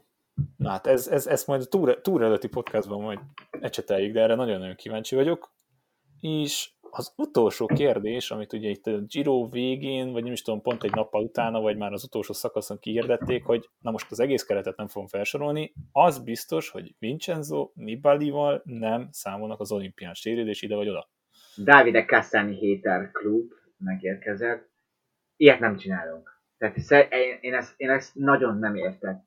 Na 0.58 0.70
hát 0.70 0.88
ez, 0.88 1.08
ez, 1.08 1.28
ez 1.28 1.46
majd 1.46 1.62
a 1.62 1.66
túr, 1.66 2.02
túr 2.02 2.22
előtti 2.22 2.48
podcastban 2.48 3.02
majd 3.02 3.20
ecseteljük, 3.52 4.14
de 4.14 4.22
erre 4.22 4.36
nagyon-nagyon 4.36 4.76
kíváncsi 4.76 5.16
vagyok. 5.16 5.54
És 6.28 6.70
az 6.90 7.14
utolsó 7.18 7.66
kérdés, 7.66 8.32
amit 8.32 8.54
ugye 8.54 8.70
itt 8.70 8.86
a 8.86 9.00
Giro 9.00 9.50
végén, 9.50 10.12
vagy 10.12 10.24
nem 10.24 10.32
is 10.32 10.42
tudom, 10.42 10.62
pont 10.62 10.84
egy 10.84 10.92
nappal 10.92 11.24
utána, 11.24 11.62
vagy 11.62 11.78
már 11.78 11.92
az 11.92 12.04
utolsó 12.04 12.34
szakaszon 12.34 12.80
kihirdették, 12.80 13.44
hogy 13.44 13.70
na 13.80 13.92
most 13.92 14.12
az 14.12 14.20
egész 14.20 14.44
keretet 14.44 14.78
nem 14.78 14.88
fogom 14.88 15.08
felsorolni, 15.08 15.74
az 15.92 16.24
biztos, 16.24 16.70
hogy 16.70 16.96
Vincenzo 17.00 17.72
Nibalival 17.74 18.62
nem 18.64 19.08
számolnak 19.12 19.60
az 19.60 19.72
olimpián 19.72 20.14
sérülés 20.14 20.62
ide 20.62 20.76
vagy 20.76 20.90
oda. 20.90 21.10
Davide 21.64 22.06
Cassani 22.06 22.56
Héter 22.56 23.12
klub 23.12 23.52
megérkezett. 23.78 24.70
Ilyet 25.36 25.60
nem 25.60 25.78
csinálunk. 25.78 26.42
Tehát 26.58 26.78
én 27.42 27.54
ezt, 27.54 27.74
én 27.78 27.90
ezt 27.90 28.16
nagyon 28.16 28.58
nem 28.58 28.76
értek. 28.76 29.24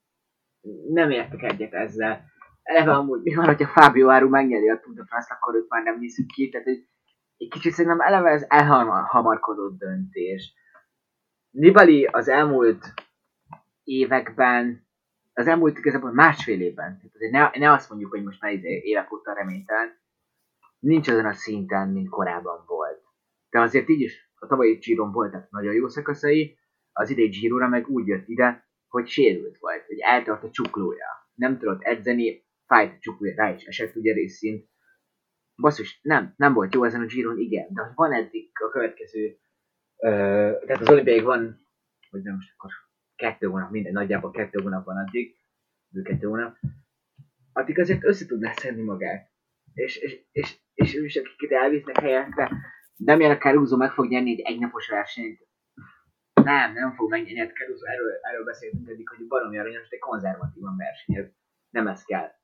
Nem 0.88 1.10
értek 1.10 1.42
egyet 1.42 1.72
ezzel. 1.72 2.24
Eleve 2.68 2.92
amúgy 2.92 3.22
mi 3.22 3.34
van, 3.34 3.44
hogyha 3.44 3.66
Fábio 3.66 4.08
Áru 4.08 4.28
megnyeri 4.28 4.68
a 4.68 4.80
Tour 4.80 4.94
de 4.94 5.04
France, 5.04 5.34
akkor 5.34 5.54
őt 5.54 5.68
már 5.68 5.82
nem 5.82 5.98
nézzük 5.98 6.26
ki. 6.26 6.48
Tehát 6.48 6.66
hogy 6.66 6.88
egy 7.36 7.48
kicsit 7.48 7.72
szerintem 7.72 8.00
eleve 8.00 8.30
ez 8.30 8.44
elhamarkodott 8.48 9.78
döntés. 9.78 10.52
Nibali 11.50 12.04
az 12.04 12.28
elmúlt 12.28 12.94
években, 13.84 14.86
az 15.32 15.46
elmúlt 15.46 15.78
igazából 15.78 16.12
másfél 16.12 16.60
évben, 16.60 17.00
tehát 17.00 17.52
ne, 17.52 17.58
ne 17.58 17.72
azt 17.72 17.88
mondjuk, 17.90 18.10
hogy 18.10 18.22
most 18.22 18.40
már 18.40 18.52
izé 18.52 18.80
évek 18.84 19.12
óta 19.12 19.32
reménytelen, 19.32 19.98
nincs 20.78 21.08
azon 21.08 21.26
a 21.26 21.32
szinten, 21.32 21.88
mint 21.88 22.08
korábban 22.08 22.64
volt. 22.66 23.02
De 23.50 23.60
azért 23.60 23.88
így 23.88 24.00
is 24.00 24.30
a 24.34 24.46
tavalyi 24.46 24.74
Giron 24.74 25.12
voltak 25.12 25.50
nagyon 25.50 25.74
jó 25.74 25.88
szakaszai, 25.88 26.58
az 26.92 27.10
idei 27.10 27.28
Girora 27.28 27.68
meg 27.68 27.88
úgy 27.88 28.06
jött 28.06 28.28
ide, 28.28 28.68
hogy 28.88 29.08
sérült 29.08 29.58
volt, 29.58 29.86
hogy 29.86 29.98
eltart 29.98 30.44
a 30.44 30.50
csuklója. 30.50 31.06
Nem 31.34 31.58
tudott 31.58 31.82
edzeni, 31.82 32.46
fájt 32.68 32.92
a 32.92 32.98
csuklója, 33.00 33.34
rá 33.36 33.54
is 33.54 33.64
esett 33.64 33.96
ugye 33.96 34.12
részszint, 34.12 34.68
basszus, 35.56 36.00
nem, 36.02 36.34
nem 36.36 36.52
volt 36.52 36.74
jó 36.74 36.84
ezen 36.84 37.00
a 37.00 37.06
Giron, 37.06 37.38
igen, 37.38 37.66
de 37.70 37.92
van 37.94 38.12
eddig 38.12 38.50
a 38.52 38.68
következő, 38.68 39.38
ö, 39.96 40.08
tehát 40.66 40.80
az 40.80 40.88
olimpiáig 40.88 41.22
van, 41.22 41.66
hogy 42.10 42.22
nem 42.22 42.34
most 42.34 42.52
akkor 42.56 42.70
kettő 43.16 43.46
hónap, 43.46 43.70
minden, 43.70 43.92
nagyjából 43.92 44.30
kettő 44.30 44.62
hónap 44.62 44.84
van 44.84 44.96
addig, 44.96 45.36
kettő 46.02 46.26
hónap, 46.26 46.56
addig 47.52 47.78
azért 47.78 48.04
össze 48.04 48.26
tudná 48.26 48.52
szedni 48.52 48.82
magát. 48.82 49.30
És, 49.74 49.96
és, 49.96 50.20
és, 50.32 50.58
és 50.74 50.94
is, 50.94 51.16
akiket 51.16 51.62
elvisznek 51.62 51.98
helyette, 51.98 52.52
a 53.06 53.36
Caruso 53.36 53.76
meg 53.76 53.92
fog 53.92 54.08
nyerni 54.08 54.30
egy 54.30 54.40
egynapos 54.40 54.88
versenyt. 54.88 55.46
Nem, 56.34 56.72
nem 56.72 56.94
fog 56.94 57.10
megnyerni, 57.10 57.38
hát 57.38 57.52
Caruso, 57.52 57.84
erről, 57.86 58.12
erről 58.22 58.44
beszéltünk 58.44 58.88
eddig, 58.88 59.08
hogy 59.08 59.26
baromi 59.26 59.58
aranyos, 59.58 59.88
de 59.88 59.98
konzervatívan 59.98 60.76
versenyez. 60.76 61.32
Nem 61.70 61.86
ez 61.86 62.04
kell. 62.04 62.37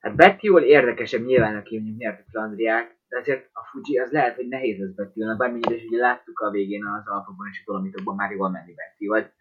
Hát 0.00 0.16
Bettiol 0.16 0.62
érdekesebb 0.62 1.24
nyilván, 1.24 1.56
aki 1.56 1.76
mondjuk 1.76 1.98
nyert 1.98 2.20
a 2.20 2.30
Flandriák, 2.30 2.96
de 3.08 3.18
azért 3.18 3.48
a 3.52 3.64
Fuji 3.64 3.98
az 3.98 4.10
lehet, 4.10 4.34
hogy 4.34 4.48
nehéz 4.48 4.78
lesz 4.78 4.94
Bettiolnak, 4.94 5.38
bármennyire 5.38 5.74
is 5.74 5.84
ugye 5.84 5.98
láttuk 5.98 6.40
a 6.40 6.50
végén 6.50 6.86
az 6.86 7.08
Alpokban 7.08 7.48
és 7.50 7.60
a 7.60 7.62
Dolomitokban 7.66 8.14
már 8.14 8.30
jól 8.30 8.50
menni 8.50 8.74
Bettiolt. 8.74 9.32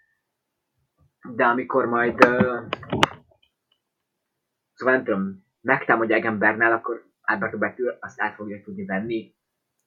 De 1.36 1.46
amikor 1.46 1.86
majd 1.86 2.26
uh, 2.26 2.68
szóval 4.74 4.94
nem 4.94 5.04
tudom, 5.04 5.46
megtámadják 5.62 6.26
embernál, 6.26 6.72
akkor 6.72 7.06
Alberto 7.22 7.58
Bettiol 7.58 7.98
azt 8.00 8.22
át 8.22 8.36
fogja 8.36 8.62
tudni 8.64 8.86
venni. 8.86 9.36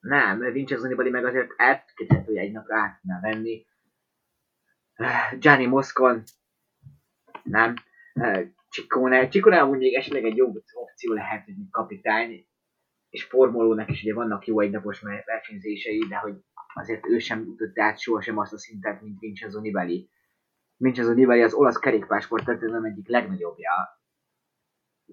Nem, 0.00 0.38
Vincenzo 0.38 0.86
Nibali 0.86 1.10
meg 1.10 1.24
azért 1.24 1.52
elképzelhető, 1.56 2.32
hogy 2.32 2.42
egy 2.42 2.52
napra 2.52 2.76
át 2.76 3.00
tudná 3.00 3.20
venni. 3.20 3.66
Gianni 5.38 5.66
Moscon, 5.66 6.22
nem. 7.42 7.74
Csikone 8.70 9.60
amúgy 9.60 9.78
még 9.78 9.94
esetleg 9.94 10.24
egy 10.24 10.36
jobb 10.36 10.62
opció 10.72 11.12
lehet, 11.12 11.44
hogy 11.44 11.54
kapitány, 11.70 12.46
és 13.08 13.24
formolónak 13.24 13.90
is 13.90 14.02
ugye 14.02 14.14
vannak 14.14 14.46
jó 14.46 14.60
egynapos 14.60 15.00
versenyzései, 15.24 15.98
de 16.08 16.16
hogy 16.16 16.34
azért 16.74 17.06
ő 17.06 17.18
sem 17.18 17.44
jutott 17.44 17.78
át 17.78 17.98
sohasem 17.98 18.38
azt 18.38 18.52
a 18.52 18.58
szintet, 18.58 19.02
mint 19.02 19.18
Vincenzo 19.18 19.60
Nibali. 19.60 20.10
Vincenzo 20.76 21.12
Nibali 21.12 21.42
az 21.42 21.54
olasz 21.54 21.78
kerékpásport 21.78 22.44
történelem 22.44 22.84
egyik 22.84 23.08
legnagyobbja. 23.08 23.72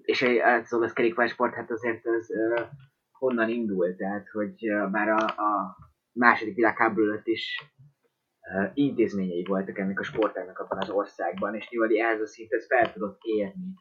És 0.02 0.22
az 0.22 0.72
olasz 0.72 0.92
kerékpásport, 0.92 1.54
hát 1.54 1.70
azért 1.70 2.06
az 2.06 2.30
uh, 2.30 2.66
honnan 3.10 3.48
indult, 3.48 3.96
tehát 3.96 4.28
hogy 4.28 4.70
uh, 4.70 4.90
már 4.90 5.08
a, 5.08 5.24
a 5.24 5.76
második 6.12 6.54
világháború 6.54 7.08
előtt 7.08 7.26
is 7.26 7.62
intézményei 8.74 9.44
voltak 9.44 9.78
ennek 9.78 10.00
a 10.00 10.02
sportágnak 10.02 10.58
abban 10.58 10.78
az 10.78 10.90
országban, 10.90 11.54
és 11.54 11.68
Nivali 11.68 12.00
ehhez 12.00 12.20
a 12.20 12.26
szinthez 12.26 12.66
fel 12.66 12.92
tudott 12.92 13.20
érni. 13.22 13.74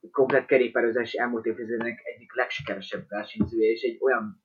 A 0.00 0.08
komplet 0.10 0.46
kerékpározás 0.46 1.12
elmúlt 1.12 1.46
évtizednek 1.46 2.00
egyik 2.04 2.34
legsikeresebb 2.34 3.08
versenyzője, 3.08 3.70
és 3.70 3.82
egy 3.82 3.98
olyan, 4.00 4.42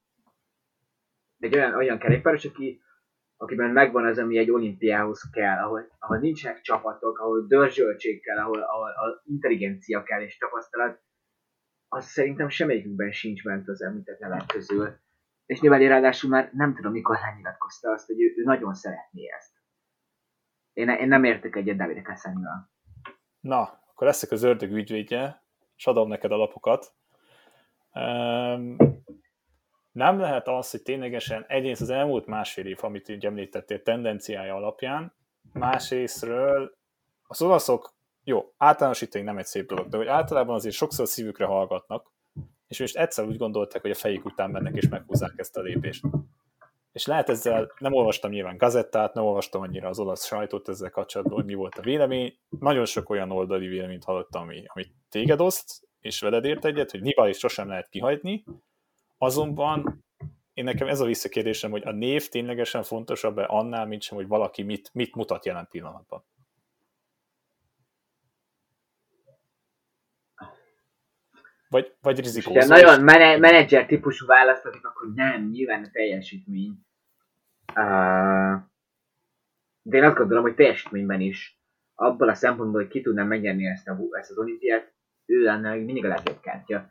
egy 1.40 1.56
olyan, 1.56 1.76
olyan 1.76 2.00
kerékpáros, 2.00 2.46
aki, 2.46 2.82
akiben 3.38 3.70
megvan 3.70 4.06
az, 4.06 4.18
ami 4.18 4.38
egy 4.38 4.52
olimpiához 4.52 5.30
kell, 5.32 5.64
ahol, 5.64 5.88
ahol 6.00 6.18
nincsenek 6.18 6.62
csapatok, 6.62 7.20
ahol 7.20 7.46
dörzsöltség 7.48 8.22
kell, 8.22 8.38
ahol, 8.38 8.62
ahol, 8.62 8.90
ahol 8.90 9.22
intelligencia 9.26 10.04
kell 10.04 10.22
és 10.22 10.38
tapasztalat, 10.38 11.02
az 11.88 12.06
szerintem 12.06 12.50
semmelyikünkben 12.50 13.12
sincs 13.12 13.44
ment 13.44 13.68
az 13.68 13.82
említett 13.82 14.20
nevek 14.20 14.46
közül 14.46 15.02
és 15.54 15.60
Nivali 15.60 15.88
ráadásul 15.88 16.30
már 16.30 16.50
nem 16.54 16.76
tudom 16.76 16.92
mikor 16.92 17.20
lenyilatkozta 17.20 17.92
azt, 17.92 18.06
hogy 18.06 18.22
ő, 18.22 18.34
ő 18.38 18.44
nagyon 18.44 18.74
szeretné 18.74 19.22
ezt. 19.38 19.52
Én, 20.74 20.90
én 20.90 21.08
nem 21.08 21.24
értek 21.24 21.56
egyet 21.56 21.78
Davide 21.78 22.02
Cassanival. 22.02 22.72
Na, 23.40 23.62
akkor 23.62 24.08
leszek 24.08 24.32
az 24.32 24.44
ördög 24.44 24.72
ügyvédje, 24.72 25.44
és 25.76 25.88
adom 25.88 26.08
neked 26.08 26.32
a 26.32 26.36
lapokat. 26.36 26.94
Um, 27.94 28.76
nem 29.92 30.20
lehet 30.20 30.48
az, 30.48 30.72
hogy 30.72 30.82
ténylegesen 30.82 31.46
egyrészt 31.48 31.82
az 31.82 31.90
elmúlt 31.90 32.26
másfél 32.26 32.66
év, 32.66 32.78
amit 32.82 33.10
így 33.10 33.26
említettél, 33.26 33.82
tendenciája 33.82 34.56
alapján, 34.56 35.14
másrésztről 35.52 36.78
az 37.28 37.42
olaszok, 37.42 37.96
jó, 38.24 38.54
általánosítani 38.58 39.24
nem 39.24 39.38
egy 39.38 39.46
szép 39.46 39.68
dolog, 39.68 39.88
de 39.88 39.98
hogy 39.98 40.08
általában 40.08 40.56
azért 40.56 40.76
sokszor 40.76 41.08
szívükre 41.08 41.46
hallgatnak, 41.46 42.12
és 42.74 42.80
most 42.80 42.98
egyszer 42.98 43.26
úgy 43.26 43.38
gondolták, 43.38 43.82
hogy 43.82 43.92
a 43.92 43.96
fejük 43.96 44.26
után 44.26 44.50
mennek 44.50 44.76
és 44.76 44.90
meghúzzák 44.90 45.34
ezt 45.36 45.58
a 45.58 45.62
lépést. 45.62 46.06
És 46.92 47.06
lehet 47.06 47.30
ezzel, 47.30 47.72
nem 47.78 47.94
olvastam 47.94 48.32
nyilván 48.32 48.58
gazettát, 48.58 49.14
nem 49.14 49.24
olvastam 49.24 49.62
annyira 49.62 49.90
az 49.90 50.00
olasz 50.00 50.26
sajtót 50.26 50.70
ezzel 50.70 50.90
kapcsolatban, 50.90 51.36
hogy 51.36 51.46
mi 51.46 51.54
volt 51.54 51.78
a 51.78 51.82
vélemény. 51.82 52.38
Nagyon 52.60 52.86
sok 52.86 53.10
olyan 53.10 53.32
oldali 53.32 53.68
véleményt 53.68 54.04
hallottam, 54.04 54.42
ami, 54.42 54.64
amit 54.68 54.94
téged 55.10 55.42
oszt, 55.42 55.88
és 56.02 56.20
veled 56.20 56.46
ért 56.46 56.66
egyet, 56.66 56.92
hogy 56.92 57.02
Nibali 57.02 57.34
sosem 57.34 57.68
lehet 57.68 57.90
kihagyni, 57.90 58.44
azonban 59.18 60.04
én 60.54 60.64
nekem 60.64 60.88
ez 60.88 61.00
a 61.00 61.06
visszakérdésem, 61.06 61.72
hogy 61.72 61.84
a 61.86 61.92
név 61.92 62.28
ténylegesen 62.30 62.84
fontosabb-e 62.84 63.46
annál, 63.48 63.86
mint 63.86 64.02
sem, 64.02 64.18
hogy 64.18 64.28
valaki 64.28 64.62
mit, 64.64 64.90
mit 64.94 65.16
mutat 65.16 65.46
jelen 65.46 65.68
pillanatban. 65.72 66.24
Vagy, 71.74 71.96
vagy 72.02 72.20
rizikózó. 72.20 72.60
Ha 72.60 72.66
nagyon 72.66 73.04
menedzser 73.40 73.86
típusú 73.86 74.26
választatik, 74.26 74.86
akkor 74.86 75.14
nem, 75.14 75.50
nyilván 75.50 75.84
a 75.84 75.90
teljesítmény. 75.92 76.78
Uh, 77.76 78.62
de 79.82 79.98
én 79.98 80.04
azt 80.04 80.18
gondolom, 80.18 80.44
hogy 80.44 80.56
teljesítményben 80.56 81.22
is, 81.22 81.62
abból 81.94 82.30
a 82.30 82.34
szempontból, 82.34 82.82
hogy 82.82 82.90
ki 82.90 83.02
tudnám 83.02 83.28
megnyerni 83.28 83.66
ezt, 83.66 83.88
a, 83.88 83.98
ezt 84.12 84.32
az 84.32 84.38
olimpiát, 84.38 84.94
ő 85.26 85.42
lenne 85.42 85.76
mindig 85.76 86.06
a 86.06 86.08
legjobb 86.08 86.40
kártya. 86.40 86.90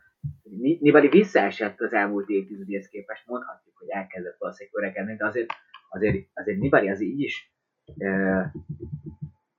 Nibali 0.81 1.09
visszaesett 1.09 1.81
az 1.81 1.93
elmúlt 1.93 2.29
évtizedéhez 2.29 2.89
képest, 2.89 3.27
mondhatjuk, 3.27 3.77
hogy 3.77 3.89
elkezdett 3.89 4.37
valószínűleg 4.39 4.83
öregedni, 4.83 5.17
de 5.17 5.27
azért, 5.27 5.53
azért, 5.89 6.27
azért 6.35 6.59
Nibali 6.59 6.91
az 6.91 7.01
így 7.01 7.21
is 7.21 7.53
uh, 7.85 8.45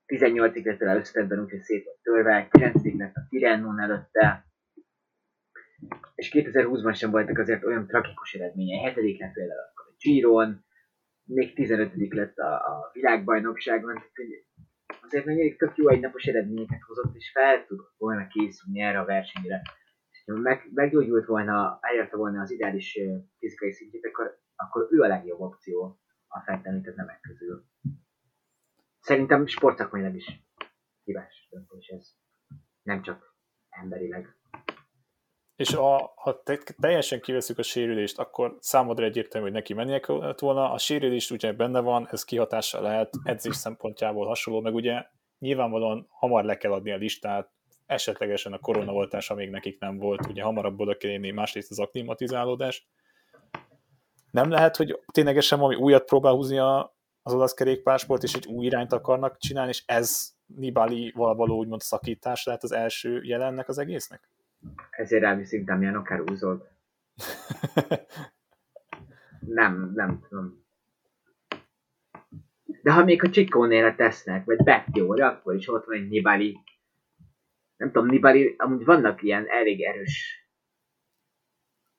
18-ig 0.08 0.66
lett 0.66 0.82
el 0.82 0.98
összetetben, 0.98 1.40
úgyhogy 1.40 1.62
szép 1.62 1.84
volt 1.84 2.00
törve, 2.02 2.48
9 2.52 2.98
lett 2.98 3.16
a 3.16 3.26
Tirennon 3.30 3.80
előtte, 3.80 4.52
és 6.16 6.32
2020-ban 6.34 6.96
sem 6.96 7.12
voltak 7.12 7.38
azért 7.38 7.64
olyan 7.64 7.88
tragikus 7.88 8.34
eredményei. 8.34 8.80
7 8.80 9.20
lett 9.20 9.34
például 9.34 9.60
akkor 9.60 9.86
a 9.90 9.96
Giron, 9.98 10.66
még 11.24 11.54
15 11.54 12.14
lett 12.14 12.38
a, 12.38 12.54
a 12.54 12.90
világbajnokságon, 12.94 13.94
tehát 13.94 15.04
azért 15.04 15.26
még 15.26 15.58
tök 15.58 15.78
jó 15.78 15.90
egynapos 15.90 16.26
eredményeket 16.26 16.82
hozott, 16.82 17.16
és 17.16 17.32
fel 17.32 17.66
tudott 17.66 17.96
volna 17.98 18.28
készülni 18.28 18.82
erre 18.82 19.00
a 19.00 19.06
versenyre. 19.06 19.62
És 20.12 20.24
ha 20.26 20.40
meg, 20.40 20.70
meggyógyult 20.74 21.26
volna, 21.26 21.78
elérte 21.82 22.16
volna 22.16 22.42
az 22.42 22.52
ideális 22.52 23.00
fizikai 23.40 23.72
szintjét, 23.72 24.06
akkor, 24.06 24.40
akkor 24.56 24.88
ő 24.92 25.02
a 25.02 25.08
legjobb 25.08 25.40
opció 25.40 26.00
a 26.28 26.40
feltemített 26.40 26.96
nemek 26.96 27.20
közül. 27.20 27.66
Szerintem 29.00 29.46
sportszakmailag 29.46 30.16
is 30.16 30.44
hibás 31.04 31.48
döntés 31.52 31.88
ez. 31.88 32.16
Nem 32.82 33.02
csak 33.02 33.36
emberileg. 33.70 34.36
És 35.56 35.74
a, 35.74 36.14
ha 36.16 36.42
te, 36.44 36.60
teljesen 36.82 37.22
kiveszük 37.22 37.58
a 37.58 37.64
sérülést, 37.64 38.20
akkor 38.20 38.58
számodra 38.60 39.06
egyértelmű, 39.06 39.48
hogy 39.48 39.56
neki 39.56 39.74
mennie 39.74 40.00
kellett 40.00 40.40
volna. 40.40 40.72
A 40.72 40.78
sérülés 40.78 41.32
ugye 41.32 41.54
benne 41.54 41.80
van, 41.80 42.08
ez 42.12 42.24
kihatással 42.24 42.82
lehet 42.82 43.14
edzés 43.24 43.56
szempontjából 43.56 44.28
hasonló, 44.28 44.62
meg 44.62 44.74
ugye 44.74 45.06
nyilvánvalóan 45.40 46.08
hamar 46.10 46.44
le 46.44 46.58
kell 46.58 46.72
adni 46.72 46.92
a 46.92 46.98
listát, 46.98 47.52
esetlegesen 47.86 48.54
a 48.54 48.60
koronaoltása 48.60 49.36
még 49.36 49.50
nekik 49.50 49.80
nem 49.80 49.98
volt, 49.98 50.28
ugye 50.28 50.44
hamarabb 50.44 50.80
oda 50.80 50.98
kell 50.98 51.12
érni, 51.12 51.32
másrészt 51.32 51.72
az 51.72 51.80
aklimatizálódás. 51.80 52.88
Nem 54.32 54.50
lehet, 54.50 54.76
hogy 54.76 55.00
ténylegesen 55.12 55.60
valami 55.60 55.76
újat 55.76 56.06
próbál 56.06 56.34
húzni 56.34 56.58
a, 56.58 56.96
az 57.24 57.34
olasz 57.34 57.54
kerékpársport, 57.54 58.24
és 58.24 58.34
egy 58.34 58.46
új 58.46 58.66
irányt 58.66 58.94
akarnak 58.94 59.38
csinálni, 59.38 59.70
és 59.70 59.84
ez 59.86 60.32
Nibali-val 60.46 61.36
való 61.36 61.58
úgymond 61.58 61.82
szakítás 61.82 62.46
lehet 62.46 62.64
az 62.64 62.72
első 62.72 63.22
jelennek 63.24 63.68
az 63.68 63.78
egésznek? 63.78 64.30
Ezért 64.90 65.24
elviszik 65.24 65.66
Damiano 65.66 66.02
Caruso-t. 66.02 66.72
nem, 69.40 69.92
nem 69.94 70.20
tudom. 70.20 70.62
De 72.82 72.92
ha 72.92 73.04
még 73.04 73.24
a 73.24 73.30
Csikónél 73.30 73.96
tesznek, 73.96 74.46
vagy 74.46 74.58
Bettióra, 74.58 75.28
akkor 75.28 75.56
is 75.56 75.68
ott 75.68 75.86
van 75.86 75.96
egy 75.96 76.08
Nibali. 76.08 76.60
Nem 77.78 77.92
tudom, 77.92 78.08
Nibali, 78.08 78.56
amúgy 78.58 78.86
vannak 78.86 79.22
ilyen 79.22 79.46
elég 79.48 79.82
erős 79.82 80.48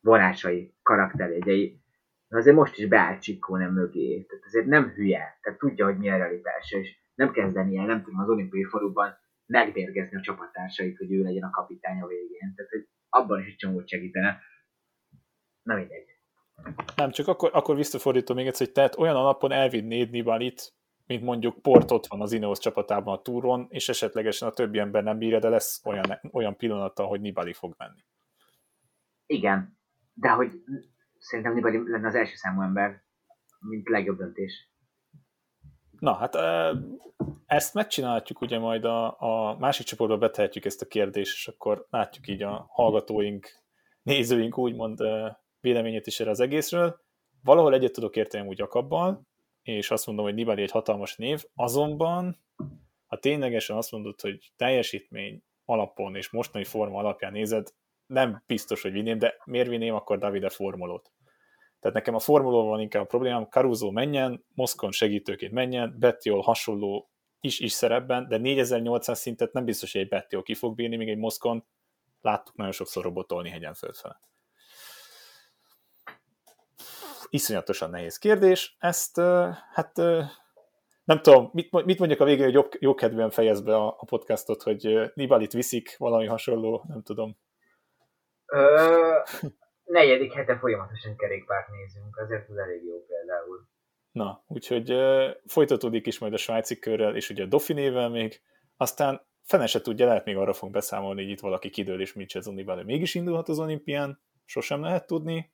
vonásai, 0.01 0.75
karakterjegyei. 0.83 1.83
De 2.29 2.37
azért 2.37 2.57
most 2.57 2.79
is 2.79 2.87
beállt 2.87 3.23
Csikóne 3.23 3.69
mögé. 3.69 4.23
Tehát 4.23 4.45
azért 4.45 4.67
nem 4.67 4.89
hülye. 4.89 5.39
Tehát 5.43 5.59
tudja, 5.59 5.85
hogy 5.85 5.99
mi 5.99 6.11
a 6.11 6.17
realitása, 6.17 6.79
és 6.79 6.97
nem 7.15 7.33
kezdeni 7.33 7.77
el, 7.77 7.87
nem 7.87 8.03
tudom, 8.03 8.21
az 8.21 8.29
olimpiai 8.29 8.65
forúban 8.65 9.19
megmérgezni 9.47 10.16
a 10.16 10.20
csapattársait, 10.20 10.97
hogy 10.97 11.12
ő 11.12 11.22
legyen 11.22 11.42
a 11.42 11.51
kapitány 11.51 12.01
a 12.01 12.07
végén. 12.07 12.55
Tehát, 12.55 12.70
hogy 12.70 12.88
abban 13.09 13.40
is 13.40 13.47
egy 13.47 13.57
csomót 13.57 13.88
segítene. 13.88 14.40
Na 15.62 15.74
mindegy. 15.74 16.05
Nem, 16.97 17.11
csak 17.11 17.28
akkor, 17.28 17.51
akkor 17.53 17.76
visszafordítom 17.76 18.36
még 18.36 18.47
egyszer, 18.47 18.66
hogy 18.66 18.74
tehát 18.74 18.99
olyan 18.99 19.16
alapon 19.16 19.53
elvinnéd 19.53 20.11
Nibalit, 20.11 20.72
mint 21.07 21.22
mondjuk 21.22 21.62
Port 21.62 21.90
ott 21.90 22.07
van 22.07 22.20
az 22.20 22.32
Ineos 22.32 22.59
csapatában 22.59 23.14
a 23.16 23.22
túron, 23.22 23.66
és 23.70 23.88
esetlegesen 23.88 24.49
a 24.49 24.53
többi 24.53 24.78
ember 24.78 25.03
nem 25.03 25.18
bírja, 25.18 25.38
de 25.38 25.49
lesz 25.49 25.80
olyan, 25.84 26.20
olyan 26.32 26.57
pillanata, 26.57 27.05
hogy 27.05 27.20
Nibali 27.20 27.53
fog 27.53 27.74
menni. 27.78 28.05
Igen, 29.26 29.78
de 30.14 30.30
hogy 30.30 30.53
szerintem 31.18 31.55
Nibali 31.55 31.90
lenne 31.90 32.07
az 32.07 32.14
első 32.14 32.34
számú 32.34 32.62
ember, 32.62 33.03
mint 33.59 33.88
legjobb 33.88 34.18
döntés. 34.18 34.74
Na, 36.05 36.15
hát 36.15 36.37
ezt 37.47 37.75
megcsinálhatjuk 37.75 38.41
ugye 38.41 38.59
majd 38.59 38.85
a, 38.85 39.21
a 39.21 39.57
másik 39.59 39.87
csoportba 39.87 40.19
betehetjük 40.19 40.65
ezt 40.65 40.83
a 40.83 40.87
kérdést, 40.87 41.35
és 41.35 41.49
akkor 41.49 41.87
látjuk 41.91 42.29
így 42.29 42.43
a 42.43 42.67
hallgatóink, 42.69 43.63
nézőink 44.03 44.59
úgymond 44.59 45.03
véleményét 45.61 46.07
is 46.07 46.21
erre 46.21 46.31
az 46.31 46.41
egészről. 46.41 47.01
Valahol 47.43 47.75
egyet 47.75 47.93
tudok 47.93 48.17
érteni 48.17 48.49
úgy 48.49 48.61
Akabbal, 48.61 49.27
és 49.63 49.91
azt 49.91 50.07
mondom, 50.07 50.25
hogy 50.25 50.35
Nibali 50.35 50.63
egy 50.63 50.71
hatalmas 50.71 51.17
név, 51.17 51.45
azonban 51.55 52.45
ha 53.07 53.19
ténylegesen 53.19 53.77
azt 53.77 53.93
mondod, 53.93 54.21
hogy 54.21 54.53
teljesítmény 54.57 55.43
alapon 55.65 56.17
és 56.17 56.31
mostani 56.31 56.65
forma 56.65 56.99
alapján 56.99 57.33
nézed, 57.33 57.69
nem 58.07 58.43
biztos, 58.47 58.83
hogy 58.83 58.93
vinném, 58.93 59.19
de 59.19 59.37
miért 59.45 59.69
vinném 59.69 59.95
akkor 59.95 60.19
Davide 60.19 60.49
formulót? 60.49 61.13
Tehát 61.85 61.99
nekem 61.99 62.14
a 62.14 62.18
formulóval 62.18 62.70
van 62.70 62.80
inkább 62.80 63.03
a 63.03 63.07
problémám, 63.07 63.47
Caruso 63.51 63.91
menjen, 63.91 64.45
Moszkon 64.55 64.93
segítőként 64.93 65.53
menjen, 65.53 65.97
Bettiol 65.99 66.41
hasonló 66.41 67.11
is 67.41 67.61
is 67.61 67.72
szerepben, 67.72 68.28
de 68.28 68.37
4800 68.37 69.18
szintet 69.18 69.53
nem 69.53 69.64
biztos, 69.64 69.93
hogy 69.93 70.01
egy 70.01 70.09
Bettiol 70.09 70.43
ki 70.43 70.55
fog 70.55 70.74
bírni, 70.74 70.97
még 70.97 71.09
egy 71.09 71.18
Moszkon 71.18 71.66
láttuk 72.20 72.57
nagyon 72.57 72.72
sokszor 72.72 73.03
robotolni 73.03 73.51
hegyen 73.51 73.74
fölfele. 73.74 74.20
Iszonyatosan 77.30 77.91
nehéz 77.91 78.18
kérdés. 78.18 78.76
Ezt, 78.78 79.20
hát 79.72 79.97
nem 81.05 81.22
tudom, 81.22 81.51
mit, 81.53 81.85
mit 81.85 81.99
mondjak 81.99 82.20
a 82.20 82.24
végén, 82.24 82.45
hogy 82.45 82.55
jobb, 82.55 82.70
jókedvűen 82.78 83.30
fejez 83.30 83.61
be 83.61 83.76
a, 83.76 83.87
a 83.87 84.05
podcastot, 84.05 84.62
hogy 84.62 85.11
Nibalit 85.14 85.53
viszik, 85.53 85.97
valami 85.99 86.26
hasonló, 86.26 86.85
nem 86.89 87.03
tudom. 87.03 87.37
Negyedik 89.95 90.32
hete 90.32 90.59
folyamatosan 90.59 91.16
kerékpárt 91.16 91.68
nézünk, 91.68 92.16
azért 92.16 92.51
ez 92.51 92.57
elég 92.57 92.84
jó 92.84 93.05
például. 93.07 93.66
Na, 94.12 94.45
úgyhogy 94.47 94.92
uh, 94.92 95.30
folytatódik 95.47 96.07
is 96.07 96.18
majd 96.18 96.32
a 96.32 96.36
svájci 96.36 96.78
körrel, 96.78 97.16
és 97.16 97.30
ugye 97.30 97.42
a 97.42 97.47
Dauphinével 97.47 98.09
még, 98.09 98.40
aztán 98.76 99.26
fene 99.42 99.66
se 99.66 99.80
tudja, 99.80 100.07
lehet 100.07 100.24
még 100.24 100.36
arra 100.36 100.53
fog 100.53 100.70
beszámolni, 100.70 101.22
hogy 101.22 101.30
itt 101.30 101.40
valaki 101.40 101.70
kidől, 101.70 102.01
és 102.01 102.12
mit 102.12 102.30
Zuniba, 102.30 102.66
belőle 102.66 102.86
mégis 102.86 103.14
indulhat 103.14 103.49
az 103.49 103.59
olimpián, 103.59 104.20
sosem 104.45 104.82
lehet 104.82 105.07
tudni. 105.07 105.53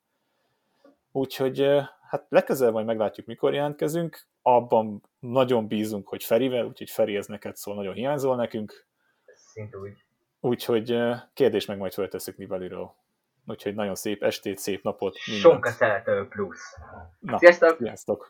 Úgyhogy 1.11 1.61
uh, 1.61 1.83
hát 2.09 2.25
legközelebb 2.29 2.73
majd 2.73 2.85
meglátjuk, 2.85 3.27
mikor 3.27 3.53
jelentkezünk. 3.53 4.27
Abban 4.41 5.03
nagyon 5.19 5.67
bízunk, 5.67 6.07
hogy 6.07 6.23
Ferivel, 6.23 6.65
úgyhogy 6.65 6.89
Feri 6.89 7.15
ez 7.15 7.27
neked 7.27 7.55
szól, 7.55 7.75
nagyon 7.75 7.93
hiányzol 7.93 8.35
nekünk. 8.35 8.87
Szint 9.35 9.75
úgy. 9.75 10.03
Úgyhogy 10.39 10.97
kérdés 11.33 11.65
meg 11.65 11.77
majd 11.77 11.93
föltesszük 11.93 12.37
Nibaliról. 12.37 13.00
Úgyhogy 13.45 13.75
nagyon 13.75 13.95
szép 13.95 14.23
estét, 14.23 14.57
szép 14.57 14.83
napot. 14.83 15.17
Mindent. 15.25 15.53
Sok 15.53 15.65
szerető 15.65 16.27
plusz. 16.27 16.75
Na, 17.19 17.37
sziasztok! 17.37 17.77
sziasztok. 17.77 18.29